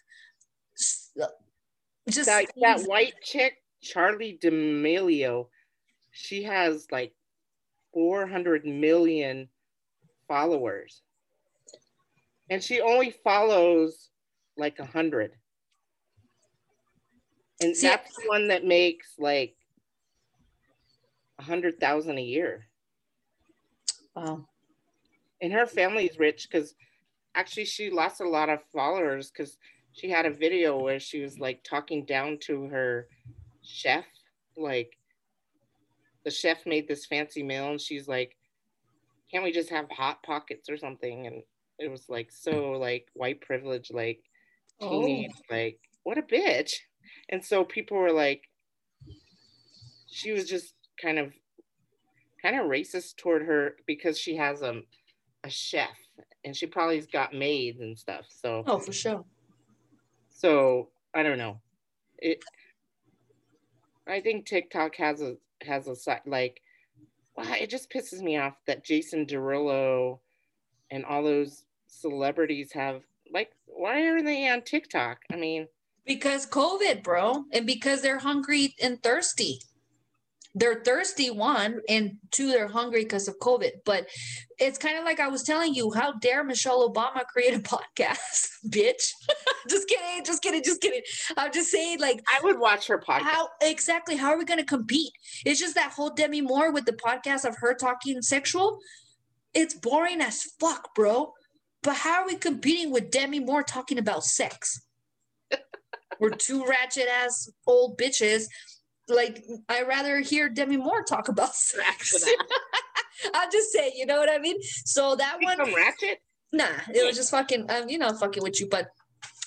[1.21, 1.27] uh,
[2.09, 5.49] just that, that white chick, Charli D'Amelio,
[6.11, 7.13] she has like
[7.93, 9.49] 400 million
[10.27, 11.03] followers.
[12.51, 14.11] And she only follows
[14.57, 15.33] like a hundred.
[17.61, 19.57] And See, that's the one that makes like
[21.39, 22.67] a hundred thousand a year.
[24.15, 24.47] Wow.
[25.41, 26.75] And her family's rich because
[27.35, 29.59] actually she lost a lot of followers because
[29.93, 33.09] she had a video where she was like talking down to her
[33.65, 34.05] chef.
[34.57, 34.97] Like
[36.25, 38.37] the chef made this fancy meal and she's like,
[39.31, 41.27] can't we just have hot pockets or something?
[41.27, 41.43] And
[41.79, 44.21] it was like so like white privilege, like
[44.81, 45.03] oh.
[45.03, 45.55] teenage, oh.
[45.55, 46.73] like what a bitch.
[47.31, 48.43] And so people were like,
[50.07, 51.33] she was just kind of
[52.41, 54.83] kind of racist toward her because she has a,
[55.45, 55.89] a chef
[56.45, 58.27] and she probably's got maids and stuff.
[58.29, 59.25] So oh for sure.
[60.29, 61.61] So I don't know.
[62.19, 62.45] It
[64.07, 66.61] I think TikTok has a has a site like
[67.39, 70.19] it just pisses me off that Jason Derulo
[70.91, 73.03] and all those celebrities have
[73.33, 75.19] like why are they on TikTok?
[75.33, 75.69] I mean,
[76.07, 79.61] because COVID, bro, and because they're hungry and thirsty
[80.55, 83.71] they're thirsty one and two they're hungry because of covid.
[83.85, 84.07] But
[84.61, 88.49] it's kind of like i was telling you how dare michelle obama create a podcast
[88.69, 89.11] bitch?
[89.69, 91.03] Just kidding just kidding just kidding.
[91.37, 93.23] I'm just saying like i would watch her podcast.
[93.23, 95.13] how exactly how are we going to compete?
[95.45, 98.79] It's just that whole demi moore with the podcast of her talking sexual
[99.55, 101.33] it's boring as fuck bro.
[101.83, 104.81] But how are we competing with demi moore talking about sex?
[106.21, 108.45] We're two ratchet ass old bitches
[109.09, 112.25] like I rather hear Demi Moore talk about sex.
[113.35, 114.57] I'm just saying, you know what I mean?
[114.85, 116.19] So that one ratchet?
[116.53, 118.69] Nah, it was just fucking um, you know, fucking with you.
[118.69, 118.89] But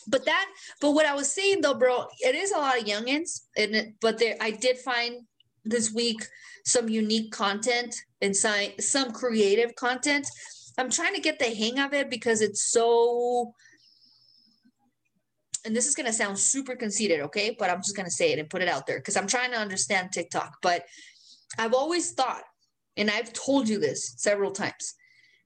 [0.08, 0.46] but that
[0.82, 3.94] but what I was saying though, bro, it is a lot of youngins, and it,
[4.02, 5.22] but there I did find
[5.64, 6.26] this week
[6.66, 10.28] some unique content and some creative content.
[10.78, 13.54] I'm trying to get the hang of it because it's so
[15.66, 17.56] and this is going to sound super conceited, okay?
[17.58, 19.52] But I'm just going to say it and put it out there because I'm trying
[19.52, 20.58] to understand TikTok.
[20.62, 20.86] But
[21.58, 22.44] I've always thought,
[22.96, 24.96] and I've told you this several times,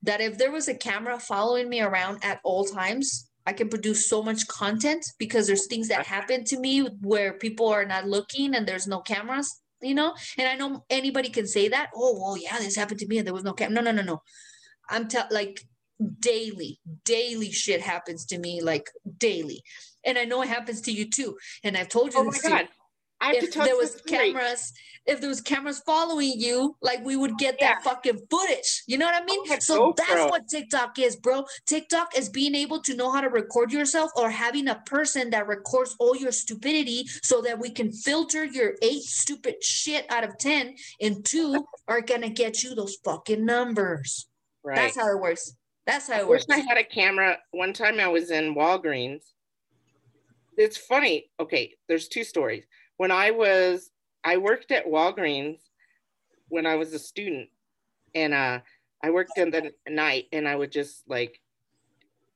[0.04, 4.08] that if there was a camera following me around at all times, I can produce
[4.08, 8.56] so much content because there's things that happen to me where people are not looking
[8.56, 10.14] and there's no cameras, you know?
[10.38, 11.90] And I know anybody can say that.
[11.96, 13.82] Oh, well, yeah, this happened to me and there was no camera.
[13.82, 14.22] No, no, no, no.
[14.90, 15.62] I'm te- like
[16.20, 19.64] daily, daily shit happens to me, like daily
[20.06, 21.38] and I know it happens to you too.
[21.64, 22.50] And I've told you Oh my this too.
[22.50, 22.68] god.
[23.22, 24.74] I to If there was cameras,
[25.06, 28.84] if there was cameras following you, like we would get that fucking footage.
[28.88, 29.40] You know what I mean?
[29.42, 31.46] Oh, my so that's what TikTok is, bro.
[31.68, 35.48] TikTok is being able to know how to record yourself or having a person that
[35.48, 40.38] records all your stupidity so that we can filter your eight stupid shit out of
[40.40, 44.28] 10 and two are gonna get you those fucking numbers.
[44.64, 44.76] Right.
[44.76, 45.56] That's how it works.
[45.86, 46.52] That's how I it wish works.
[46.52, 47.38] I had a camera.
[47.52, 49.22] One time I was in Walgreens.
[50.62, 51.30] It's funny.
[51.40, 52.66] Okay, there's two stories.
[52.98, 53.90] When I was,
[54.24, 55.60] I worked at Walgreens
[56.50, 57.50] when I was a student,
[58.14, 58.60] and uh,
[59.04, 61.40] I worked in the night, and I would just like,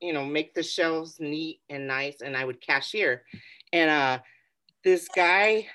[0.02, 3.24] you know, make the shelves neat and nice, and I would cashier,
[3.72, 4.20] and uh,
[4.84, 5.68] this guy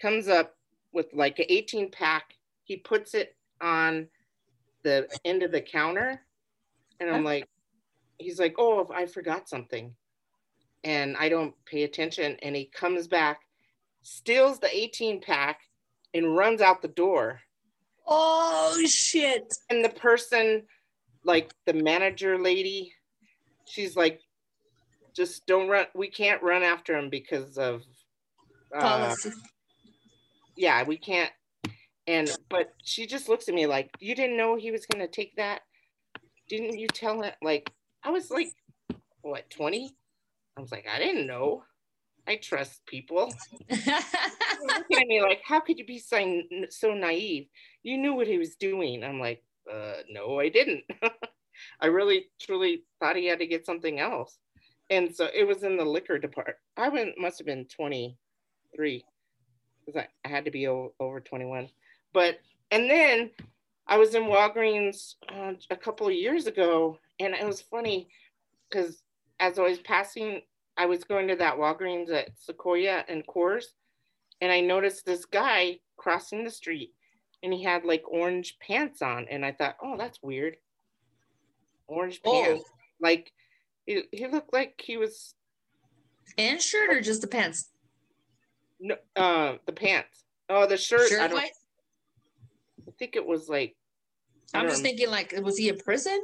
[0.00, 0.56] comes up
[0.92, 2.34] with like an 18 pack.
[2.64, 4.08] He puts it on
[4.82, 6.20] the end of the counter
[7.00, 7.48] and I'm like,
[8.18, 9.94] he's like, oh, I forgot something.
[10.84, 12.36] And I don't pay attention.
[12.42, 13.40] And he comes back,
[14.02, 15.60] steals the 18 pack,
[16.12, 17.40] and runs out the door.
[18.06, 19.52] Oh shit.
[19.70, 20.62] And the person,
[21.24, 22.92] like the manager lady,
[23.66, 24.20] she's like,
[25.14, 25.86] just don't run.
[25.94, 27.82] We can't run after him because of,
[28.76, 29.30] uh, Policy.
[30.56, 31.30] yeah, we can't.
[32.06, 35.10] And, but she just looks at me like, you didn't know he was going to
[35.10, 35.62] take that?
[36.48, 37.32] Didn't you tell him?
[37.42, 37.70] Like,
[38.02, 38.48] I was like,
[39.22, 39.94] what, 20?
[40.56, 41.64] I was like, I didn't know.
[42.26, 43.34] I trust people.
[43.70, 47.48] looking at me like, how could you be so, so naive?
[47.82, 49.04] You knew what he was doing.
[49.04, 50.84] I'm like, uh, no, I didn't.
[51.80, 54.38] I really, truly thought he had to get something else.
[54.90, 56.58] And so it was in the liquor department.
[56.76, 59.04] I went, must have been 23
[59.84, 61.68] because I, I had to be o- over 21.
[62.12, 62.38] But,
[62.70, 63.30] and then
[63.86, 68.08] I was in Walgreens uh, a couple of years ago, and it was funny
[68.70, 69.03] because
[69.40, 70.42] as I was passing,
[70.76, 73.64] I was going to that Walgreens at Sequoia and Coors,
[74.40, 76.92] and I noticed this guy crossing the street,
[77.42, 80.56] and he had like orange pants on, and I thought, oh, that's weird.
[81.86, 82.44] Orange Oh.
[82.44, 82.64] pants,
[83.00, 83.32] like
[83.86, 85.34] he, he looked like he was
[86.38, 87.70] and shirt or just the pants?
[88.80, 90.24] no, uh, the pants.
[90.48, 91.02] Oh, the shirt.
[91.02, 91.40] I Shirt don't.
[91.40, 91.50] I
[92.98, 93.76] think it was like.
[94.52, 96.22] I I'm just thinking like was he in prison?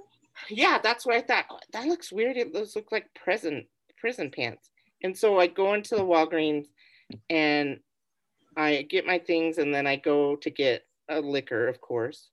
[0.49, 1.47] Yeah, that's what I thought.
[1.51, 2.37] Oh, that looks weird.
[2.37, 3.67] It looks look like prison
[3.99, 4.71] prison pants.
[5.03, 6.67] And so I go into the Walgreens
[7.29, 7.81] and
[8.57, 12.29] I get my things and then I go to get a liquor, of course.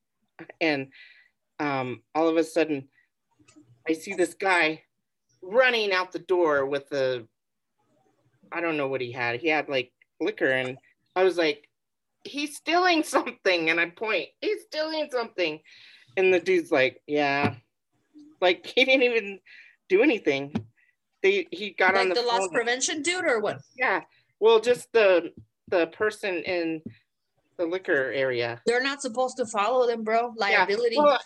[0.61, 0.87] And
[1.59, 2.87] um, all of a sudden
[3.87, 4.83] I see this guy
[5.41, 7.27] running out the door with the
[8.51, 9.39] I don't know what he had.
[9.39, 10.77] He had like liquor and
[11.15, 11.67] I was like,
[12.23, 13.69] he's stealing something.
[13.69, 15.59] And I point, he's stealing something.
[16.15, 17.55] And the dude's like, yeah.
[18.41, 19.39] Like he didn't even
[19.89, 20.53] do anything.
[21.23, 23.57] They he got on the, the loss prevention dude or what?
[23.77, 24.01] Yeah.
[24.39, 25.31] Well, just the
[25.69, 26.81] the person in
[27.57, 28.61] the liquor area.
[28.65, 30.33] They're not supposed to follow them, bro.
[30.37, 30.59] Yeah.
[30.65, 30.95] Liability.
[30.97, 31.19] Well,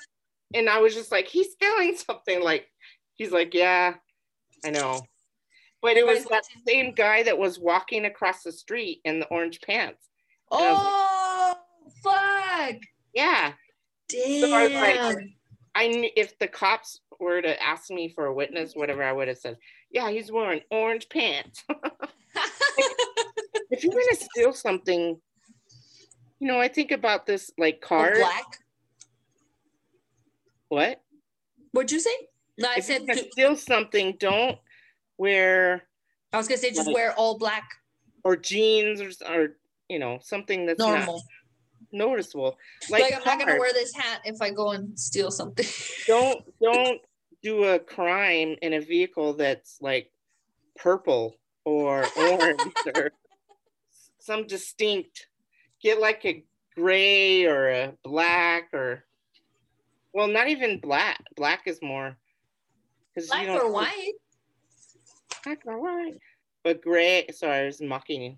[0.54, 2.42] and I was just like, he's stealing something.
[2.42, 2.68] Like
[3.16, 3.96] he's like, yeah,
[4.66, 5.02] I know.
[5.82, 9.60] But it was that same guy that was walking across the street in the orange
[9.62, 10.08] pants.
[10.52, 11.56] oh
[12.04, 12.76] fuck.
[13.14, 13.54] Yeah.
[14.08, 14.54] Damn.
[14.54, 15.18] I was like-
[15.76, 19.28] I knew if the cops were to ask me for a witness, whatever, I would
[19.28, 19.58] have said,
[19.92, 21.64] yeah, he's wearing orange pants.
[23.70, 25.20] if you're gonna steal something,
[26.40, 28.16] you know, I think about this like card.
[28.18, 28.46] black.
[30.70, 31.02] What?
[31.72, 32.16] What'd you say?
[32.58, 34.58] No, I if said gonna steal something, don't
[35.18, 35.84] wear
[36.34, 37.70] I was gonna say just like- wear all black,
[38.24, 39.58] or jeans or, or
[39.90, 41.16] you know something that's normal.
[41.16, 41.24] not
[41.94, 42.58] noticeable.
[42.90, 45.66] Like, Like, I'm not gonna wear this hat if I go and steal something.
[46.08, 47.02] don't don't
[47.42, 50.12] do a crime in a vehicle that's like
[50.76, 53.12] purple or orange or
[54.20, 55.28] some distinct
[55.82, 56.44] get like a
[56.76, 59.04] gray or a black or
[60.14, 62.16] well not even black black is more
[63.14, 64.14] because black or white.
[65.44, 66.18] black or white
[66.64, 68.36] but gray sorry i was mocking you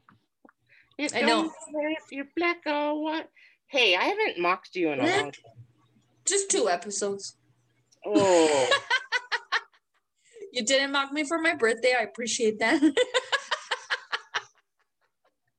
[0.98, 1.28] it I know.
[1.28, 3.30] don't matter if you're black or what.
[3.68, 5.54] hey i haven't mocked you in a long time
[6.26, 7.38] Just two episodes.
[8.06, 8.70] oh
[10.56, 11.94] You didn't mock me for my birthday.
[12.00, 12.80] I appreciate that.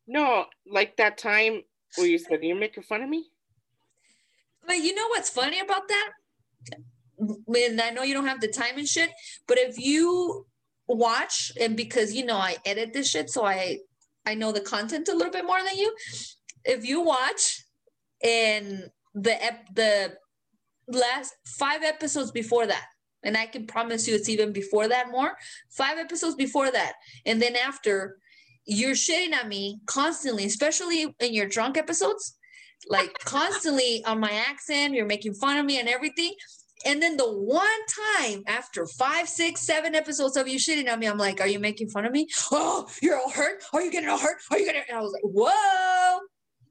[0.07, 1.63] No, like that time
[1.97, 3.25] where you said you're making fun of me.
[4.67, 6.11] But you know what's funny about that?
[7.19, 9.11] And I know you don't have the time and shit,
[9.49, 10.47] but if you
[10.87, 13.79] watch and because you know I edit this shit, so I
[14.27, 15.95] I know the content a little bit more than you.
[16.65, 17.63] If you watch
[18.23, 20.17] in the ep- the
[20.89, 22.87] last five episodes before that,
[23.23, 25.37] and I can promise you it's even before that more.
[25.71, 26.95] Five episodes before that.
[27.27, 28.19] And then after,
[28.67, 32.37] you're shitting at me constantly, especially in your drunk episodes,
[32.89, 36.35] like constantly on my accent, you're making fun of me and everything.
[36.85, 37.67] And then the one
[38.23, 41.59] time after five, six, seven episodes of you shitting on me, I'm like, Are you
[41.59, 42.29] making fun of me?
[42.53, 43.63] Oh, you're all hurt?
[43.73, 44.37] Are you getting all hurt?
[44.51, 44.83] Are you getting?
[44.89, 46.21] And I was like, Whoa,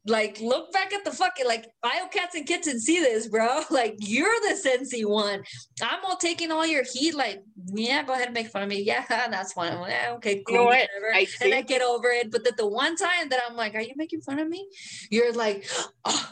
[0.06, 3.95] like look back at the fucking like bio cats and kittens see this bro like
[3.99, 5.41] you're the sensey one
[5.81, 7.41] i'm all taking all your heat like
[7.73, 10.60] yeah go ahead and make fun of me yeah that's fine yeah, okay cool You
[10.61, 11.14] know whatever.
[11.14, 13.81] I and i get over it but that the one time that i'm like are
[13.81, 14.68] you making fun of me
[15.10, 15.65] you're like
[16.06, 16.31] oh,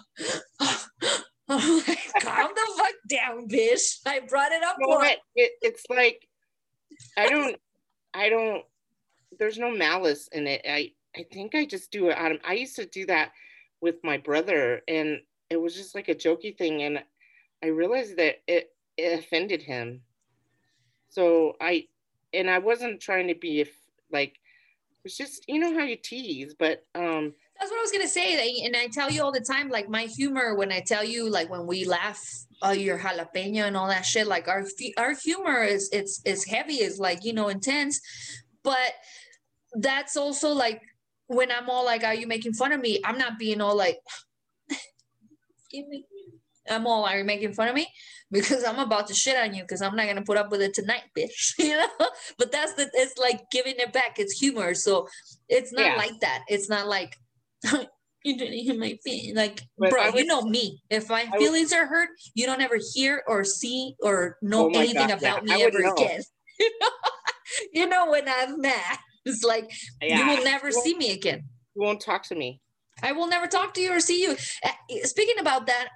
[0.59, 0.85] oh,
[1.51, 5.17] I'm like, calm the fuck down bitch i brought it up you know for what?
[5.35, 6.27] It, it's like
[7.17, 7.57] I don't
[8.13, 8.63] I don't
[9.39, 10.61] there's no malice in it.
[10.67, 13.31] I I think I just do it out of I used to do that
[13.81, 15.19] with my brother and
[15.49, 17.03] it was just like a jokey thing and
[17.63, 20.01] I realized that it, it offended him.
[21.09, 21.87] So I
[22.33, 23.71] and I wasn't trying to be if
[24.11, 24.37] like
[25.03, 28.63] it's just you know how you tease, but um That's what I was gonna say,
[28.65, 30.55] and I tell you all the time, like my humor.
[30.55, 32.19] When I tell you, like when we laugh,
[32.65, 34.65] uh, your jalapeno and all that shit, like our
[34.97, 38.01] our humor is it's is heavy, it's like you know intense,
[38.63, 38.93] but
[39.75, 40.81] that's also like
[41.27, 43.99] when I'm all like, "Are you making fun of me?" I'm not being all like.
[46.67, 47.87] I'm all, "Are you making fun of me?"
[48.31, 50.73] Because I'm about to shit on you because I'm not gonna put up with it
[50.73, 51.53] tonight, bitch.
[51.59, 52.09] You know.
[52.39, 54.17] But that's the it's like giving it back.
[54.17, 55.07] It's humor, so
[55.47, 55.95] it's not Yeah.
[55.97, 56.43] like that.
[56.47, 57.15] It's not like
[58.23, 59.35] you didn't hear my feelings.
[59.35, 60.81] Like, But bro, I you know me.
[60.89, 64.69] If my would- feelings are hurt, you don't ever hear or see or know Oh
[64.79, 65.93] anything God, yeah, about me ever know.
[65.93, 66.21] again.
[67.73, 68.97] you know, when I'm mad.
[69.23, 69.71] It's like
[70.01, 71.43] you will never Well- see me again.
[71.75, 72.59] you won't talk to me.
[73.03, 74.35] I will never talk to you or see you.
[74.63, 74.71] Uh,
[75.03, 75.89] Speaking about that,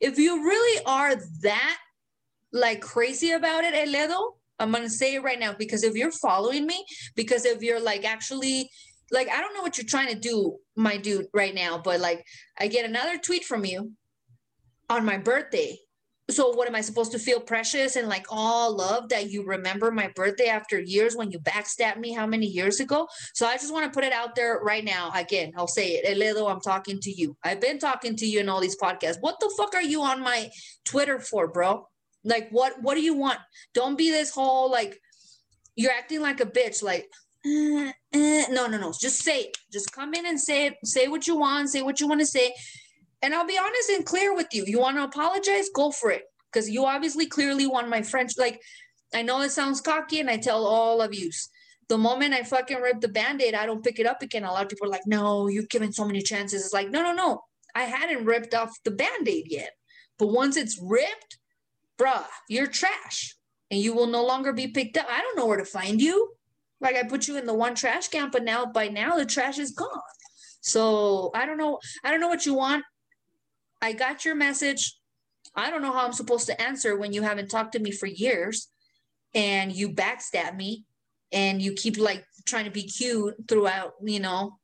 [0.00, 1.78] if you really are that
[2.52, 6.66] like crazy about it, Eledo, I'm gonna say it right now because if you're following
[6.66, 6.84] me,
[7.16, 8.70] because if you're like actually
[9.10, 12.24] like I don't know what you're trying to do, my dude, right now, but like
[12.58, 13.92] I get another tweet from you
[14.88, 15.78] on my birthday.
[16.30, 19.90] So what am I supposed to feel precious and like all love that you remember
[19.90, 23.08] my birthday after years when you backstabbed me how many years ago?
[23.34, 25.10] So I just want to put it out there right now.
[25.14, 26.16] Again, I'll say it.
[26.16, 27.36] Eledo, I'm talking to you.
[27.42, 29.16] I've been talking to you in all these podcasts.
[29.20, 30.50] What the fuck are you on my
[30.84, 31.84] Twitter for, bro?
[32.22, 33.40] Like what what do you want?
[33.74, 35.00] Don't be this whole like
[35.74, 37.08] you're acting like a bitch, like
[37.44, 38.46] eh, eh.
[38.50, 38.92] no, no, no.
[38.98, 39.56] Just say it.
[39.72, 40.74] Just come in and say it.
[40.84, 42.54] Say what you want, say what you want to say.
[43.22, 44.64] And I'll be honest and clear with you.
[44.66, 45.68] You want to apologize?
[45.74, 46.22] Go for it.
[46.52, 48.32] Because you obviously clearly want my French.
[48.38, 48.60] Like,
[49.14, 51.30] I know it sounds cocky, and I tell all of you.
[51.88, 54.44] The moment I fucking rip the band-aid, I don't pick it up again.
[54.44, 56.64] A lot of people are like, no, you've given so many chances.
[56.64, 57.42] It's like, no, no, no.
[57.74, 59.72] I hadn't ripped off the band-aid yet.
[60.18, 61.38] But once it's ripped,
[61.98, 63.36] bruh, you're trash.
[63.70, 65.06] And you will no longer be picked up.
[65.08, 66.32] I don't know where to find you.
[66.80, 69.58] Like I put you in the one trash can, but now by now the trash
[69.58, 69.88] is gone.
[70.60, 71.78] So I don't know.
[72.04, 72.84] I don't know what you want.
[73.82, 74.96] I got your message.
[75.54, 78.06] I don't know how I'm supposed to answer when you haven't talked to me for
[78.06, 78.68] years
[79.34, 80.84] and you backstab me
[81.32, 84.58] and you keep like trying to be cute throughout, you know,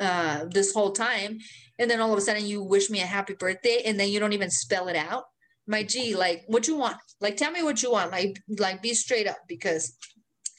[0.00, 1.38] uh, this whole time.
[1.78, 4.20] And then all of a sudden you wish me a happy birthday and then you
[4.20, 5.24] don't even spell it out.
[5.66, 6.96] My G, like what you want?
[7.20, 8.10] Like tell me what you want.
[8.10, 9.96] Like, like be straight up because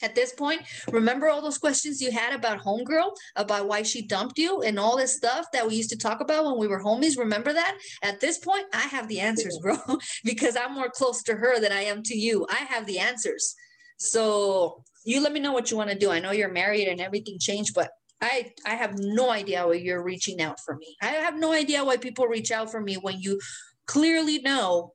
[0.04, 0.60] at this point,
[0.90, 4.96] remember all those questions you had about homegirl, about why she dumped you and all
[4.96, 7.18] this stuff that we used to talk about when we were homies.
[7.18, 7.78] Remember that?
[8.02, 9.76] At this point, I have the answers, bro,
[10.24, 12.46] because I'm more close to her than I am to you.
[12.50, 13.54] I have the answers.
[13.96, 16.10] So you let me know what you want to do.
[16.10, 17.90] I know you're married and everything changed, but
[18.20, 20.96] I I have no idea why you're reaching out for me.
[21.02, 23.40] I have no idea why people reach out for me when you
[23.86, 24.92] clearly know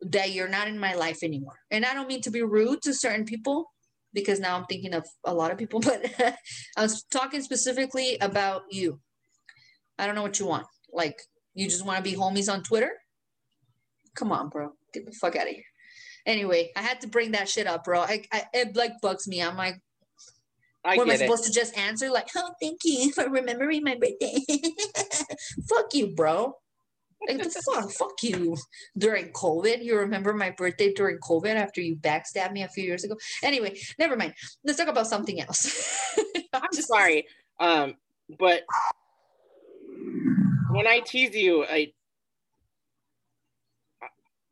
[0.00, 1.58] that you're not in my life anymore.
[1.70, 3.70] And I don't mean to be rude to certain people
[4.14, 6.04] because now I'm thinking of a lot of people, but
[6.76, 9.00] I was talking specifically about you.
[9.98, 10.66] I don't know what you want.
[10.92, 11.20] Like,
[11.54, 12.92] you just want to be homies on Twitter?
[14.14, 14.72] Come on, bro.
[14.92, 15.64] Get the fuck out of here.
[16.26, 18.00] Anyway, I had to bring that shit up, bro.
[18.00, 19.42] I, I it like bugs me.
[19.42, 19.78] I'm like,
[20.84, 21.24] I what am I get it.
[21.26, 22.10] supposed to just answer?
[22.10, 24.38] Like, oh, thank you for remembering my birthday.
[25.68, 26.54] fuck you, bro.
[27.26, 28.56] Like the fuck, fuck you.
[28.96, 33.04] During COVID, you remember my birthday during COVID after you backstabbed me a few years
[33.04, 33.16] ago.
[33.42, 34.34] Anyway, never mind.
[34.64, 36.16] Let's talk about something else.
[36.52, 37.26] I'm sorry.
[37.60, 37.94] Um,
[38.38, 38.62] but
[40.70, 41.92] when I tease you, I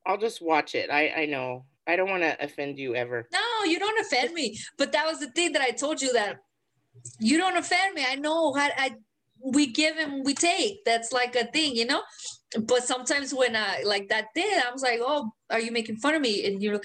[0.06, 0.90] I'll just watch it.
[0.90, 1.66] I I know.
[1.86, 3.28] I don't want to offend you ever.
[3.32, 4.56] No, you don't offend me.
[4.78, 6.38] But that was the thing that I told you that
[7.18, 8.04] you don't offend me.
[8.08, 8.94] I know how I
[9.44, 10.84] we give and we take.
[10.84, 12.02] That's like a thing, you know.
[12.60, 16.14] But sometimes when I like that day, I was like, "Oh, are you making fun
[16.14, 16.80] of me?" And you're,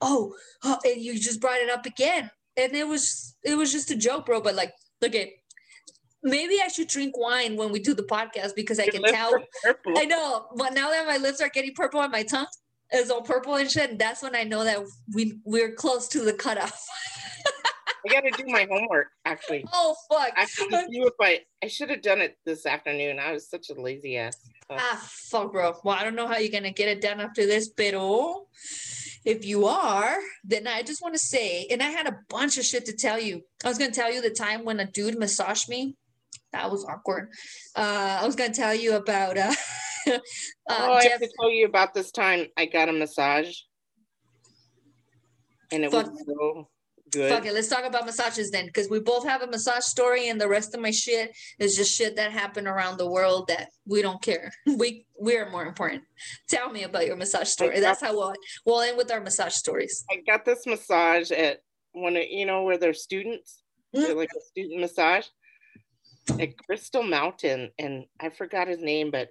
[0.00, 2.30] oh, oh, and you just brought it up again.
[2.56, 4.40] And it was it was just a joke, bro.
[4.40, 4.72] But like,
[5.04, 5.34] okay,
[6.22, 9.32] maybe I should drink wine when we do the podcast because I can tell.
[9.96, 12.46] I know, but now that my lips are getting purple and my tongue
[12.92, 14.80] is all purple and shit, that's when I know that
[15.14, 16.84] we we're close to the cutoff.
[18.04, 19.64] I gotta do my homework actually.
[19.72, 20.32] oh fuck!
[20.36, 23.18] I to if I I should have done it this afternoon.
[23.18, 24.36] I was such a lazy ass.
[24.68, 25.74] Uh, Ah, fuck, bro.
[25.84, 28.46] Well, I don't know how you're gonna get it done after this, pero
[29.24, 32.64] if you are, then I just want to say, and I had a bunch of
[32.64, 33.42] shit to tell you.
[33.64, 35.96] I was gonna tell you the time when a dude massaged me.
[36.52, 37.30] That was awkward.
[37.74, 39.52] Uh, I was gonna tell you about uh,
[40.08, 40.18] uh
[40.68, 41.12] oh, I Jeff.
[41.12, 43.52] have to tell you about this time I got a massage,
[45.72, 46.10] and it Fuck.
[46.10, 46.68] was so
[47.10, 47.30] good.
[47.30, 50.40] Fuck it, let's talk about massages then, because we both have a massage story, and
[50.40, 54.02] the rest of my shit is just shit that happened around the world that we
[54.02, 54.52] don't care.
[54.78, 56.02] We we are more important.
[56.48, 57.80] Tell me about your massage story.
[57.80, 58.34] That's how we'll
[58.64, 60.04] we'll end with our massage stories.
[60.10, 61.60] I got this massage at
[61.92, 63.62] one of you know where they're students,
[63.92, 64.16] they're Mm.
[64.16, 65.26] like a student massage
[66.40, 69.30] at Crystal Mountain, and I forgot his name, but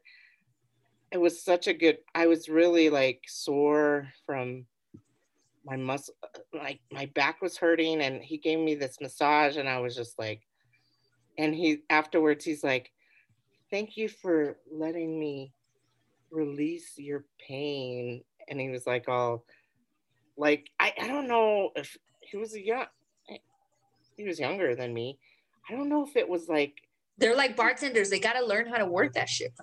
[1.11, 1.97] it was such a good.
[2.15, 4.65] I was really like sore from
[5.65, 6.13] my muscle,
[6.53, 10.17] like my back was hurting, and he gave me this massage, and I was just
[10.19, 10.41] like,
[11.37, 12.91] and he afterwards he's like,
[13.71, 15.53] "Thank you for letting me
[16.31, 19.45] release your pain," and he was like all
[20.37, 22.85] like I, I don't know if he was a young
[24.17, 25.19] he was younger than me.
[25.69, 26.75] I don't know if it was like
[27.17, 28.09] They're like bartenders.
[28.09, 29.53] They gotta learn how to work that shit.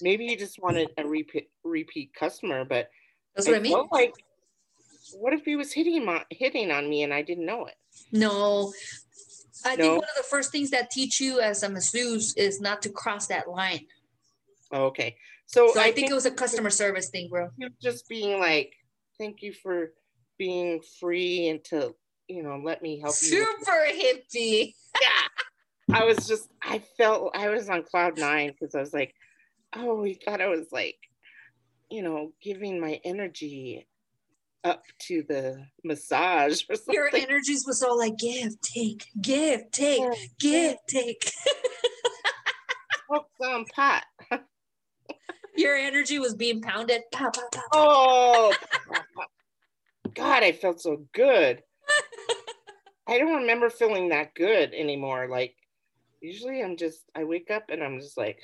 [0.00, 2.88] maybe he just wanted a repeat repeat customer, but
[3.34, 3.86] That's what I mean.
[3.92, 4.14] like
[5.14, 7.74] what if he was hitting on hitting on me and I didn't know it?
[8.12, 8.72] No.
[9.64, 12.82] I think one of the first things that teach you as a masseuse is not
[12.82, 13.86] to cross that line.
[14.70, 15.16] Oh, okay.
[15.46, 17.48] So, So I, think, it was a customer service thing, bro.
[17.80, 18.72] just being like,
[19.18, 19.92] Thank you for
[20.38, 21.94] being free and to,
[22.28, 23.38] you know, let me help you.
[23.38, 24.74] with Super hippie.
[25.92, 29.14] I was just, I felt I was on cloud nine because I was like,
[29.74, 30.98] oh, he thought I was like,
[31.90, 33.86] you know, giving my energy
[34.66, 36.94] up to the massage or something.
[36.94, 41.30] Your energies was all like give, take, give, take, Yeah, give, take.
[43.06, 44.04] Smoke some pot.
[45.56, 47.02] Your energy was being pounded.
[47.12, 47.62] Pow, pow, pow.
[47.72, 48.54] Oh,
[50.12, 51.62] God, I felt so good.
[53.06, 55.28] I don't remember feeling that good anymore.
[55.30, 55.54] Like,
[56.20, 58.38] usually I'm just, I wake up and I'm just like,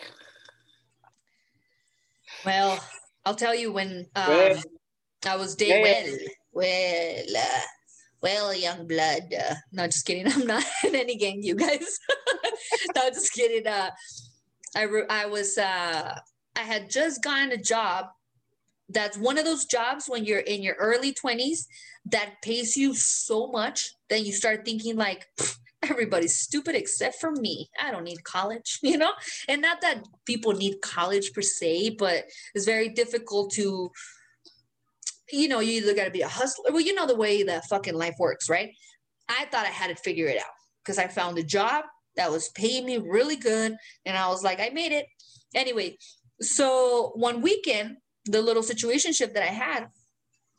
[2.47, 2.83] Well,
[3.27, 4.63] I'll tell you when um.
[5.27, 5.83] I was day Yeah.
[5.83, 6.19] well,
[6.53, 7.61] well, uh,
[8.23, 9.33] well, young blood.
[9.33, 10.27] Uh, no, just kidding.
[10.33, 11.99] I'm not in any gang, you guys.
[12.97, 13.67] no, just kidding.
[13.67, 13.91] Uh,
[14.77, 16.19] I re- I was uh,
[16.57, 18.07] I had just gotten a job.
[18.89, 21.67] That's one of those jobs when you're in your early 20s
[22.07, 25.27] that pays you so much that you start thinking like
[25.83, 27.71] everybody's stupid except for me.
[27.81, 29.13] I don't need college, you know?
[29.49, 32.25] And not that people need college per se, but
[32.55, 33.91] it's very difficult to
[35.33, 36.67] you know, you either got to be a hustler.
[36.71, 38.71] Well, you know the way the fucking life works, right?
[39.29, 40.53] I thought I had to figure it out
[40.85, 41.85] because I found a job
[42.17, 43.75] that was paying me really good.
[44.05, 45.07] And I was like, I made it.
[45.55, 45.97] Anyway,
[46.41, 47.97] so one weekend,
[48.27, 49.89] the little situationship that I had,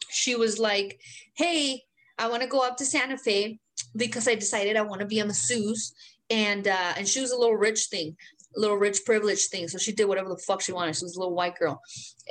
[0.09, 0.99] she was like,
[1.35, 1.83] Hey,
[2.17, 3.59] I want to go up to Santa Fe
[3.95, 5.93] because I decided I want to be a masseuse.
[6.29, 8.15] And uh, and she was a little rich thing,
[8.55, 9.67] little rich privilege thing.
[9.67, 10.95] So she did whatever the fuck she wanted.
[10.95, 11.81] She was a little white girl.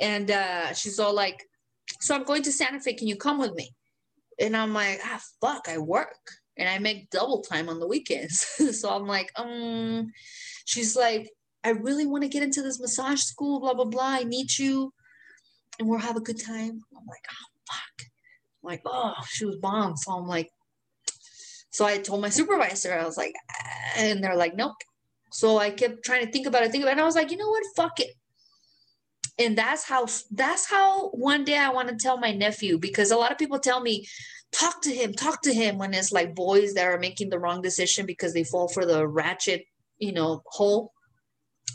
[0.01, 1.43] And uh, she's all like,
[1.99, 2.93] so I'm going to Santa Fe.
[2.93, 3.73] Can you come with me?
[4.39, 8.39] And I'm like, ah, fuck, I work and I make double time on the weekends.
[8.79, 10.11] so I'm like, um,
[10.65, 11.29] she's like,
[11.63, 14.03] I really want to get into this massage school, blah, blah, blah.
[14.03, 14.93] I need you
[15.79, 16.81] and we'll have a good time.
[16.95, 18.07] I'm like, oh, fuck.
[18.63, 19.95] I'm like, oh, she was bomb.
[19.97, 20.49] So I'm like,
[21.71, 24.75] so I told my supervisor, I was like, ah, and they're like, nope.
[25.31, 26.93] So I kept trying to think about it, think about it.
[26.93, 27.63] And I was like, you know what?
[27.75, 28.13] Fuck it
[29.39, 33.17] and that's how that's how one day I want to tell my nephew because a
[33.17, 34.07] lot of people tell me
[34.51, 37.61] talk to him talk to him when it's like boys that are making the wrong
[37.61, 39.65] decision because they fall for the ratchet
[39.97, 40.91] you know hole.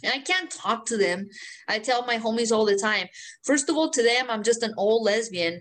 [0.05, 1.29] And I can't talk to them.
[1.67, 3.09] I tell my homies all the time.
[3.43, 5.61] First of all to them I'm just an old lesbian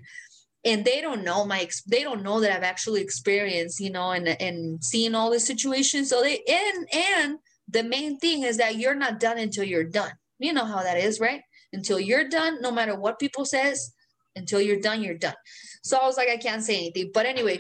[0.66, 4.28] and they don't know my they don't know that I've actually experienced you know and
[4.28, 6.10] and seen all this situations.
[6.12, 10.12] So they and and the main thing is that you're not done until you're done.
[10.38, 11.42] You know how that is right
[11.74, 13.94] until you're done no matter what people says
[14.36, 15.36] until you're done you're done.
[15.84, 17.12] So i was like i can't say anything.
[17.14, 17.60] But anyway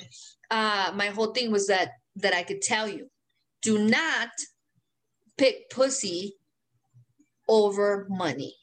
[0.51, 3.09] uh my whole thing was that that i could tell you
[3.61, 4.29] do not
[5.38, 6.34] pick pussy
[7.47, 8.55] over money.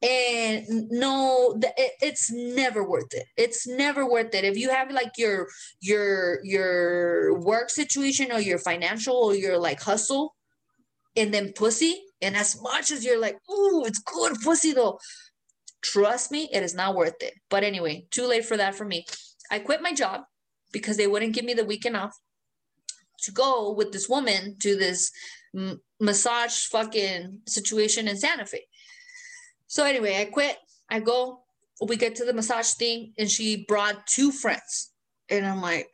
[0.00, 1.60] And no
[2.00, 3.26] it's never worth it.
[3.36, 4.44] It's never worth it.
[4.44, 5.48] If you have like your
[5.80, 10.36] your your work situation or your financial or your like hustle
[11.16, 14.98] and then pussy and as much as you're like oh it's good pussy though
[15.82, 19.04] trust me it is not worth it but anyway too late for that for me
[19.50, 20.22] i quit my job
[20.72, 22.14] because they wouldn't give me the weekend off
[23.22, 25.10] to go with this woman to this
[25.56, 28.64] m- massage fucking situation in santa fe
[29.68, 30.56] so anyway, I quit.
[30.90, 31.42] I go.
[31.86, 34.90] We get to the massage thing, and she brought two friends,
[35.28, 35.88] and I'm like,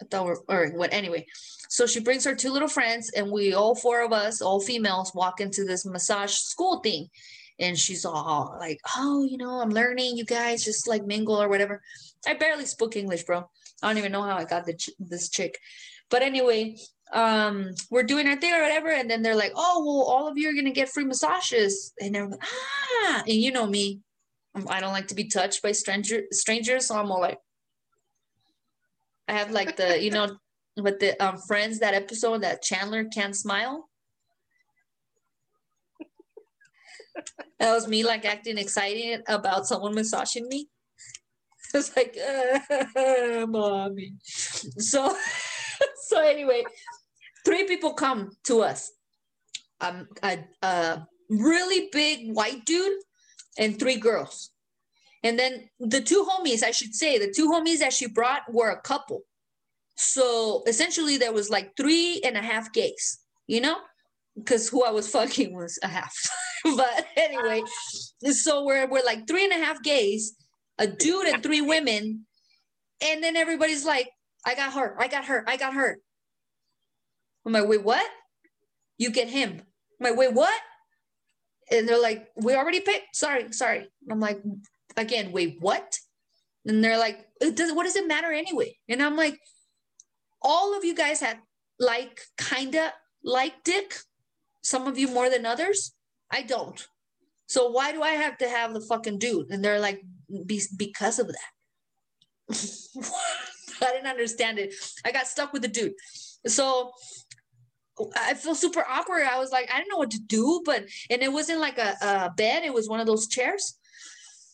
[0.00, 0.74] I thought we're all right.
[0.74, 1.26] What anyway?
[1.68, 5.12] So she brings her two little friends, and we all four of us, all females,
[5.14, 7.08] walk into this massage school thing.
[7.60, 10.16] And she's all like, "Oh, you know, I'm learning.
[10.16, 11.82] You guys just like mingle or whatever."
[12.26, 13.48] I barely spoke English, bro.
[13.82, 15.58] I don't even know how I got the ch- this chick.
[16.10, 16.76] But anyway,
[17.12, 18.90] um, we're doing our thing or whatever.
[18.90, 21.92] And then they're like, oh, well, all of you are to get free massages.
[22.00, 24.00] And they're like, ah, and you know me,
[24.68, 26.86] I don't like to be touched by stranger strangers.
[26.86, 27.38] So I'm all like,
[29.28, 30.36] I have like the, you know,
[30.76, 33.88] with the um, Friends, that episode that Chandler can't smile.
[37.60, 40.68] that was me like acting excited about someone massaging me.
[41.74, 44.14] It's like, uh, mommy.
[44.22, 45.14] So,
[46.06, 46.64] so anyway,
[47.44, 48.92] three people come to us.
[49.82, 53.02] Um, a, a really big white dude
[53.58, 54.50] and three girls.
[55.28, 58.70] And then the two homies, I should say, the two homies that she brought were
[58.70, 59.20] a couple.
[59.98, 63.76] So essentially, there was like three and a half gays, you know,
[64.34, 66.16] because who I was fucking was a half.
[66.64, 67.62] but anyway,
[68.30, 70.34] so we're, we're like three and a half gays,
[70.78, 72.24] a dude and three women.
[73.04, 74.08] And then everybody's like,
[74.46, 75.98] I got her, I got her, I got her.
[77.44, 78.08] I'm like, wait, what?
[78.96, 79.60] You get him.
[80.00, 80.58] I'm like, wait, what?
[81.70, 83.14] And they're like, we already picked.
[83.14, 83.88] Sorry, sorry.
[84.10, 84.40] I'm like,
[84.98, 85.98] again, wait, what?
[86.66, 88.76] And they're like, it does what does it matter anyway?
[88.88, 89.38] And I'm like,
[90.42, 91.38] all of you guys had
[91.78, 92.92] like kinda
[93.24, 93.94] like dick.
[94.62, 95.92] Some of you more than others.
[96.30, 96.86] I don't.
[97.46, 99.50] So why do I have to have the fucking dude?
[99.50, 100.02] And they're like,
[100.46, 101.52] Be- because of that.
[103.80, 104.74] I didn't understand it.
[105.04, 105.94] I got stuck with the dude.
[106.46, 106.92] So
[108.16, 109.22] I feel super awkward.
[109.22, 111.96] I was like, I didn't know what to do, but and it wasn't like a,
[112.00, 113.77] a bed, it was one of those chairs.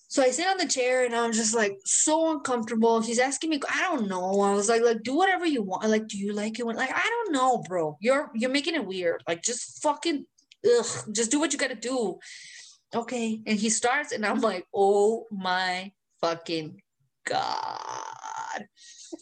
[0.09, 3.01] So I sit on the chair and I'm just like so uncomfortable.
[3.01, 4.41] He's asking me, I don't know.
[4.41, 5.89] I was like, like, do whatever you want.
[5.89, 6.67] Like, do you like it?
[6.67, 7.97] When, like, I don't know, bro.
[8.01, 9.23] You're you're making it weird.
[9.27, 10.25] Like, just fucking
[10.65, 12.19] ugh, just do what you gotta do.
[12.95, 13.41] Okay.
[13.47, 16.81] And he starts, and I'm like, oh my fucking
[17.27, 18.67] God.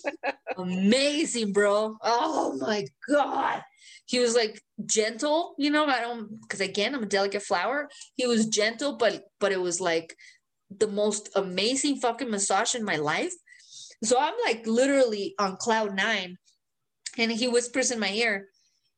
[0.57, 1.97] Amazing, bro.
[2.03, 3.63] Oh my God
[4.07, 7.89] he was like gentle, you know, I don't because again, I'm a delicate flower.
[8.17, 10.15] He was gentle, but but it was like
[10.79, 13.33] the most amazing fucking massage in my life.
[14.05, 16.39] So I'm like literally on cloud nine.
[17.19, 18.49] And he whispers in my ear,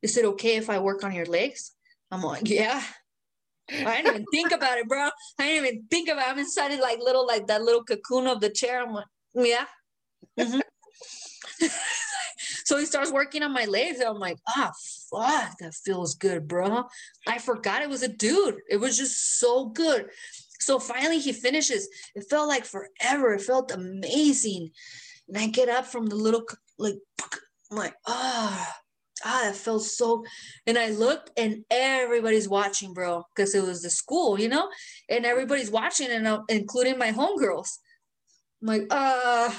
[0.01, 1.71] Is it okay if I work on your legs?
[2.11, 2.81] I'm like, Yeah.
[3.71, 5.09] I didn't even think about it, bro.
[5.39, 6.31] I didn't even think about it.
[6.31, 8.83] I'm inside like little like that little cocoon of the chair.
[8.83, 9.65] I'm like, yeah.
[10.39, 10.59] Mm-hmm.
[12.65, 13.99] So he starts working on my legs.
[13.99, 14.71] And I'm like, ah,
[15.11, 16.85] fuck, that feels good, bro.
[17.27, 18.57] I forgot it was a dude.
[18.69, 20.09] It was just so good.
[20.59, 21.87] So finally he finishes.
[22.15, 23.33] It felt like forever.
[23.33, 24.69] It felt amazing.
[25.27, 26.45] And I get up from the little,
[26.77, 26.97] like,
[27.71, 28.77] I'm like, ah.
[29.23, 30.23] ah, that felt so.
[30.67, 34.69] And I looked, and everybody's watching, bro, because it was the school, you know,
[35.09, 37.69] and everybody's watching, and uh, including my homegirls.
[38.61, 39.51] I'm like, uh,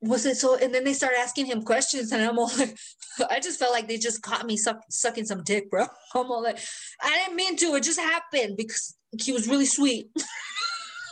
[0.00, 0.56] was it so?
[0.56, 2.76] And then they start asking him questions, and I'm all like,
[3.30, 5.86] I just felt like they just caught me suck, sucking some dick, bro.
[6.14, 6.58] I'm all like,
[7.02, 7.74] I didn't mean to.
[7.74, 10.10] It just happened because he was really sweet.
[10.18, 10.22] I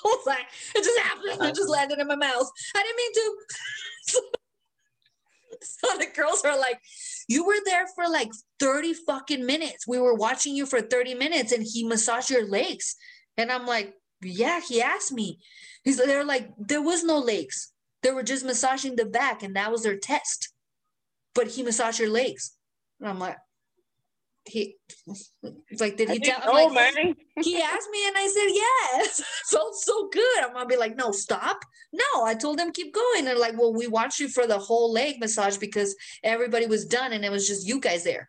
[0.04, 1.48] was like, it just happened.
[1.50, 2.50] It just landed in my mouth.
[2.74, 3.36] I didn't mean to.
[5.62, 6.80] so the girls are like,
[7.28, 8.30] you were there for like
[8.60, 9.86] 30 fucking minutes.
[9.86, 12.96] We were watching you for 30 minutes and he massaged your legs.
[13.36, 15.38] And I'm like, yeah, he asked me.
[15.84, 17.72] He's they're like, there was no legs.
[18.02, 20.52] They were just massaging the back, and that was their test.
[21.34, 22.52] But he massaged your legs.
[23.00, 23.36] And I'm like,
[24.48, 24.76] he
[25.78, 29.22] like did he tell know, like, he asked me and I said yes.
[29.50, 30.38] Felt so good.
[30.42, 31.60] I'm gonna be like no stop.
[31.92, 33.24] No I told him keep going.
[33.24, 35.94] They're like well we watched you for the whole leg massage because
[36.24, 38.28] everybody was done and it was just you guys there.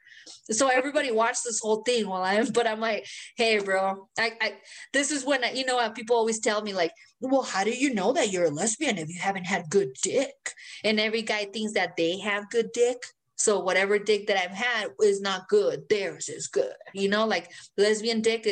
[0.51, 3.05] So everybody watched this whole thing while I'm but I'm like
[3.35, 4.53] hey bro I, I
[4.93, 7.93] this is when I, you know people always tell me like well how do you
[7.93, 10.35] know that you're a lesbian if you haven't had good dick?
[10.83, 12.97] And every guy thinks that they have good dick
[13.39, 15.87] So whatever dick that I've had is not good.
[15.89, 16.73] Theirs is good.
[16.93, 18.43] You know, like lesbian dick,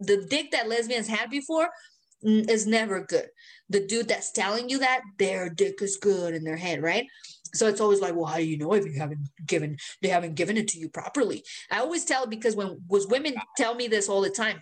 [0.00, 1.70] the dick that lesbians had before
[2.22, 3.28] is never good.
[3.70, 7.06] The dude that's telling you that their dick is good in their head, right?
[7.54, 10.34] So it's always like, well, how do you know if you haven't given they haven't
[10.34, 11.42] given it to you properly?
[11.70, 14.60] I always tell because when was women tell me this all the time.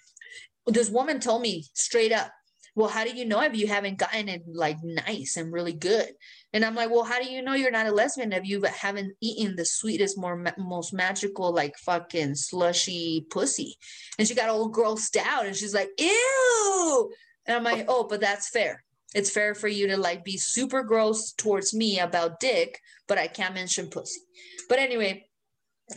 [0.69, 2.31] This woman told me straight up,
[2.77, 6.11] well, how do you know if you haven't gotten it like nice and really good?
[6.57, 9.13] And I'm like, well, how do you know you're not a lesbian if you haven't
[9.21, 13.77] eaten the sweetest, more most magical, like fucking slushy pussy?
[14.19, 17.13] And she got all grossed out, and she's like, ew.
[17.45, 18.83] And I'm like, oh, but that's fair.
[19.15, 23.27] It's fair for you to like be super gross towards me about dick, but I
[23.27, 24.23] can't mention pussy.
[24.71, 25.29] But anyway,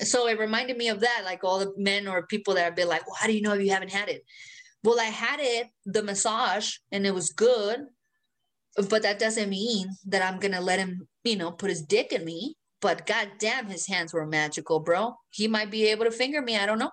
[0.02, 2.90] so it reminded me of that, like all the men or people that have been
[2.90, 4.26] like, well, how do you know if you haven't had it?
[4.84, 7.80] Well, I had it, the massage, and it was good,
[8.88, 12.24] but that doesn't mean that I'm gonna let him, you know, put his dick in
[12.24, 12.56] me.
[12.82, 15.16] But goddamn, his hands were magical, bro.
[15.32, 16.56] He might be able to finger me.
[16.58, 16.92] I don't know.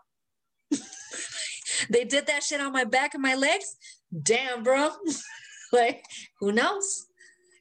[1.91, 3.77] they did that shit on my back and my legs.
[4.23, 4.91] Damn, bro.
[5.73, 6.05] like,
[6.41, 7.07] who knows?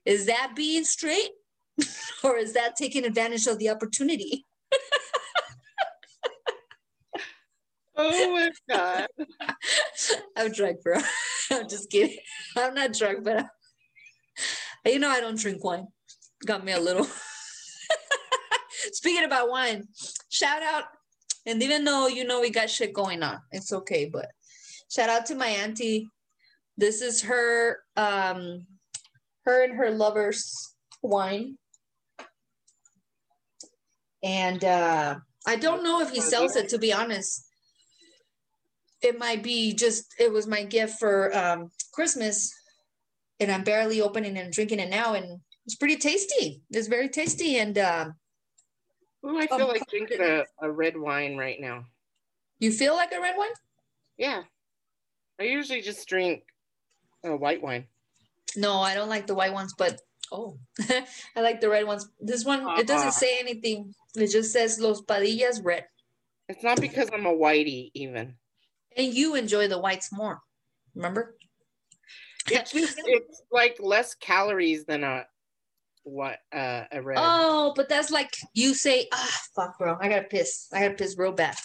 [0.06, 1.30] Is that being straight
[2.24, 4.46] or is that taking advantage of the opportunity?
[7.96, 9.08] oh my God.
[10.36, 10.98] I'm drunk, bro.
[11.52, 12.18] I'm just kidding.
[12.56, 13.50] I'm not drunk, but I'm,
[14.86, 15.88] you know, I don't drink wine.
[16.46, 17.08] Got me a little.
[18.92, 19.88] Speaking about wine,
[20.30, 20.86] shout out.
[21.46, 24.06] And even though you know we got shit going on, it's okay.
[24.06, 24.30] But
[24.90, 26.10] shout out to my auntie
[26.78, 28.66] this is her, um,
[29.46, 31.58] her and her lover's wine.
[34.24, 35.16] And uh,
[35.48, 37.46] I don't know if he sells it, to be honest.
[39.02, 42.52] It might be just, it was my gift for um, Christmas.
[43.40, 45.14] And I'm barely opening and drinking it now.
[45.14, 46.62] And it's pretty tasty.
[46.70, 47.58] It's very tasty.
[47.58, 48.10] And uh,
[49.26, 51.86] Ooh, I feel um, like drinking a, a red wine right now.
[52.60, 53.50] You feel like a red wine?
[54.18, 54.44] Yeah.
[55.40, 56.44] I usually just drink
[57.24, 57.88] a white wine.
[58.56, 60.00] No, I don't like the white ones, but
[60.32, 60.58] oh,
[61.36, 62.08] I like the red ones.
[62.22, 63.94] This one, uh, it doesn't say anything.
[64.16, 65.86] It just says Los Padillas red.
[66.48, 68.36] It's not because I'm a whitey even.
[68.96, 70.42] And you enjoy the whites more.
[70.94, 71.35] Remember?
[72.52, 75.26] It's just it's like less calories than a
[76.04, 77.18] what uh a red.
[77.20, 79.98] Oh, but that's like you say, ah, fuck, bro.
[80.00, 80.68] I gotta piss.
[80.72, 81.56] I gotta piss real bad.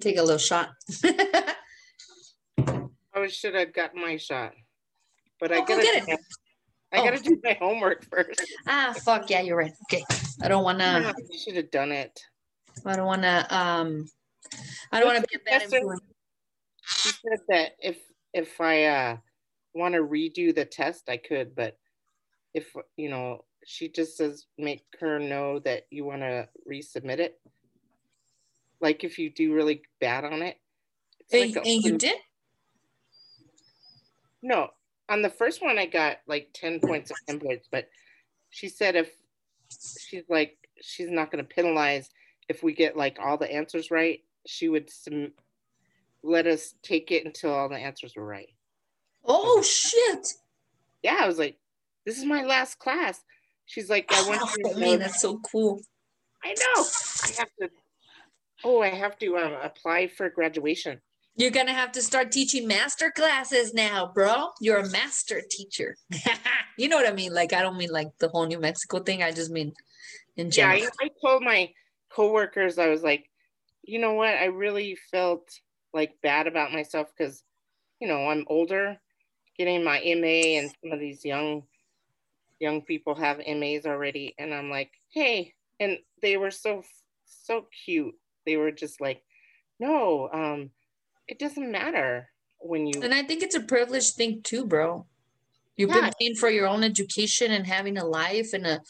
[0.00, 0.70] Take a little shot.
[3.12, 4.52] I should have got my shot
[5.40, 6.20] but oh, I gotta get it.
[6.92, 7.04] I oh.
[7.04, 8.42] gotta do my homework first.
[8.68, 9.72] Ah, fuck yeah, you're right.
[9.84, 10.04] Okay,
[10.42, 11.12] I don't wanna.
[11.16, 12.20] I should have done it.
[12.84, 13.46] I don't wanna.
[13.50, 14.06] Um,
[14.92, 16.00] I don't wanna be a bad influence.
[16.84, 17.98] She said that if
[18.34, 19.16] if I uh
[19.74, 21.78] want to redo the test, I could, but
[22.54, 27.38] if you know, she just says make her know that you want to resubmit it.
[28.80, 30.56] Like if you do really bad on it.
[31.32, 32.16] And, like a, and you did?
[34.42, 34.70] No,
[35.08, 37.88] on the first one, I got like 10 points of 10 points, but
[38.48, 39.10] she said if
[40.00, 42.08] she's like, she's not going to penalize
[42.48, 45.32] if we get like all the answers right, she would some,
[46.22, 48.48] let us take it until all the answers were right.
[49.24, 50.34] Oh, shit.
[51.02, 51.56] Yeah, I was like,
[52.06, 53.22] this is my last class.
[53.66, 54.80] She's like, I want oh, to.
[54.80, 55.80] Man, that's so cool.
[56.42, 56.84] I know.
[57.24, 57.70] I have to.
[58.64, 61.00] Oh, I have to um, apply for graduation.
[61.36, 64.48] You're gonna have to start teaching master classes now, bro.
[64.60, 65.96] You're a master teacher.
[66.76, 67.32] you know what I mean?
[67.32, 69.22] Like I don't mean like the whole New Mexico thing.
[69.22, 69.72] I just mean
[70.36, 70.78] in general.
[70.78, 71.70] Yeah, I, I told my
[72.10, 73.30] coworkers I was like,
[73.82, 74.34] you know what?
[74.34, 75.48] I really felt
[75.94, 77.42] like bad about myself because,
[78.00, 78.98] you know, I'm older,
[79.60, 81.64] getting my MA, and some of these young
[82.58, 86.82] young people have MAs already, and I'm like, hey, and they were so
[87.26, 88.14] so cute.
[88.46, 89.22] They were just like,
[89.78, 90.70] no, um,
[91.28, 92.28] it doesn't matter
[92.60, 95.06] when you and i think it's a privileged thing too bro
[95.76, 96.02] you've yeah.
[96.02, 98.80] been paying for your own education and having a life and a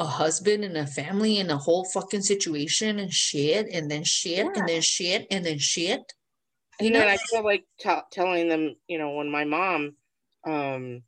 [0.00, 4.46] a husband and a family and a whole fucking situation and shit and then shit
[4.46, 4.52] yeah.
[4.56, 6.12] and then shit and then shit
[6.80, 9.94] you know i feel like t- telling them you know when my mom
[10.46, 11.02] um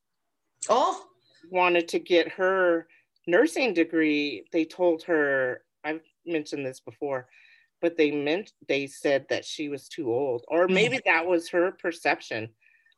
[0.69, 1.05] oh.
[1.51, 2.86] wanted to get her
[3.27, 7.27] nursing degree they told her i've mentioned this before
[7.85, 11.73] but they meant they said that she was too old or maybe that was her
[11.73, 12.49] perception.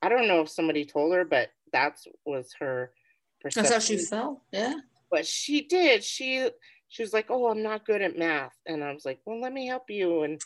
[0.01, 2.93] I don't know if somebody told her but that was her
[3.41, 4.75] perception that's how she felt yeah.
[5.11, 6.05] But she did.
[6.05, 6.49] She
[6.89, 8.55] she was like oh i'm not good at math.
[8.65, 10.23] And i was like well let me help you.
[10.23, 10.41] And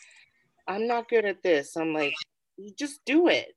[0.70, 2.14] i'm not good at this i'm like
[2.78, 3.54] just do it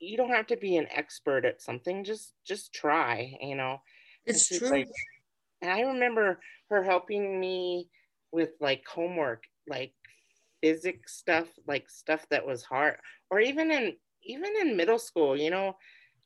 [0.00, 3.80] you don't have to be an expert at something just just try you know
[4.26, 4.88] it's true like,
[5.64, 7.88] and I remember her helping me
[8.32, 9.94] with like homework, like
[10.62, 12.98] physics stuff, like stuff that was hard,
[13.30, 15.76] or even in even in middle school, you know,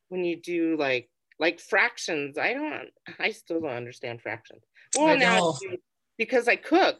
[0.09, 2.37] when you do like like fractions.
[2.37, 2.89] I don't
[3.21, 4.65] I still don't understand fractions.
[4.97, 5.53] Well, now know.
[5.53, 5.77] I do,
[6.17, 6.99] because I cook.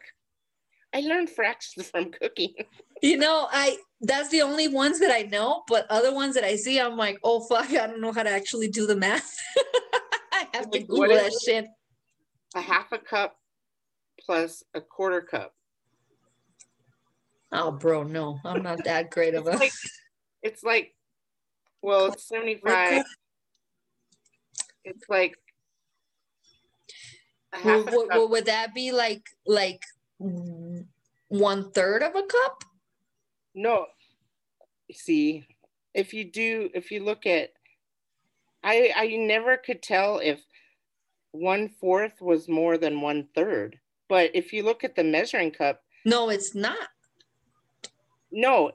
[0.93, 2.53] I learned fractions from cooking.
[3.01, 6.55] You know, I that's the only ones that I know, but other ones that I
[6.55, 9.37] see, I'm like, oh fuck, I don't know how to actually do the math.
[10.33, 11.41] I have to Like, what Google that it?
[11.45, 11.67] shit.
[12.55, 13.37] A half a cup
[14.19, 15.53] plus a quarter cup.
[17.51, 19.51] Oh, bro, no, I'm not that great of a.
[19.51, 19.73] It's like
[20.43, 20.95] it's like
[21.81, 23.03] well, it's 75.
[24.83, 25.35] It's like
[27.53, 28.29] half Would, a would, cup.
[28.29, 29.81] would that be like like
[31.29, 32.63] one third of a cup?
[33.55, 33.87] No,
[34.91, 35.45] see,
[35.93, 37.51] if you do, if you look at,
[38.63, 40.41] I I never could tell if
[41.31, 43.79] one fourth was more than one third.
[44.07, 46.89] But if you look at the measuring cup, No, it's not.
[48.31, 48.71] no,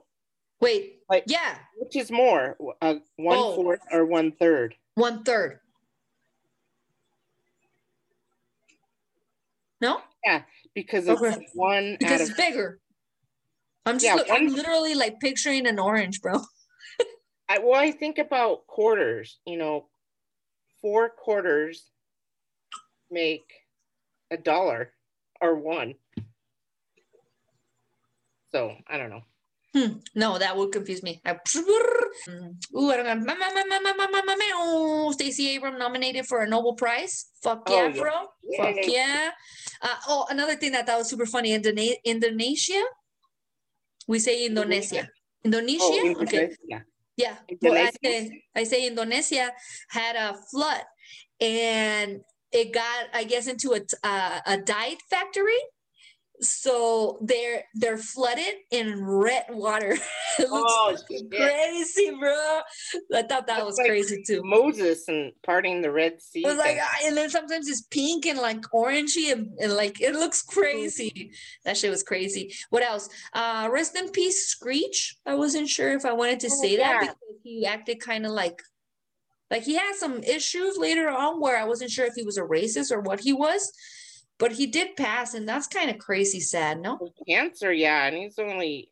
[0.61, 3.55] Wait, Like- yeah, which is more, uh, one Oh.
[3.57, 4.75] fourth or one third?
[4.95, 5.61] one third.
[9.81, 10.43] No, Yeah,
[10.75, 11.47] because it's Okay.
[11.55, 12.81] one because it's bigger.
[13.87, 16.41] I'm just Yeah, look, I'm literally like picturing an orange, bro.
[17.49, 19.39] I, well, I think about quarters.
[19.47, 19.89] You know,
[20.81, 21.91] four quarters
[23.11, 23.45] make
[24.31, 24.93] a dollar
[25.41, 25.95] or one.
[28.51, 29.25] So I don't know.
[29.75, 31.21] Hmm, no, that would confuse me.
[31.27, 32.55] I, Mm.
[32.79, 35.11] Ooh, I don't know.
[35.13, 37.27] Stacey Abram nominated for a Nobel Prize.
[37.43, 38.01] Fuck Oh, yeah, yeah.
[38.01, 38.13] bro.
[38.57, 39.31] Fuck yeah.
[39.83, 41.51] Uh, oh, another thing that, that was super funny.
[41.51, 42.83] Indone- Indonesia.
[44.07, 45.09] We say Indonesia.
[45.45, 45.83] Indonesia.
[45.83, 46.55] Oh, okay.
[46.55, 46.85] Indonesia.
[47.17, 47.37] Yeah.
[47.61, 49.51] Well, I say, I say Indonesia
[49.91, 50.83] had a flood
[51.41, 52.21] and
[52.53, 55.59] it got, I guess, into a, uh, a dye factory.
[56.41, 59.93] So they're they're flooded in red water.
[60.39, 60.97] it looks Oh,
[61.31, 62.61] crazy, bro.
[63.15, 64.41] I thought that Looks was like crazy too.
[64.45, 66.43] Moses and parting the Red Sea.
[66.45, 70.15] It was like, and then sometimes it's pink and like orangey and, and like it
[70.15, 71.31] looks crazy.
[71.65, 72.53] That shit was crazy.
[72.71, 73.09] What else?
[73.33, 75.17] Uh, rest in peace, Screech.
[75.25, 78.33] I wasn't sure if I wanted to Oh, say that because he acted kind of
[78.33, 78.61] like,
[79.51, 82.43] like he had some issues later on where I wasn't sure if he was a
[82.43, 83.73] racist or what he was,
[84.39, 86.81] but he did pass, and that's kind of crazy sad.
[86.81, 86.99] No,
[87.29, 88.91] cancer, yeah, and he's only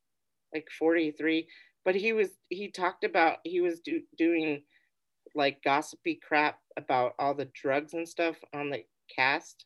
[0.55, 1.49] like 43.
[1.85, 4.63] But he was he talked about he was do, doing
[5.35, 9.65] like gossipy crap about all the drugs and stuff on the cast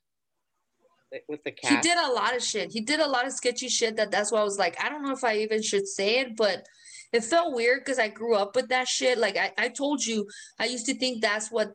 [1.29, 1.75] with the cast.
[1.75, 2.73] he did a lot of shit.
[2.73, 3.97] He did a lot of sketchy shit.
[3.97, 6.37] That that's why I was like, I don't know if I even should say it,
[6.37, 6.67] but
[7.13, 9.19] it felt weird because I grew up with that shit.
[9.19, 10.27] Like I, I told you,
[10.59, 11.75] I used to think that's what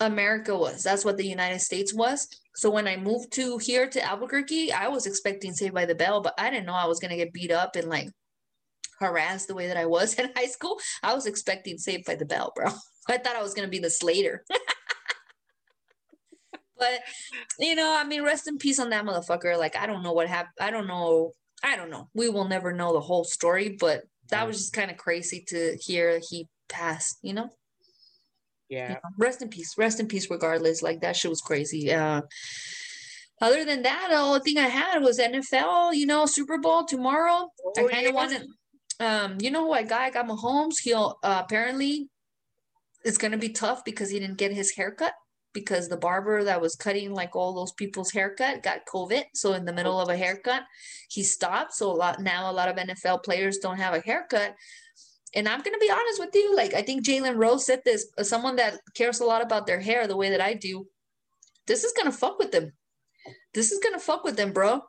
[0.00, 0.82] America was.
[0.82, 2.28] That's what the United States was.
[2.54, 6.20] So when I moved to here to Albuquerque, I was expecting Saved by the Bell,
[6.20, 8.08] but I didn't know I was gonna get beat up and like
[8.98, 10.78] harassed the way that I was in high school.
[11.02, 12.66] I was expecting Saved by the Bell, bro.
[13.08, 14.44] I thought I was gonna be the Slater.
[16.78, 17.00] but
[17.58, 19.58] you know, I mean, rest in peace on that motherfucker.
[19.58, 20.54] Like, I don't know what happened.
[20.60, 21.32] I don't know.
[21.64, 22.08] I don't know.
[22.12, 25.76] We will never know the whole story, but that was just kind of crazy to
[25.80, 27.50] hear he passed, you know?
[28.72, 28.96] Yeah.
[29.18, 29.76] rest in peace.
[29.76, 30.82] Rest in peace regardless.
[30.82, 31.92] Like that shit was crazy.
[31.92, 32.22] Uh
[33.40, 36.84] other than that all the only thing i had was nfl you know super bowl
[36.84, 37.38] tomorrow.
[37.76, 38.20] I Oh, kind of yeah.
[38.20, 38.42] wanted
[39.00, 40.76] um you know who i got i got mahomes.
[40.84, 42.08] He'll uh, apparently
[43.04, 45.14] it's gonna be tough because he didn't get his haircut
[45.52, 49.24] because the barber that was cutting like all those people's haircut got covid.
[49.34, 50.62] So in the middle of a haircut
[51.10, 51.72] he stopped.
[51.74, 54.54] So a lot now a lot of nfl players don't have a haircut
[55.34, 58.28] and I'm gonna be honest with you, like I think Jalen Rose said this, as
[58.28, 60.86] someone that cares a lot about their hair the way that I do,
[61.66, 62.72] this is gonna fuck with them.
[63.54, 64.82] This is gonna fuck with them, bro.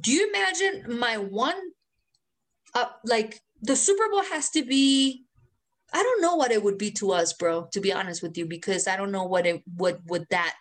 [0.00, 1.56] Do you imagine my one
[2.74, 5.24] uh like the Super Bowl has to be
[5.92, 8.46] I don't know what it would be to us, bro, to be honest with you,
[8.46, 10.54] because I don't know what it would would that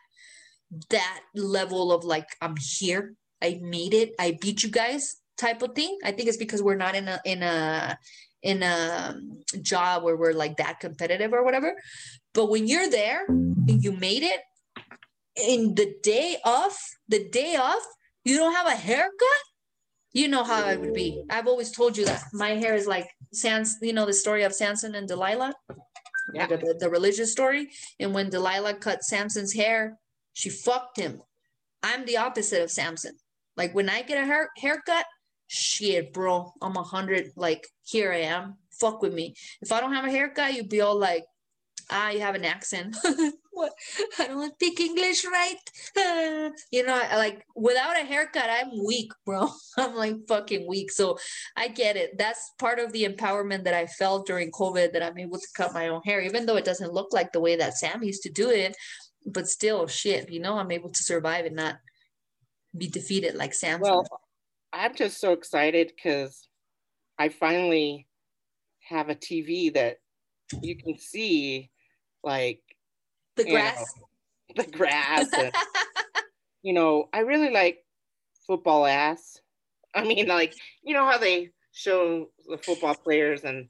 [0.89, 5.75] that level of like I'm here, I made it, I beat you guys type of
[5.75, 5.97] thing.
[6.03, 7.97] I think it's because we're not in a in a
[8.43, 9.15] in a
[9.61, 11.73] job where we're like that competitive or whatever.
[12.33, 14.41] But when you're there and you made it,
[15.35, 17.81] in the day off, the day off,
[18.23, 19.43] you don't have a haircut.
[20.11, 21.23] You know how I would be.
[21.29, 23.77] I've always told you that my hair is like Sans.
[23.81, 25.53] You know the story of Samson and Delilah,
[26.35, 26.45] Yeah.
[26.45, 27.69] the, the, the religious story.
[27.99, 29.97] And when Delilah cut Samson's hair,
[30.33, 31.21] she fucked him.
[31.81, 33.15] I'm the opposite of Samson.
[33.57, 35.05] Like when I get a hair, haircut,
[35.53, 37.31] shit, bro, I'm a hundred.
[37.35, 38.57] Like here I am.
[38.79, 39.35] Fuck with me.
[39.61, 41.25] If I don't have a haircut, you'd be all like,
[41.91, 42.95] ah, you have an accent.
[43.51, 43.71] what?
[44.17, 45.57] I don't speak English right.
[46.71, 49.49] You know, like without a haircut, I'm weak, bro.
[49.77, 50.91] I'm like fucking weak.
[50.91, 51.17] So
[51.55, 52.17] I get it.
[52.17, 55.73] That's part of the empowerment that I felt during COVID that I'm able to cut
[55.73, 58.31] my own hair, even though it doesn't look like the way that Sam used to
[58.31, 58.75] do it.
[59.25, 61.75] But still, shit, you know, I'm able to survive and not
[62.75, 63.79] be defeated like Sam.
[63.79, 64.05] Well,
[64.73, 66.47] I'm just so excited because
[67.19, 68.07] I finally
[68.89, 69.97] have a TV that
[70.61, 71.69] you can see
[72.23, 72.61] like
[73.35, 73.77] the grass.
[73.77, 74.05] Know,
[74.63, 75.31] the grass.
[75.37, 75.53] and,
[76.63, 77.85] you know, I really like
[78.47, 79.39] football ass.
[79.95, 83.69] I mean, like, you know how they show the football players and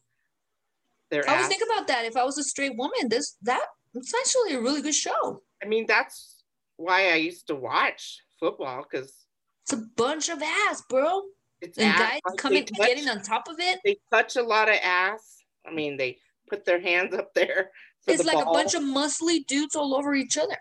[1.12, 2.06] their I was thinking about that.
[2.06, 5.42] If I was a straight woman, this that it's actually a really good show.
[5.62, 6.44] I mean, that's
[6.78, 9.23] why I used to watch football because
[9.64, 11.22] it's a bunch of ass, bro.
[11.62, 12.00] It's and ass.
[12.00, 13.80] guys coming touch, getting on top of it.
[13.86, 15.44] They touch a lot of ass.
[15.66, 16.18] I mean, they
[16.50, 17.72] put their hands up there.
[18.06, 18.52] It's like ball.
[18.52, 20.58] a bunch of muscly dudes all over each other.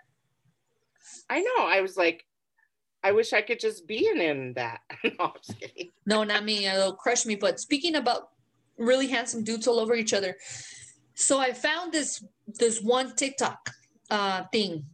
[1.29, 1.67] I know.
[1.67, 2.25] I was like,
[3.03, 4.81] I wish I could just be in, in that.
[5.05, 5.91] no, I'm just kidding.
[6.07, 6.69] No, not me.
[6.69, 7.35] It'll crush me.
[7.35, 8.29] But speaking about
[8.79, 10.37] really handsome dudes all over each other,
[11.15, 13.71] so I found this this one TikTok
[14.09, 14.85] uh, thing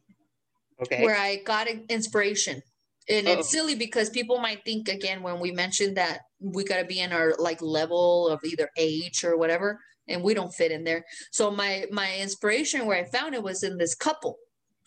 [0.80, 1.05] okay.
[1.05, 2.62] where I got inspiration
[3.09, 3.39] and Uh-oh.
[3.39, 7.01] it's silly because people might think again when we mentioned that we got to be
[7.01, 11.05] in our like level of either age or whatever and we don't fit in there.
[11.30, 14.39] So my my inspiration where i found it was in this couple.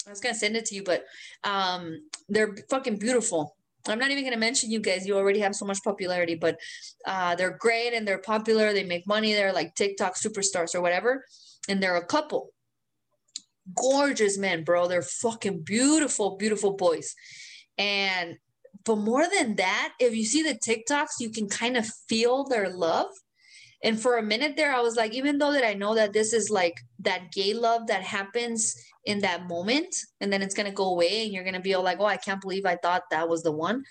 [0.07, 1.05] I was gonna send it to you but
[1.43, 3.55] um they're fucking beautiful.
[3.87, 5.07] I'm not even gonna mention you guys.
[5.07, 6.57] You already have so much popularity but
[7.05, 8.73] uh they're great and they're popular.
[8.73, 9.33] They make money.
[9.33, 11.25] They're like tiktok superstars or whatever.
[11.69, 12.51] And they're a couple.
[13.75, 14.87] Gorgeous men bro.
[14.87, 17.15] They're fucking beautiful beautiful boys
[17.77, 18.37] and
[18.83, 22.69] but more than that, if you see the TikToks, you can kind of feel their
[22.69, 23.07] love.
[23.83, 26.33] And for a minute there, I was like, even though that I know that this
[26.33, 28.75] is like that gay love that happens
[29.05, 31.99] in that moment, and then it's gonna go away, and you're gonna be all like,
[31.99, 33.83] oh, I can't believe I thought that was the one.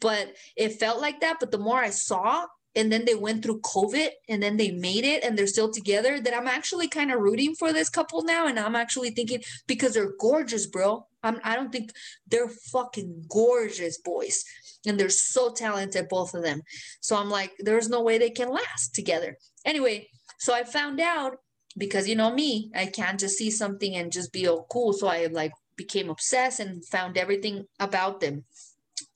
[0.00, 1.36] But it felt like that.
[1.40, 5.04] But the more I saw, and then they went through COVID and then they made
[5.04, 8.46] it and they're still together, that I'm actually kind of rooting for this couple now.
[8.46, 11.06] And I'm actually thinking because they're gorgeous, bro.
[11.22, 11.90] I'm, I don't think
[12.28, 14.44] they're fucking gorgeous boys.
[14.86, 16.62] And they're so talented, both of them.
[17.00, 19.36] So I'm like, there's no way they can last together.
[19.64, 21.38] Anyway, so I found out
[21.76, 24.92] because you know me, I can't just see something and just be all cool.
[24.92, 28.44] So I like became obsessed and found everything about them.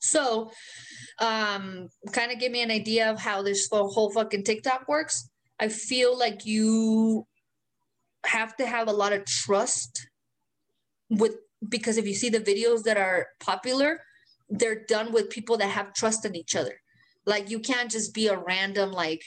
[0.09, 0.51] So
[1.19, 5.29] um kind of give me an idea of how this whole fucking TikTok works.
[5.59, 7.25] I feel like you
[8.25, 10.07] have to have a lot of trust
[11.09, 11.37] with
[11.67, 14.01] because if you see the videos that are popular,
[14.49, 16.75] they're done with people that have trust in each other.
[17.25, 19.23] Like you can't just be a random like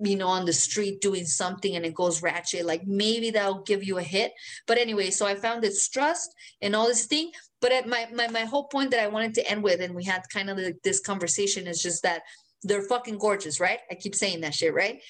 [0.00, 3.84] you know on the street doing something and it goes ratchet like maybe that'll give
[3.84, 4.32] you a hit
[4.66, 7.30] but anyway so i found this trust and all this thing
[7.64, 10.04] but at my, my my whole point that i wanted to end with and we
[10.04, 12.22] had kind of like this conversation is just that
[12.62, 15.00] they're fucking gorgeous right i keep saying that shit right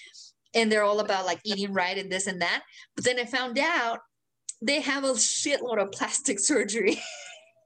[0.55, 2.63] and they're all about like eating right and this and that
[2.95, 3.99] but then i found out
[4.65, 7.01] they have a shitload of plastic surgery,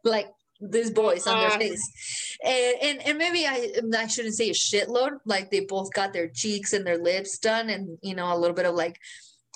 [0.05, 0.28] like
[0.60, 2.36] these boys on their face.
[2.44, 5.19] And, and and maybe I I shouldn't say a shitload.
[5.24, 8.56] Like they both got their cheeks and their lips done, and you know a little
[8.56, 8.98] bit of like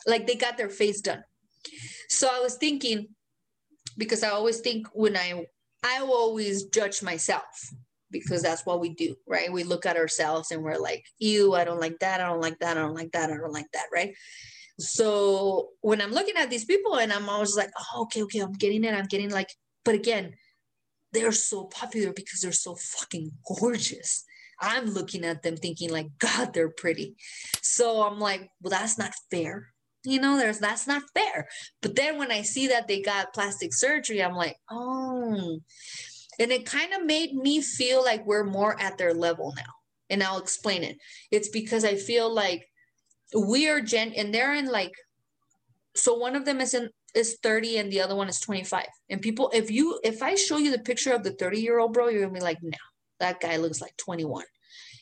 [0.06, 1.24] like they got their face done.
[2.08, 3.08] So I was thinking
[3.96, 5.46] because I always think when I
[5.84, 7.44] I always judge myself
[8.10, 9.52] because that's what we do, right?
[9.52, 12.58] We look at ourselves and we're like, ew, I don't like that, I don't like
[12.60, 14.14] that, I don't like that, I don't like that, right?
[14.78, 18.52] So when I'm looking at these people and I'm always like, oh, okay, okay, I'm
[18.52, 18.94] getting it.
[18.94, 19.50] I'm getting like,
[19.84, 20.34] but again,
[21.12, 24.24] they're so popular because they're so fucking gorgeous.
[24.60, 27.16] I'm looking at them thinking like, God, they're pretty.
[27.62, 29.71] So I'm like, well, that's not fair.
[30.04, 31.48] You know, there's that's not fair.
[31.80, 35.60] But then when I see that they got plastic surgery, I'm like, oh.
[36.38, 39.62] And it kind of made me feel like we're more at their level now.
[40.10, 40.98] And I'll explain it.
[41.30, 42.66] It's because I feel like
[43.34, 44.92] we are gen and they're in like
[45.94, 49.20] so one of them is in is 30 and the other one is 25 and
[49.20, 52.08] people if you if i show you the picture of the 30 year old bro
[52.08, 52.78] you're gonna be like no
[53.20, 54.44] that guy looks like 21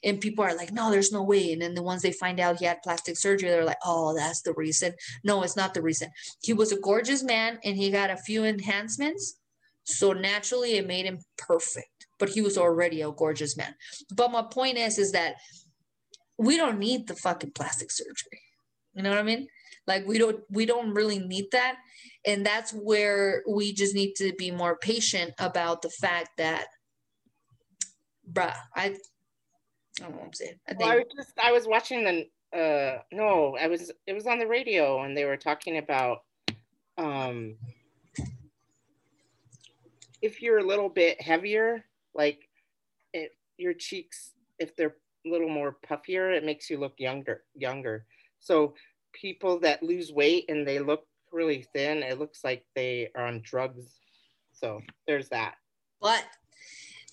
[0.03, 2.59] and people are like no there's no way and then the ones they find out
[2.59, 4.93] he had plastic surgery they're like oh that's the reason
[5.25, 6.11] no it's not the reason
[6.43, 9.39] he was a gorgeous man and he got a few enhancements
[9.85, 13.75] so naturally it made him perfect but he was already a gorgeous man
[14.15, 15.35] but my point is is that
[16.41, 18.41] we don't need the fucking plastic surgery.
[18.95, 19.47] You know what I mean?
[19.87, 21.77] Like we don't we don't really need that.
[22.25, 26.67] And that's where we just need to be more patient about the fact that
[28.31, 28.97] bruh, I
[30.01, 30.55] I don't know I'm saying.
[30.67, 34.13] I think well, I was just I was watching the uh no, I was it
[34.13, 36.19] was on the radio and they were talking about
[36.99, 37.57] um
[40.23, 42.49] if you're a little bit heavier, like
[43.13, 44.97] it, your cheeks, if they're
[45.27, 47.43] a little more puffier, it makes you look younger.
[47.55, 48.07] Younger.
[48.41, 48.75] So
[49.13, 53.41] people that lose weight and they look really thin, it looks like they are on
[53.43, 53.99] drugs.
[54.53, 55.55] So there's that.
[56.01, 56.25] But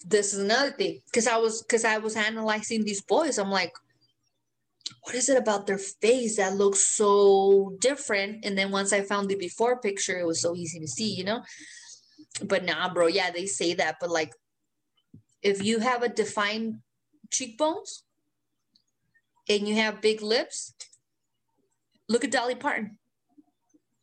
[0.06, 3.38] this is another thing because I was because I was analyzing these boys.
[3.38, 3.74] I'm like,
[5.04, 8.46] what is it about their face that looks so different?
[8.46, 11.24] And then once I found the before picture, it was so easy to see, you
[11.24, 11.44] know.
[12.44, 14.34] But nah, bro, yeah, they say that, but like,
[15.42, 16.80] if you have a defined
[17.32, 18.04] cheekbones
[19.50, 20.74] and you have big lips,
[22.08, 22.98] look at Dolly Parton.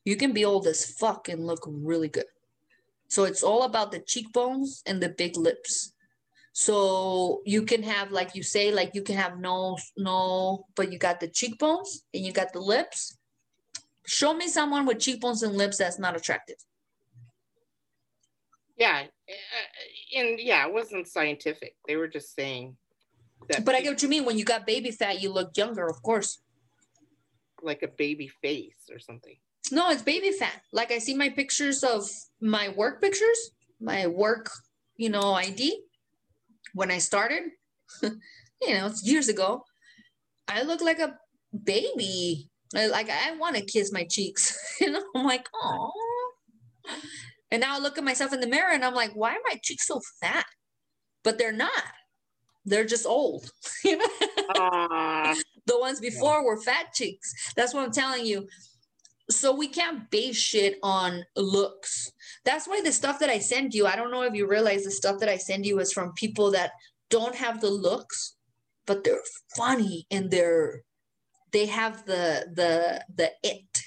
[0.05, 2.27] You can be old as fuck and look really good.
[3.15, 5.93] So it's all about the cheekbones and the big lips.
[6.53, 10.99] So you can have, like you say, like you can have no, no, but you
[10.99, 13.17] got the cheekbones and you got the lips.
[14.05, 16.57] Show me someone with cheekbones and lips that's not attractive.
[18.77, 21.77] Yeah, uh, and yeah, it wasn't scientific.
[21.87, 22.77] They were just saying
[23.49, 23.65] that.
[23.65, 24.25] But I get what you mean.
[24.25, 26.41] When you got baby fat, you look younger, of course.
[27.63, 29.37] Like a baby face or something.
[29.71, 30.61] No, it's baby fat.
[30.73, 32.09] Like I see my pictures of
[32.45, 33.51] my work pictures,
[33.81, 34.51] my work,
[34.97, 35.81] you know, ID.
[36.75, 37.45] When I started,
[38.03, 38.11] you
[38.75, 39.65] know, it's years ago,
[40.47, 41.17] I look like a
[41.65, 42.51] baby.
[42.75, 44.59] Like I want to kiss my cheeks.
[44.81, 45.91] you know, I'm like, oh.
[47.51, 49.59] And now I look at myself in the mirror and I'm like, why are my
[49.63, 50.45] cheeks so fat?
[51.23, 51.71] But they're not.
[52.67, 53.51] They're just old.
[54.57, 55.35] Uh,
[55.67, 56.43] the ones before yeah.
[56.43, 57.33] were fat cheeks.
[57.57, 58.47] That's what I'm telling you
[59.31, 62.13] so we can't base shit on looks.
[62.45, 64.91] That's why the stuff that I send you, I don't know if you realize the
[64.91, 66.73] stuff that I send you is from people that
[67.11, 68.37] don't have the looks,
[68.87, 69.23] but they're
[69.57, 70.83] funny and they're
[71.53, 73.79] they have the the the it.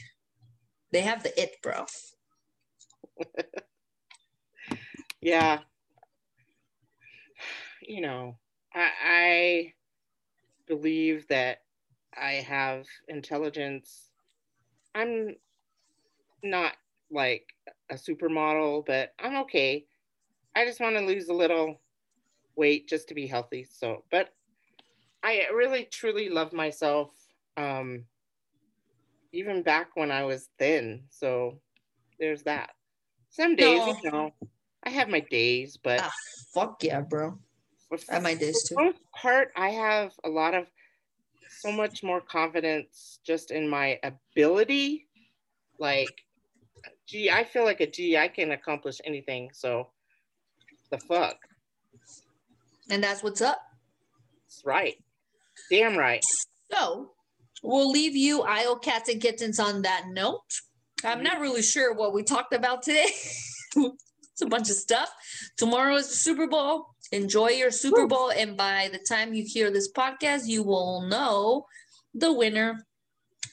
[0.92, 1.86] They have the it, bro.
[5.22, 5.60] yeah.
[7.82, 8.38] You know,
[8.74, 9.74] I, I
[10.68, 11.60] believe that
[12.16, 14.07] I have intelligence
[14.98, 15.36] I'm
[16.44, 16.74] not
[17.12, 17.46] like
[17.90, 19.86] a supermodel, but I'm okay.
[20.56, 21.80] I just want to lose a little
[22.56, 23.64] weight just to be healthy.
[23.64, 24.34] So, but
[25.24, 27.12] I really truly love myself.
[27.58, 28.06] Um,
[29.32, 31.04] even back when I was thin.
[31.10, 31.60] So
[32.20, 32.72] there's that.
[33.30, 33.98] Some days, no.
[34.04, 34.32] you know,
[34.84, 36.12] I have my days, but ah,
[36.54, 37.38] fuck yeah, bro.
[38.10, 38.76] I have my days too.
[38.76, 40.66] For most part, I have a lot of
[41.60, 45.08] so much more confidence just in my ability.
[45.80, 46.24] Like,
[47.08, 49.50] gee, I feel like a G, I can accomplish anything.
[49.54, 49.90] So,
[50.92, 51.38] the fuck.
[52.90, 53.62] And that's what's up.
[54.46, 54.96] That's right.
[55.70, 56.24] Damn right.
[56.72, 57.12] So,
[57.64, 60.42] we'll leave you, Isle Cats and Kittens, on that note.
[61.04, 63.10] I'm not really sure what we talked about today.
[64.38, 65.12] it's a bunch of stuff.
[65.58, 68.32] Tomorrow is the Super Bowl enjoy your Super Bowl.
[68.32, 71.66] And by the time you hear this podcast, you will know
[72.14, 72.86] the winner.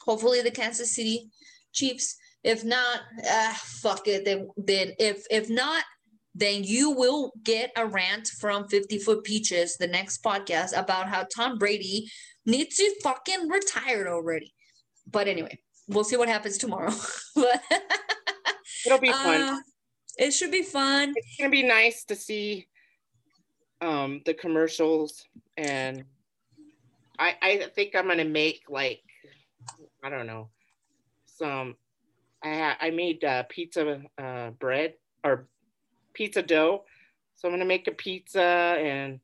[0.04, 1.30] Hopefully, the Kansas City
[1.72, 2.16] Chiefs.
[2.42, 4.24] If not, uh, fuck it.
[4.24, 5.82] Then, then if if not,
[6.34, 11.26] then you will get a rant from 50 Foot Peaches, the next podcast, about how
[11.34, 12.10] Tom Brady
[12.44, 14.52] needs to fucking retired already.
[15.10, 15.58] But anyway,
[15.88, 16.92] we'll see what happens tomorrow.
[18.86, 19.40] It'll be fun.
[19.40, 19.58] Uh,
[20.18, 21.12] it should be fun.
[21.16, 22.66] It's gonna be nice to see
[23.80, 25.24] um, the commercials,
[25.56, 26.04] and
[27.18, 29.02] I I think I'm gonna make like
[30.02, 30.50] I don't know
[31.24, 31.76] some.
[32.42, 35.48] I I made uh, pizza uh, bread or
[36.12, 36.84] pizza dough,
[37.36, 39.20] so I'm gonna make a pizza and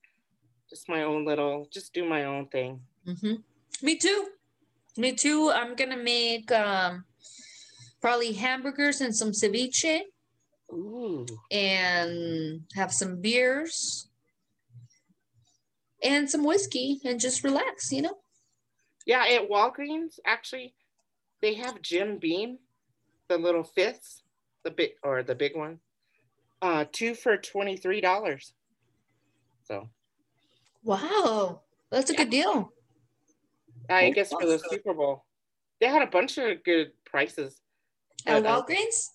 [0.69, 2.81] just my own little, just do my own thing.
[3.07, 3.35] Mm-hmm.
[3.83, 4.29] Me too.
[4.97, 5.51] Me too.
[5.51, 7.05] I'm gonna make um,
[8.01, 10.03] probably hamburgers and some ceviche.
[10.73, 11.27] Ooh.
[11.51, 14.09] And have some beers
[16.03, 18.19] and some whiskey and just relax, you know?
[19.07, 20.75] Yeah, at Walgreens, actually,
[21.41, 22.59] they have Jim Beam,
[23.29, 24.23] the little fifths,
[24.63, 25.81] the big or the big one,
[26.63, 28.53] uh, two for twenty three dollars.
[29.65, 29.89] So,
[30.85, 32.19] wow, that's a yeah.
[32.19, 32.73] good deal.
[33.89, 35.25] I guess for the Super Bowl,
[35.81, 37.61] they had a bunch of good prices
[38.27, 39.09] at uh, Walgreens.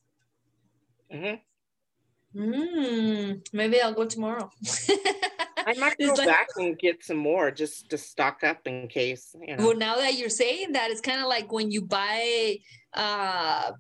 [1.14, 1.36] Mm-hmm.
[2.36, 4.50] Mm, maybe I'll go tomorrow.
[5.58, 9.36] I might go like, back and get some more just to stock up in case.
[9.40, 9.68] You know.
[9.68, 12.58] Well, now that you're saying that, it's kind of like when you buy
[12.94, 13.72] uh,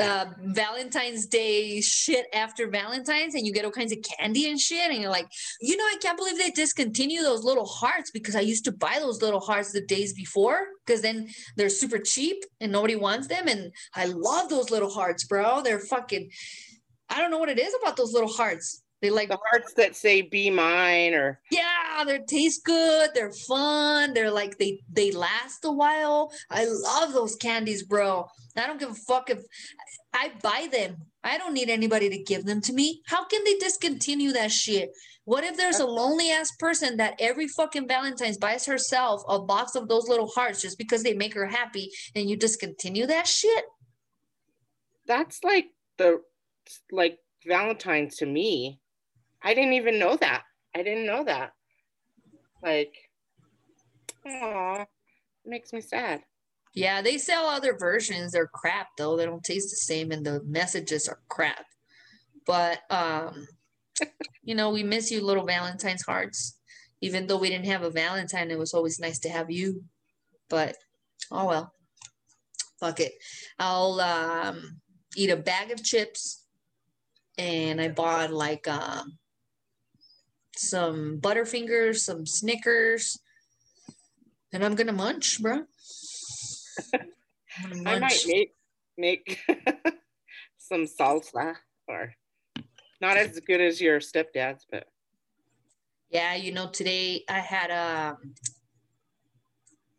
[0.00, 4.90] uh, Valentine's Day shit after Valentine's and you get all kinds of candy and shit.
[4.90, 5.28] And you're like,
[5.60, 8.96] you know, I can't believe they discontinue those little hearts because I used to buy
[8.98, 13.48] those little hearts the days before because then they're super cheap and nobody wants them.
[13.48, 15.62] And I love those little hearts, bro.
[15.62, 16.30] They're fucking
[17.10, 18.82] I don't know what it is about those little hearts.
[19.00, 23.10] They like the hearts that say "Be mine" or yeah, they taste good.
[23.14, 24.12] They're fun.
[24.12, 26.32] They're like they they last a while.
[26.50, 28.26] I love those candies, bro.
[28.58, 29.40] I don't give a fuck if
[30.12, 30.96] I buy them.
[31.22, 33.02] I don't need anybody to give them to me.
[33.06, 34.90] How can they discontinue that shit?
[35.24, 39.74] What if there's a lonely ass person that every fucking Valentine's buys herself a box
[39.74, 43.64] of those little hearts just because they make her happy and you discontinue that shit?
[45.06, 45.66] That's like
[45.98, 46.22] the
[46.90, 48.80] like Valentine's to me.
[49.42, 50.44] I didn't even know that.
[50.74, 51.52] I didn't know that.
[52.62, 52.94] Like,
[54.26, 54.84] oh,
[55.44, 56.22] makes me sad.
[56.78, 58.30] Yeah, they sell other versions.
[58.30, 59.16] They're crap though.
[59.16, 61.64] They don't taste the same, and the messages are crap.
[62.46, 63.48] But um,
[64.44, 66.56] you know, we miss you, little Valentine's hearts.
[67.00, 69.82] Even though we didn't have a Valentine, it was always nice to have you.
[70.48, 70.76] But
[71.32, 71.72] oh well,
[72.78, 73.14] fuck it.
[73.58, 74.78] I'll um,
[75.16, 76.44] eat a bag of chips,
[77.36, 79.18] and I bought like um,
[80.54, 83.18] some Butterfingers, some Snickers,
[84.52, 85.64] and I'm gonna munch, bro.
[87.86, 88.54] I might make
[88.96, 89.38] make
[90.58, 91.54] some salsa,
[91.86, 92.14] or
[93.00, 94.86] not as good as your stepdad's, but
[96.10, 98.34] yeah, you know, today I had a um,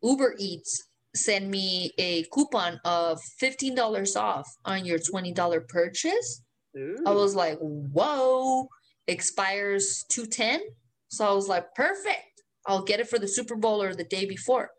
[0.01, 0.85] Uber Eats
[1.15, 6.43] send me a coupon of fifteen dollars off on your twenty dollar purchase.
[6.77, 6.97] Ooh.
[7.05, 8.69] I was like, whoa
[9.09, 10.61] expires 210.
[11.09, 12.43] So I was like, perfect.
[12.67, 14.69] I'll get it for the Super Bowl or the day before.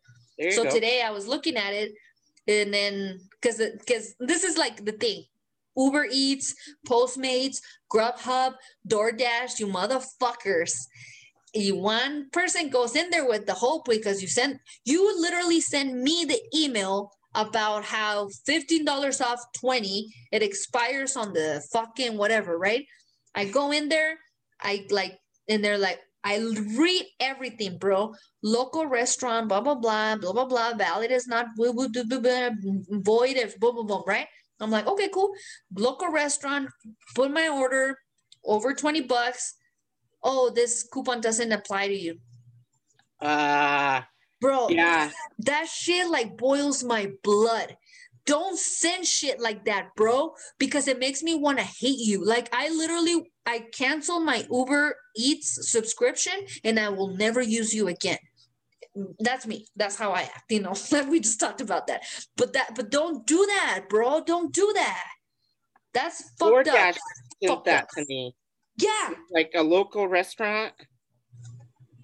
[0.51, 0.71] So go.
[0.71, 1.93] today I was looking at it
[2.49, 5.25] and then because because this is like the thing.
[5.77, 6.55] Uber Eats,
[6.87, 7.59] Postmates,
[7.93, 8.55] Grubhub,
[8.89, 10.73] DoorDash, you motherfuckers.
[11.55, 16.03] You one person goes in there with the hope because you send you literally send
[16.03, 22.85] me the email about how $15 off 20 it expires on the fucking whatever right
[23.35, 24.19] I go in there,
[24.61, 25.19] I like,
[25.49, 26.39] and they're like, I
[26.77, 28.15] read everything, bro.
[28.43, 30.75] Local restaurant, blah blah blah, blah blah blah.
[30.75, 34.03] Valid is not void if blah blah blah.
[34.07, 34.27] Right?
[34.61, 35.33] I'm like, okay, cool.
[35.75, 36.69] Local restaurant,
[37.15, 37.99] put my order
[38.45, 39.55] over twenty bucks.
[40.23, 42.19] Oh, this coupon doesn't apply to you.
[43.21, 44.03] Uh
[44.41, 44.69] bro.
[44.69, 45.11] Yeah.
[45.41, 47.77] That shit like boils my blood
[48.27, 52.25] don't send shit like that, bro, because it makes me want to hate you.
[52.25, 57.89] Like I literally I cancel my Uber Eats subscription and I will never use you
[57.89, 58.19] again.
[59.19, 59.67] That's me.
[59.75, 60.75] That's how I act, you know.
[61.09, 62.05] we just talked about that.
[62.37, 64.23] But that but don't do that, bro.
[64.25, 65.05] Don't do that.
[65.93, 66.95] That's fucked DoorDash up.
[67.41, 67.89] did that up.
[67.97, 68.37] to me.
[68.77, 69.15] Yeah.
[69.33, 70.73] Like a local restaurant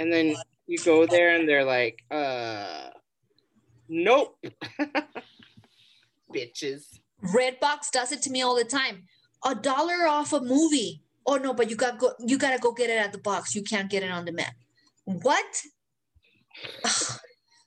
[0.01, 0.35] and then
[0.67, 2.91] you go there and they're like, uh
[3.89, 4.37] nope.
[6.35, 6.99] bitches.
[7.25, 9.05] Redbox does it to me all the time.
[9.45, 11.05] A dollar off a movie.
[11.27, 13.55] Oh no, but you got go you gotta go get it at the box.
[13.55, 14.53] You can't get it on demand.
[15.05, 15.63] What?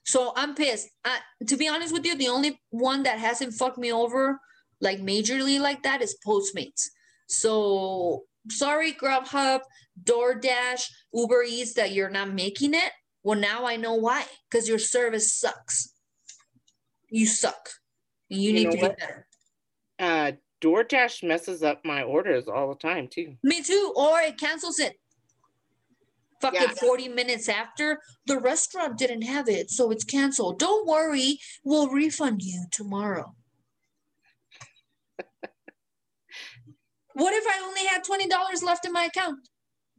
[0.04, 0.88] so I'm pissed.
[1.04, 4.40] Uh, to be honest with you, the only one that hasn't fucked me over
[4.80, 6.88] like majorly like that is Postmates.
[7.26, 9.60] So sorry, Grubhub,
[10.02, 12.92] DoorDash, Uber Eats that you're not making it.
[13.22, 14.24] Well, now I know why.
[14.50, 15.92] Because your service sucks.
[17.10, 17.68] You suck.
[18.28, 18.98] You, you need to what?
[18.98, 19.26] get better.
[19.98, 23.36] Uh, DoorDash messes up my orders all the time too.
[23.42, 23.92] Me too.
[23.96, 24.96] Or it cancels it.
[26.40, 26.74] Fucking yeah.
[26.74, 30.58] 40 minutes after the restaurant didn't have it, so it's canceled.
[30.58, 33.34] Don't worry, we'll refund you tomorrow.
[37.12, 39.38] what if I only had $20 left in my account?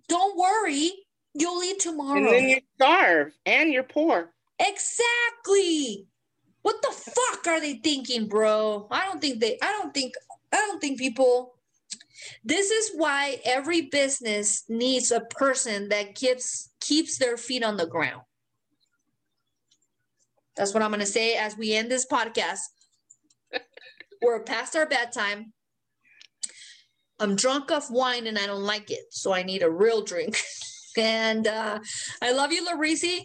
[0.09, 0.91] Don't worry,
[1.35, 2.17] you'll eat tomorrow.
[2.17, 4.33] And then you starve and you're poor.
[4.59, 6.07] Exactly.
[6.63, 8.87] What the fuck are they thinking, bro?
[8.91, 10.13] I don't think they, I don't think,
[10.51, 11.55] I don't think people,
[12.43, 17.87] this is why every business needs a person that keeps, keeps their feet on the
[17.87, 18.21] ground.
[20.55, 22.59] That's what I'm going to say as we end this podcast.
[24.21, 25.53] We're past our bedtime.
[27.19, 29.05] I'm drunk off wine and I don't like it.
[29.11, 30.37] So I need a real drink.
[30.97, 31.79] and uh,
[32.21, 33.21] I love you, Larisi.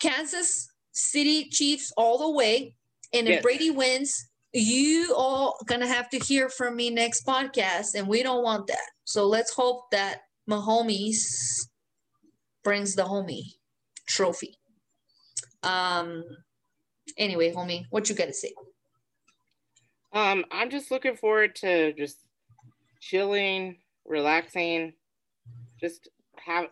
[0.00, 2.74] Kansas City Chiefs all the way.
[3.12, 3.42] And if yes.
[3.42, 8.42] Brady wins, you all gonna have to hear from me next podcast, and we don't
[8.42, 8.90] want that.
[9.04, 11.66] So let's hope that Mahomes
[12.64, 13.54] brings the homie
[14.06, 14.58] trophy.
[15.62, 16.24] Um.
[17.16, 18.52] Anyway, homie, what you got to say?
[20.12, 22.18] Um, I'm just looking forward to just
[23.00, 24.92] chilling, relaxing,
[25.80, 26.66] just have,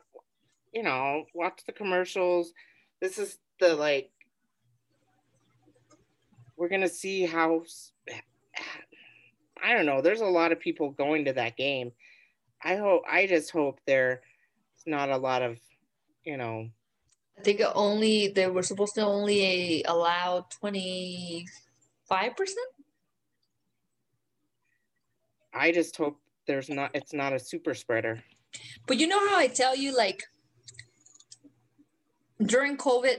[0.73, 2.53] you know, watch the commercials.
[3.01, 4.11] This is the like
[6.57, 7.63] we're gonna see how
[9.63, 10.01] I don't know.
[10.01, 11.93] There's a lot of people going to that game.
[12.63, 13.03] I hope.
[13.11, 14.19] I just hope there's
[14.87, 15.59] not a lot of,
[16.25, 16.69] you know.
[17.39, 21.47] I think only they were supposed to only allow twenty
[22.09, 22.67] five percent.
[25.53, 26.91] I just hope there's not.
[26.95, 28.23] It's not a super spreader.
[28.87, 30.23] But you know how I tell you, like
[32.45, 33.17] during COVID,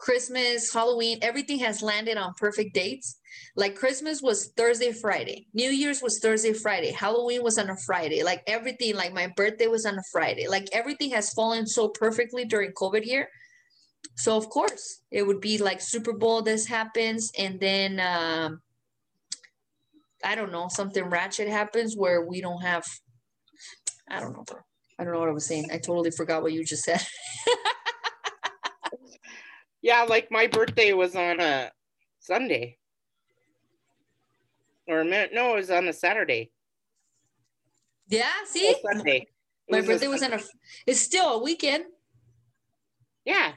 [0.00, 3.18] Christmas, Halloween, everything has landed on perfect dates.
[3.54, 5.46] Like Christmas was Thursday, Friday.
[5.52, 6.90] New Year's was Thursday, Friday.
[6.90, 8.22] Halloween was on a Friday.
[8.22, 10.48] Like everything, like my birthday was on a Friday.
[10.48, 13.28] Like everything has fallen so perfectly during COVID year.
[14.16, 18.62] So of course it would be like Super Bowl, this happens, and then um
[20.24, 22.84] I don't know, something ratchet happens where we don't have
[24.08, 24.44] I don't know.
[24.98, 25.68] I don't know what I was saying.
[25.70, 27.00] I totally forgot what you just said.
[29.82, 31.70] yeah, like my birthday was on a
[32.18, 32.76] Sunday.
[34.86, 36.50] Or no, it was on a Saturday.
[38.08, 38.74] Yeah, see?
[38.82, 39.26] Sunday.
[39.70, 40.40] my was birthday was on a
[40.86, 41.84] it's still a weekend.
[43.24, 43.52] Yeah.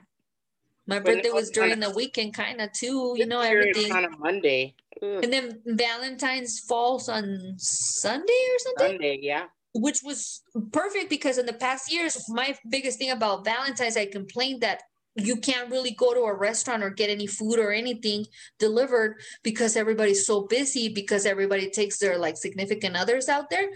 [0.86, 3.92] My birthday was during the weekend kind of too, you know, everything.
[3.94, 4.76] on a Monday.
[5.02, 5.24] Ugh.
[5.24, 8.88] And then Valentine's falls on Sunday or something?
[8.92, 13.98] Sunday, yeah which was perfect because in the past years, my biggest thing about Valentine's,
[13.98, 14.84] I complained that
[15.16, 18.26] you can't really go to a restaurant or get any food or anything
[18.58, 23.70] delivered because everybody's so busy because everybody takes their like significant others out there.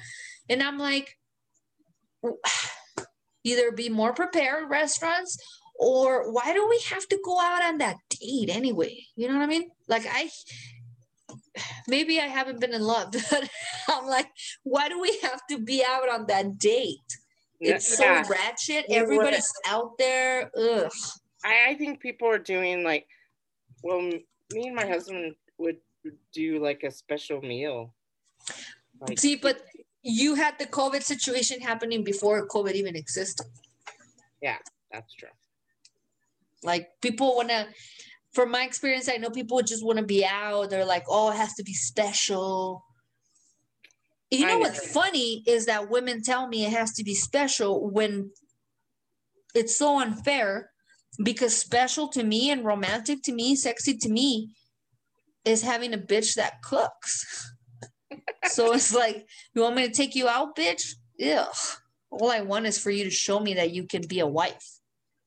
[0.49, 1.15] And I'm like,
[3.43, 5.37] either be more prepared restaurants
[5.79, 8.97] or why do we have to go out on that date anyway?
[9.15, 9.69] You know what I mean?
[9.87, 10.29] Like I
[11.87, 13.49] maybe I haven't been in love, but
[13.87, 14.27] I'm like,
[14.63, 17.17] why do we have to be out on that date?
[17.59, 18.23] It's yeah.
[18.23, 18.85] so ratchet.
[18.89, 20.51] Everybody's out there.
[20.57, 20.91] Ugh.
[21.43, 23.07] I, I think people are doing like,
[23.83, 25.77] well, me and my husband would
[26.33, 27.93] do like a special meal.
[28.99, 29.61] Like, See, but
[30.01, 33.45] you had the COVID situation happening before COVID even existed.
[34.41, 34.57] Yeah,
[34.91, 35.29] that's true.
[36.63, 37.67] Like people want to
[38.37, 40.69] from my experience, I know people just want to be out.
[40.69, 42.83] They're like, oh, it has to be special.
[44.29, 47.89] You know, know what's funny is that women tell me it has to be special
[47.89, 48.29] when
[49.55, 50.69] it's so unfair
[51.21, 54.49] because special to me and romantic to me, sexy to me
[55.45, 57.53] is having a bitch that cooks.
[58.45, 60.93] so it's like, you want me to take you out, bitch?
[61.25, 61.55] Ugh.
[62.09, 64.79] All I want is for you to show me that you can be a wife.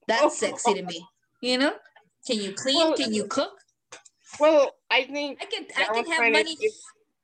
[0.07, 0.29] That's oh.
[0.31, 1.05] sexy to me,
[1.43, 1.75] you know?
[2.27, 2.77] Can you clean?
[2.77, 3.53] Well, can you cook?
[4.39, 5.67] Well, I think I can.
[5.77, 6.57] I can have money.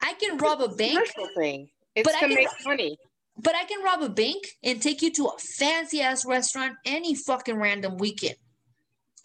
[0.02, 1.06] I can rob a bank.
[1.36, 1.68] Thing.
[1.94, 2.98] It's but to I can, make money.
[3.38, 7.14] But I can rob a bank and take you to a fancy ass restaurant any
[7.14, 8.36] fucking random weekend.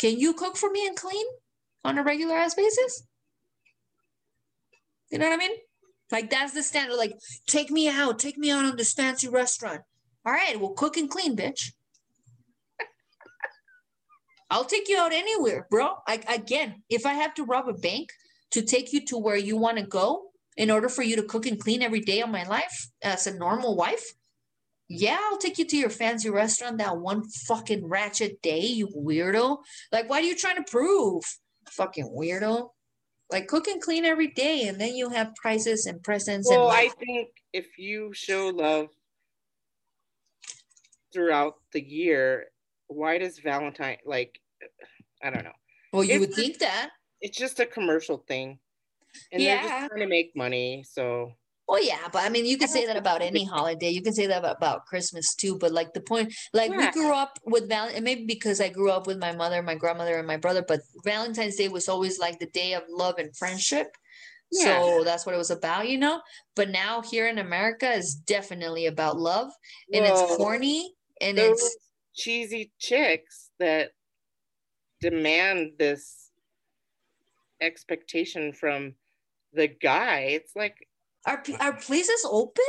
[0.02, 1.26] Can you cook for me and clean
[1.86, 3.04] on a regular ass basis?
[5.12, 5.56] You know what I mean?
[6.12, 6.96] Like that's the standard.
[6.96, 7.14] Like,
[7.46, 9.82] take me out, take me out on this fancy restaurant.
[10.26, 11.74] All right, well, cook and clean, bitch.
[14.50, 15.94] I'll take you out anywhere, bro.
[16.08, 18.10] I, again, if I have to rob a bank
[18.52, 21.46] to take you to where you want to go in order for you to cook
[21.46, 24.14] and clean every day of my life as a normal wife,
[24.94, 29.60] yeah, I'll take you to your fancy restaurant that one fucking ratchet day, you weirdo.
[29.92, 31.24] Like, what are you trying to prove?
[31.70, 32.70] Fucking weirdo.
[33.32, 36.50] Like, cook and clean every day, and then you have prizes and presents.
[36.50, 38.88] Well, and I think if you show love
[41.14, 42.48] throughout the year,
[42.88, 44.38] why does Valentine like
[45.24, 45.52] I don't know.
[45.94, 46.90] Well, you it's would think that.
[47.22, 48.60] It's just a commercial thing.
[49.32, 49.62] And yeah.
[49.62, 50.84] they're just trying to make money.
[50.90, 51.34] So
[51.72, 53.92] well, yeah, but I mean, you can say that about any holiday.
[53.92, 55.58] You can say that about, Christmas too.
[55.58, 56.78] But like the point, like yeah.
[56.78, 60.18] we grew up with Valentine, maybe because I grew up with my mother, my grandmother,
[60.18, 60.66] and my brother.
[60.68, 63.96] But Valentine's Day was always like the day of love and friendship.
[64.52, 64.82] Yeah.
[64.82, 66.20] So that's what it was about, you know.
[66.58, 69.50] But now here in America is definitely about love,
[69.94, 71.78] and well, it's corny, and it's
[72.14, 73.92] cheesy chicks that
[75.00, 76.32] demand this
[77.62, 78.96] expectation from
[79.54, 80.32] the guy.
[80.32, 80.76] It's like
[81.26, 82.64] our our places open?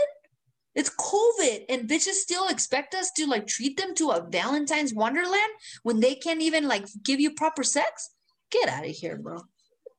[0.74, 5.52] It's COVID and bitches still expect us to like treat them to a Valentine's Wonderland
[5.82, 8.10] when they can't even like give you proper sex?
[8.50, 9.38] Get out of here, bro.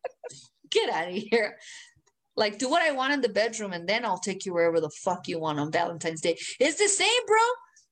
[0.71, 1.57] Get out of here.
[2.35, 4.89] Like, do what I want in the bedroom and then I'll take you wherever the
[4.89, 6.35] fuck you want on Valentine's Day.
[6.59, 7.38] It's the same, bro.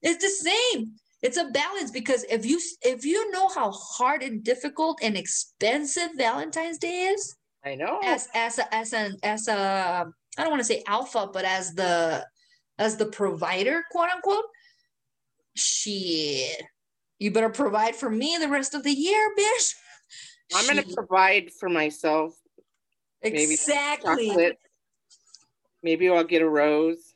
[0.02, 4.42] It's the same it's a balance because if you if you know how hard and
[4.42, 10.12] difficult and expensive Valentine's Day is, I know as as a, as an as a
[10.38, 12.26] I don't want to say alpha, but as the
[12.78, 14.46] as the provider, quote unquote,
[15.54, 16.62] shit,
[17.18, 19.74] you better provide for me the rest of the year, bitch.
[20.54, 22.34] I'm gonna provide for myself.
[23.22, 24.56] Exactly.
[25.82, 27.14] Maybe I'll get a rose.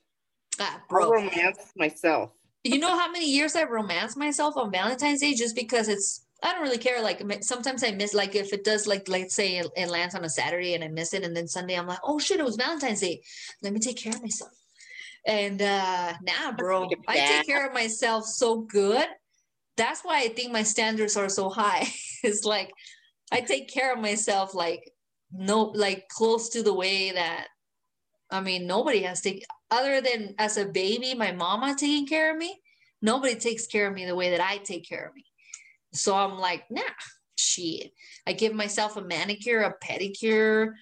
[0.60, 2.32] Ah, I'll romance myself.
[2.64, 6.52] You know how many years I've romanced myself on Valentine's Day just because it's I
[6.52, 7.02] don't really care.
[7.02, 10.24] Like sometimes I miss like if it does like let's say it, it lands on
[10.24, 12.56] a Saturday and I miss it, and then Sunday I'm like, oh shit, it was
[12.56, 13.22] Valentine's Day.
[13.62, 14.52] Let me take care of myself.
[15.26, 19.06] And uh nah, bro, I take care of myself so good.
[19.76, 21.88] That's why I think my standards are so high.
[22.22, 22.72] it's like
[23.32, 24.90] I take care of myself like
[25.32, 27.48] no like close to the way that
[28.30, 29.40] I mean nobody has to
[29.70, 32.60] other than as a baby, my mama taking care of me,
[33.02, 35.24] nobody takes care of me the way that I take care of me.
[35.96, 36.82] So I'm like, nah,
[37.36, 37.92] shit.
[38.26, 40.74] I give myself a manicure, a pedicure,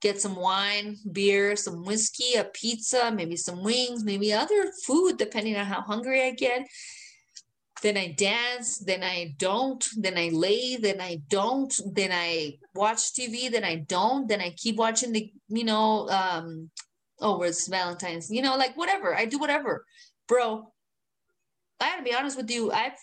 [0.00, 5.56] get some wine, beer, some whiskey, a pizza, maybe some wings, maybe other food, depending
[5.56, 6.66] on how hungry I get.
[7.80, 13.12] Then I dance, then I don't, then I lay, then I don't, then I watch
[13.12, 16.70] TV, then I don't, then I keep watching the, you know, um,
[17.20, 19.16] oh, it's Valentine's, you know, like whatever.
[19.16, 19.84] I do whatever.
[20.26, 20.72] Bro,
[21.80, 22.72] I gotta be honest with you.
[22.72, 22.98] I've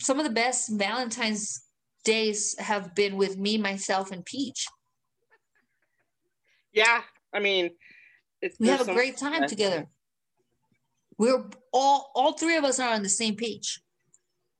[0.00, 1.62] some of the best Valentine's
[2.04, 4.66] days have been with me, myself, and Peach.
[6.72, 7.02] Yeah,
[7.32, 7.70] I mean,
[8.42, 9.86] it's We have a great time together.
[11.18, 13.80] We're all all three of us are on the same page.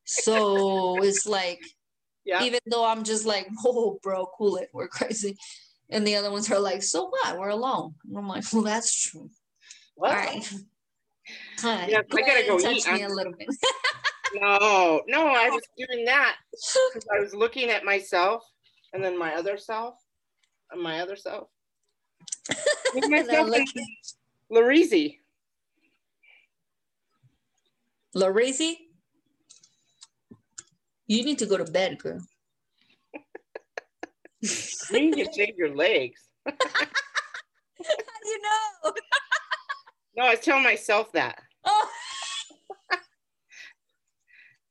[0.04, 1.60] So it's like
[2.24, 5.36] Yeah, even though I'm just like, oh, bro, cool it, we're crazy.
[5.90, 7.38] And the other ones are like, so what?
[7.38, 7.94] We're alone.
[8.08, 9.28] And I'm like, well, that's true.
[9.96, 10.10] what?
[10.12, 10.52] All right.
[11.58, 11.86] Hi.
[11.88, 12.86] Yeah, I gotta go eat.
[12.86, 13.48] me I'm- a little bit.
[14.32, 16.36] No, no, I was doing that
[16.92, 18.42] because I was looking at myself
[18.92, 19.94] and then my other self
[20.70, 21.48] and my other self.
[22.94, 23.68] Me, And I myself
[24.50, 25.18] Larizi.
[28.16, 28.76] Laracy,
[31.08, 32.20] you need to go to bed, girl.
[34.40, 36.20] You need to shave your legs.
[36.46, 38.92] How do you know?
[40.16, 41.88] No, I was telling myself that Oh,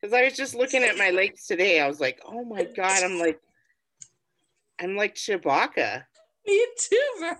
[0.04, 1.80] because I was just looking at my legs today.
[1.80, 3.40] I was like, oh my God, I'm like,
[4.82, 6.04] I'm like Chewbacca.
[6.46, 7.32] me too, bro.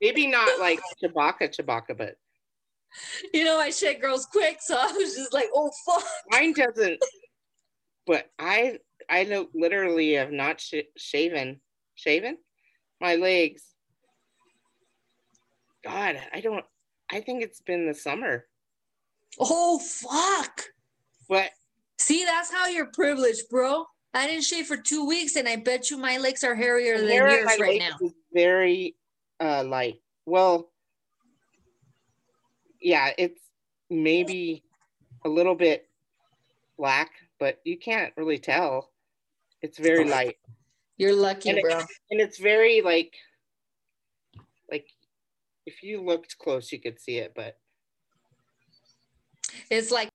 [0.00, 2.14] Maybe not like Chewbacca, Chewbacca, but
[3.34, 6.02] You know, I shit girls quick, so I was just like, oh, fuck.
[6.30, 6.98] mine doesn't.
[8.06, 8.78] But I,
[9.10, 11.60] I don't- literally have not sh- shaven,
[11.94, 12.38] shaven
[13.02, 13.64] my legs.
[15.84, 16.64] God, I don't.
[17.12, 18.46] I think it's been the summer,
[19.38, 20.62] Oh, fuck.
[21.30, 21.50] But
[21.98, 23.84] See, that's how you're privileged, bro.
[24.12, 27.06] I didn't shave for two weeks, and I bet you my legs are hairier the
[27.06, 28.10] than yours right now.
[28.32, 28.96] very
[29.38, 30.02] uh, light.
[30.26, 30.70] Well,
[32.80, 33.40] yeah, it's
[33.90, 34.64] maybe
[35.24, 35.88] a little bit
[36.76, 38.90] black, but you can't really tell.
[39.62, 40.36] It's very light,
[40.96, 41.78] You're lucky, And it- bro.
[42.10, 43.14] and it's very like,
[44.70, 44.86] like
[45.66, 47.58] if you looked close, you could see it, but
[49.70, 50.09] It's like,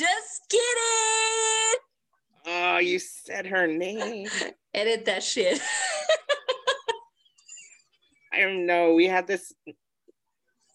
[0.00, 1.80] just kidding.
[2.46, 4.26] oh, you said her name.
[4.74, 5.60] Edit that shit.
[8.32, 8.94] I don't know.
[8.94, 9.52] We had this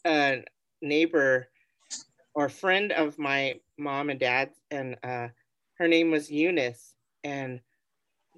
[0.04, 0.36] uh,
[0.82, 1.48] neighbor
[2.36, 5.30] or friend of my mom and dad's, and uh,
[5.80, 6.94] her name was Eunice.
[7.24, 7.62] And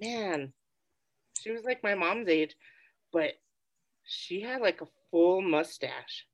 [0.00, 0.54] man,
[1.42, 2.56] she was like my mom's age,
[3.12, 3.32] but
[4.04, 6.24] she had like a full mustache,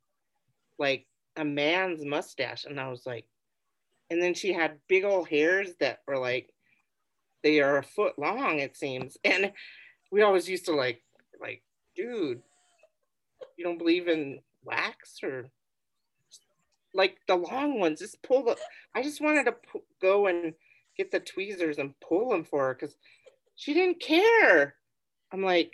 [0.78, 2.66] like a man's mustache.
[2.66, 3.26] And I was like,
[4.10, 6.50] and then she had big old hairs that were like,
[7.42, 9.16] they are a foot long, it seems.
[9.24, 9.52] And
[10.10, 11.02] we always used to like,
[11.40, 11.62] like,
[11.96, 12.42] dude,
[13.56, 15.46] you don't believe in wax or
[16.94, 18.56] like the long ones just pull the
[18.94, 19.54] i just wanted to
[20.00, 20.54] go and
[20.96, 22.96] get the tweezers and pull them for her because
[23.56, 24.74] she didn't care
[25.32, 25.72] i'm like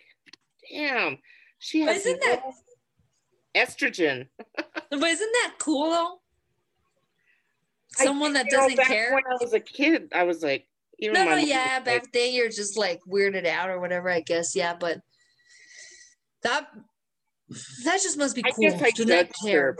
[0.73, 1.18] damn
[1.59, 2.42] she has isn't that-
[3.55, 4.26] estrogen
[4.91, 6.20] But isn't that cool though?
[7.93, 9.15] Someone that doesn't back care.
[9.15, 10.67] when i was a kid i was like
[11.01, 11.81] even No, no, yeah.
[11.81, 14.10] Back like, then, you're just like weirded out or whatever.
[14.10, 14.75] I guess, yeah.
[14.78, 15.01] But
[16.43, 16.69] that
[17.85, 18.67] that just must be cool.
[18.67, 19.62] i Do not care.
[19.62, 19.77] her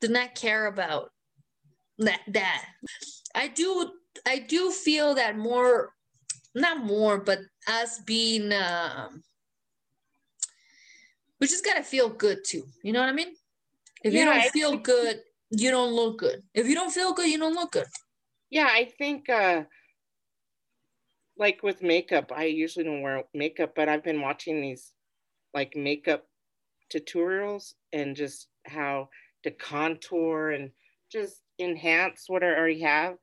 [0.00, 1.10] but not care about
[1.98, 2.20] that.
[2.28, 2.64] That
[3.34, 3.92] I do.
[4.26, 5.94] I do feel that more,
[6.54, 9.22] not more, but us being, um,
[11.40, 12.64] we just gotta feel good too.
[12.82, 13.34] You know what I mean?
[14.04, 15.20] If you don't I feel good,
[15.52, 16.42] you don't look good.
[16.54, 17.86] If you don't feel good, you don't look good.
[18.50, 19.64] Yeah, I think uh
[21.36, 24.94] like with makeup, I usually don't wear makeup, but I've been watching these
[25.54, 26.26] like makeup
[26.92, 29.10] tutorials and just how
[29.44, 30.72] to contour and
[31.10, 33.16] just enhance what I already have.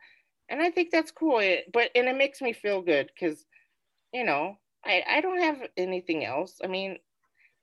[0.49, 1.40] And I think that's cool.
[1.40, 3.45] It, but and it makes me feel good because
[4.14, 6.59] you know, I, I don't have anything else.
[6.64, 6.99] I mean,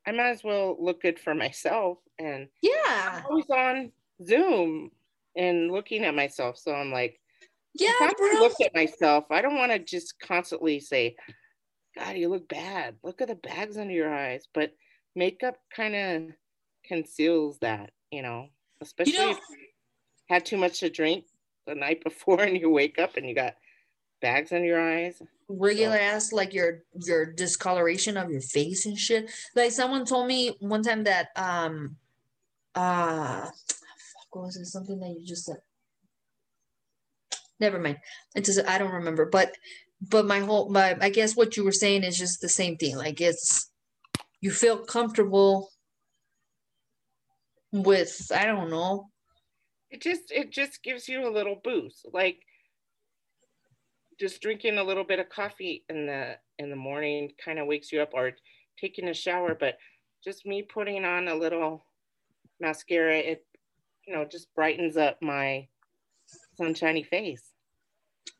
[0.07, 1.99] I might as well look good for myself.
[2.19, 3.93] And yeah, I'm always on
[4.25, 4.91] Zoom
[5.36, 6.59] and looking at myself.
[6.59, 7.20] So I'm like,
[7.75, 11.17] yeah, if I look at myself, I don't want to just constantly say,
[11.97, 12.97] God, you look bad.
[13.03, 14.47] Look at the bags under your eyes.
[14.53, 14.73] But
[15.15, 16.35] makeup kind of
[16.86, 18.49] conceals that, you know,
[18.81, 19.57] especially you know, if you
[20.28, 21.25] had too much to drink
[21.67, 23.55] the night before and you wake up and you got
[24.23, 25.20] bags under your eyes.
[25.49, 29.31] regular ass like your your discoloration of your face and shit.
[29.55, 31.97] Like someone told me one time that um
[32.75, 33.49] uh
[34.44, 35.56] was it something that you just said?
[37.58, 37.98] Never mind.
[38.34, 39.26] It's just I don't remember.
[39.26, 39.52] But
[40.00, 42.97] but my whole my I guess what you were saying is just the same thing.
[42.97, 43.70] Like it's
[44.40, 45.70] you feel comfortable
[47.73, 49.08] with I don't know.
[49.90, 52.06] It just it just gives you a little boost.
[52.12, 52.39] Like
[54.18, 57.92] just drinking a little bit of coffee in the in the morning kind of wakes
[57.92, 58.32] you up or
[58.78, 59.78] taking a shower, but
[60.24, 61.84] just me putting on a little
[62.60, 63.44] mascara, it
[64.07, 65.67] you know just brightens up my
[66.57, 67.43] sunshiny face.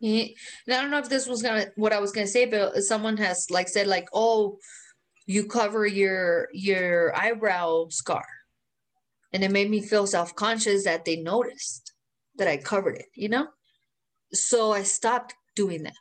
[0.01, 0.27] Yeah.
[0.67, 3.17] And I don't know if this was gonna what I was gonna say, but someone
[3.17, 4.59] has like said like, oh,
[5.27, 8.27] you cover your your eyebrow scar,
[9.33, 11.93] and it made me feel self conscious that they noticed
[12.37, 13.07] that I covered it.
[13.15, 13.49] You know,
[14.33, 15.95] so I stopped doing that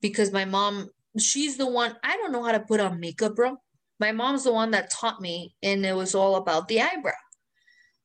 [0.00, 1.96] because my mom, she's the one.
[2.04, 3.56] I don't know how to put on makeup, bro.
[4.00, 7.12] My mom's the one that taught me, and it was all about the eyebrow.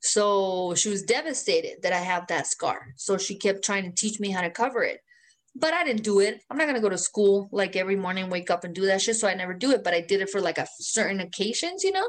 [0.03, 2.93] So she was devastated that I have that scar.
[2.97, 4.99] So she kept trying to teach me how to cover it
[5.55, 6.41] but I didn't do it.
[6.49, 9.17] I'm not gonna go to school like every morning, wake up and do that shit.
[9.17, 11.91] So I never do it, but I did it for like a certain occasions, you
[11.91, 12.07] know.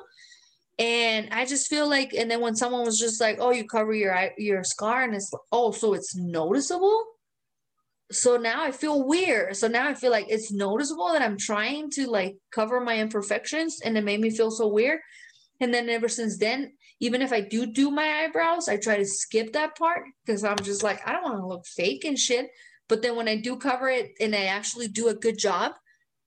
[0.78, 3.92] And I just feel like, and then when someone was just like, "Oh, you cover
[3.94, 7.04] your your scar," and it's oh, so it's noticeable.
[8.12, 9.56] So now I feel weird.
[9.56, 13.80] So now I feel like it's noticeable that I'm trying to like cover my imperfections,
[13.84, 15.00] and it made me feel so weird.
[15.60, 16.72] And then ever since then,
[17.04, 20.56] even if I do do my eyebrows, I try to skip that part because I'm
[20.56, 22.48] just like, I don't want to look fake and shit.
[22.88, 25.72] But then when I do cover it and I actually do a good job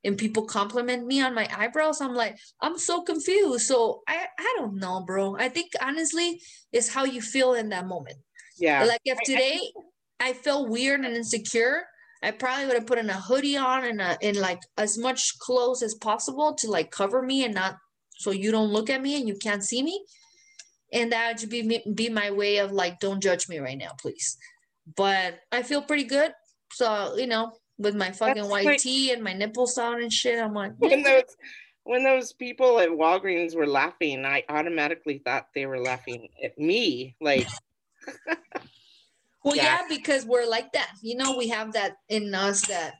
[0.03, 3.65] and people compliment me on my eyebrows, I'm like, I'm so confused.
[3.65, 5.35] So I, I don't know, bro.
[5.35, 6.39] I think honestly,
[6.71, 8.17] it's how you feel in that moment.
[8.59, 8.83] Yeah.
[8.83, 9.59] Like if today
[10.19, 11.85] I, I felt weird and insecure,
[12.21, 15.39] I probably would have put in a hoodie on and a, in like as much
[15.39, 17.77] clothes as possible to like cover me and not
[18.19, 20.05] so you don't look at me and you can't see me.
[20.93, 24.37] And that would be be my way of like, don't judge me right now, please.
[24.95, 26.31] But I feel pretty good.
[26.71, 30.11] So, you know, with my fucking That's white like- tee and my nipples out and
[30.11, 31.23] shit, I'm like, when those
[31.83, 37.15] when those people at Walgreens were laughing, I automatically thought they were laughing at me.
[37.21, 37.47] Like,
[39.43, 39.63] Well, yeah.
[39.63, 39.81] Yeah.
[39.89, 40.91] because we're like that.
[41.01, 42.95] You know, we have that in us that,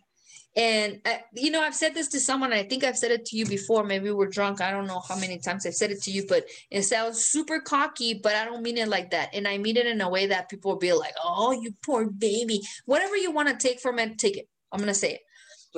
[0.57, 2.51] and uh, you know, I've said this to someone.
[2.51, 3.83] I think I've said it to you before.
[3.83, 4.59] Maybe we're drunk.
[4.59, 7.59] I don't know how many times I've said it to you, but it sounds super
[7.59, 8.15] cocky.
[8.15, 10.49] But I don't mean it like that, and I mean it in a way that
[10.49, 14.17] people will be like, "Oh, you poor baby." Whatever you want to take from it,
[14.17, 14.49] take it.
[14.71, 15.21] I'm gonna say it.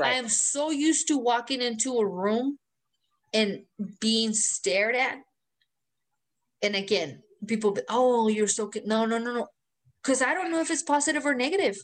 [0.01, 2.58] I am so used to walking into a room
[3.33, 3.64] and
[3.99, 5.17] being stared at.
[6.61, 8.88] And again, people, be, oh, you're so good.
[8.88, 9.48] No, no, no, no.
[10.01, 11.77] Because I don't know if it's positive or negative.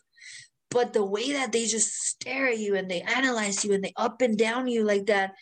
[0.72, 3.94] But the way that they just stare at you and they analyze you and they
[3.96, 5.34] up and down you like that,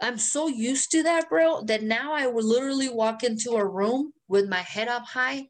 [0.00, 4.12] I'm so used to that, bro, that now I will literally walk into a room
[4.28, 5.48] with my head up high,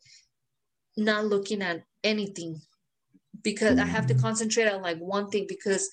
[0.97, 2.61] not looking at anything
[3.43, 4.23] because I have to mm.
[4.23, 5.89] concentrate on like one thing because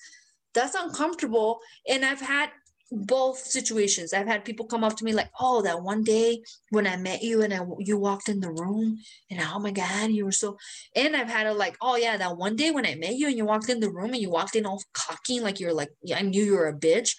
[0.54, 1.60] that's uncomfortable.
[1.88, 2.50] And I've had
[2.90, 4.12] both situations.
[4.12, 7.22] I've had people come up to me like, "Oh, that one day when I met
[7.22, 8.98] you and I, you walked in the room,
[9.30, 10.56] and oh my god, you were so."
[10.94, 13.36] And I've had it like, "Oh yeah, that one day when I met you and
[13.36, 16.22] you walked in the room and you walked in all cocky, like you're like, I
[16.22, 17.10] knew you were a bitch."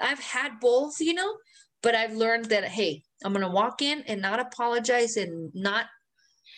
[0.00, 1.36] I've had both, you know,
[1.82, 5.86] but I've learned that hey, I'm gonna walk in and not apologize and not.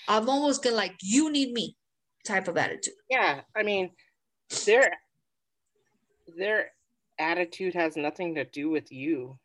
[0.08, 1.76] I'm almost gonna like, you need me,
[2.26, 2.94] type of attitude.
[3.08, 3.40] Yeah.
[3.56, 3.90] I mean,
[4.66, 4.90] there,
[6.36, 6.70] their
[7.18, 9.38] attitude has nothing to do with you.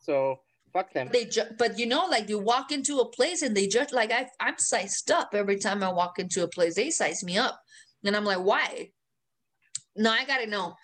[0.00, 0.40] So
[0.72, 1.08] fuck them.
[1.12, 4.12] they ju- but you know like you walk into a place and they judge like
[4.12, 6.74] I, i'm sized up every time i walk into a place.
[6.74, 7.58] They size me up.
[8.04, 8.90] And i'm like why?
[9.96, 10.74] No i gotta know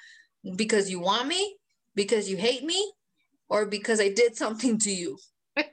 [0.56, 1.56] because you want me
[1.94, 2.92] because you hate me
[3.48, 5.18] or because i did something to you?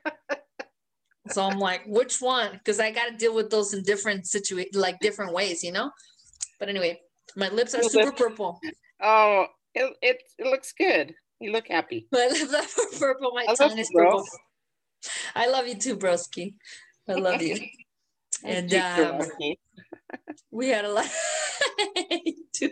[1.29, 2.51] So i'm like which one?
[2.51, 5.91] Because i gotta deal with those in different situations like different ways you know?
[6.59, 6.99] But anyway
[7.37, 8.59] my lips are super purple.
[9.01, 11.13] Oh, it, it it looks good.
[11.39, 12.07] You look happy.
[12.11, 14.05] my lips are purple my I love tongue you, is bro.
[14.11, 14.27] purple
[15.33, 16.53] i love you too broski
[17.09, 17.57] i love you
[18.43, 19.21] And, um.
[20.51, 21.05] We had a lot.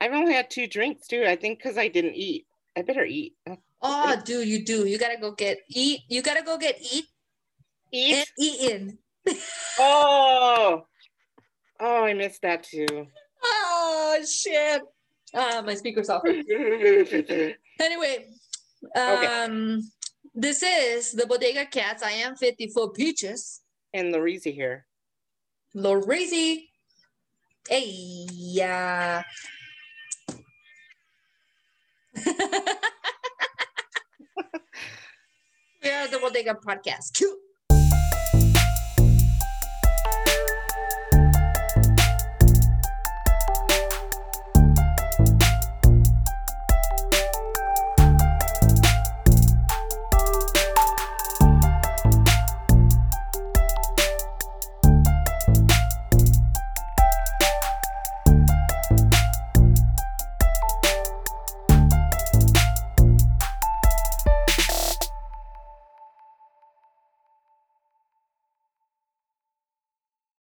[0.00, 1.24] I've only had two drinks too.
[1.26, 2.46] I think because I didn't eat.
[2.76, 3.34] I better eat.
[3.82, 4.86] Oh, dude, you do.
[4.86, 6.00] You gotta go get eat.
[6.08, 7.06] You gotta go get eat
[7.92, 8.14] Eat.
[8.16, 8.98] and eaten.
[9.78, 10.86] Oh.
[11.80, 12.86] Oh, I missed that too.
[13.44, 14.82] Oh shit.
[15.34, 16.22] Uh, my speaker's off.
[17.80, 18.26] Anyway,
[18.94, 19.80] um,
[20.34, 22.02] this is the Bodega Cats.
[22.02, 23.62] I am 50 Foot Peaches.
[23.94, 24.86] And Larisa here.
[25.74, 26.68] Lorizy.
[27.68, 29.22] Hey, yeah.
[35.82, 37.14] we are the Bodega Podcast.
[37.14, 37.38] Cute.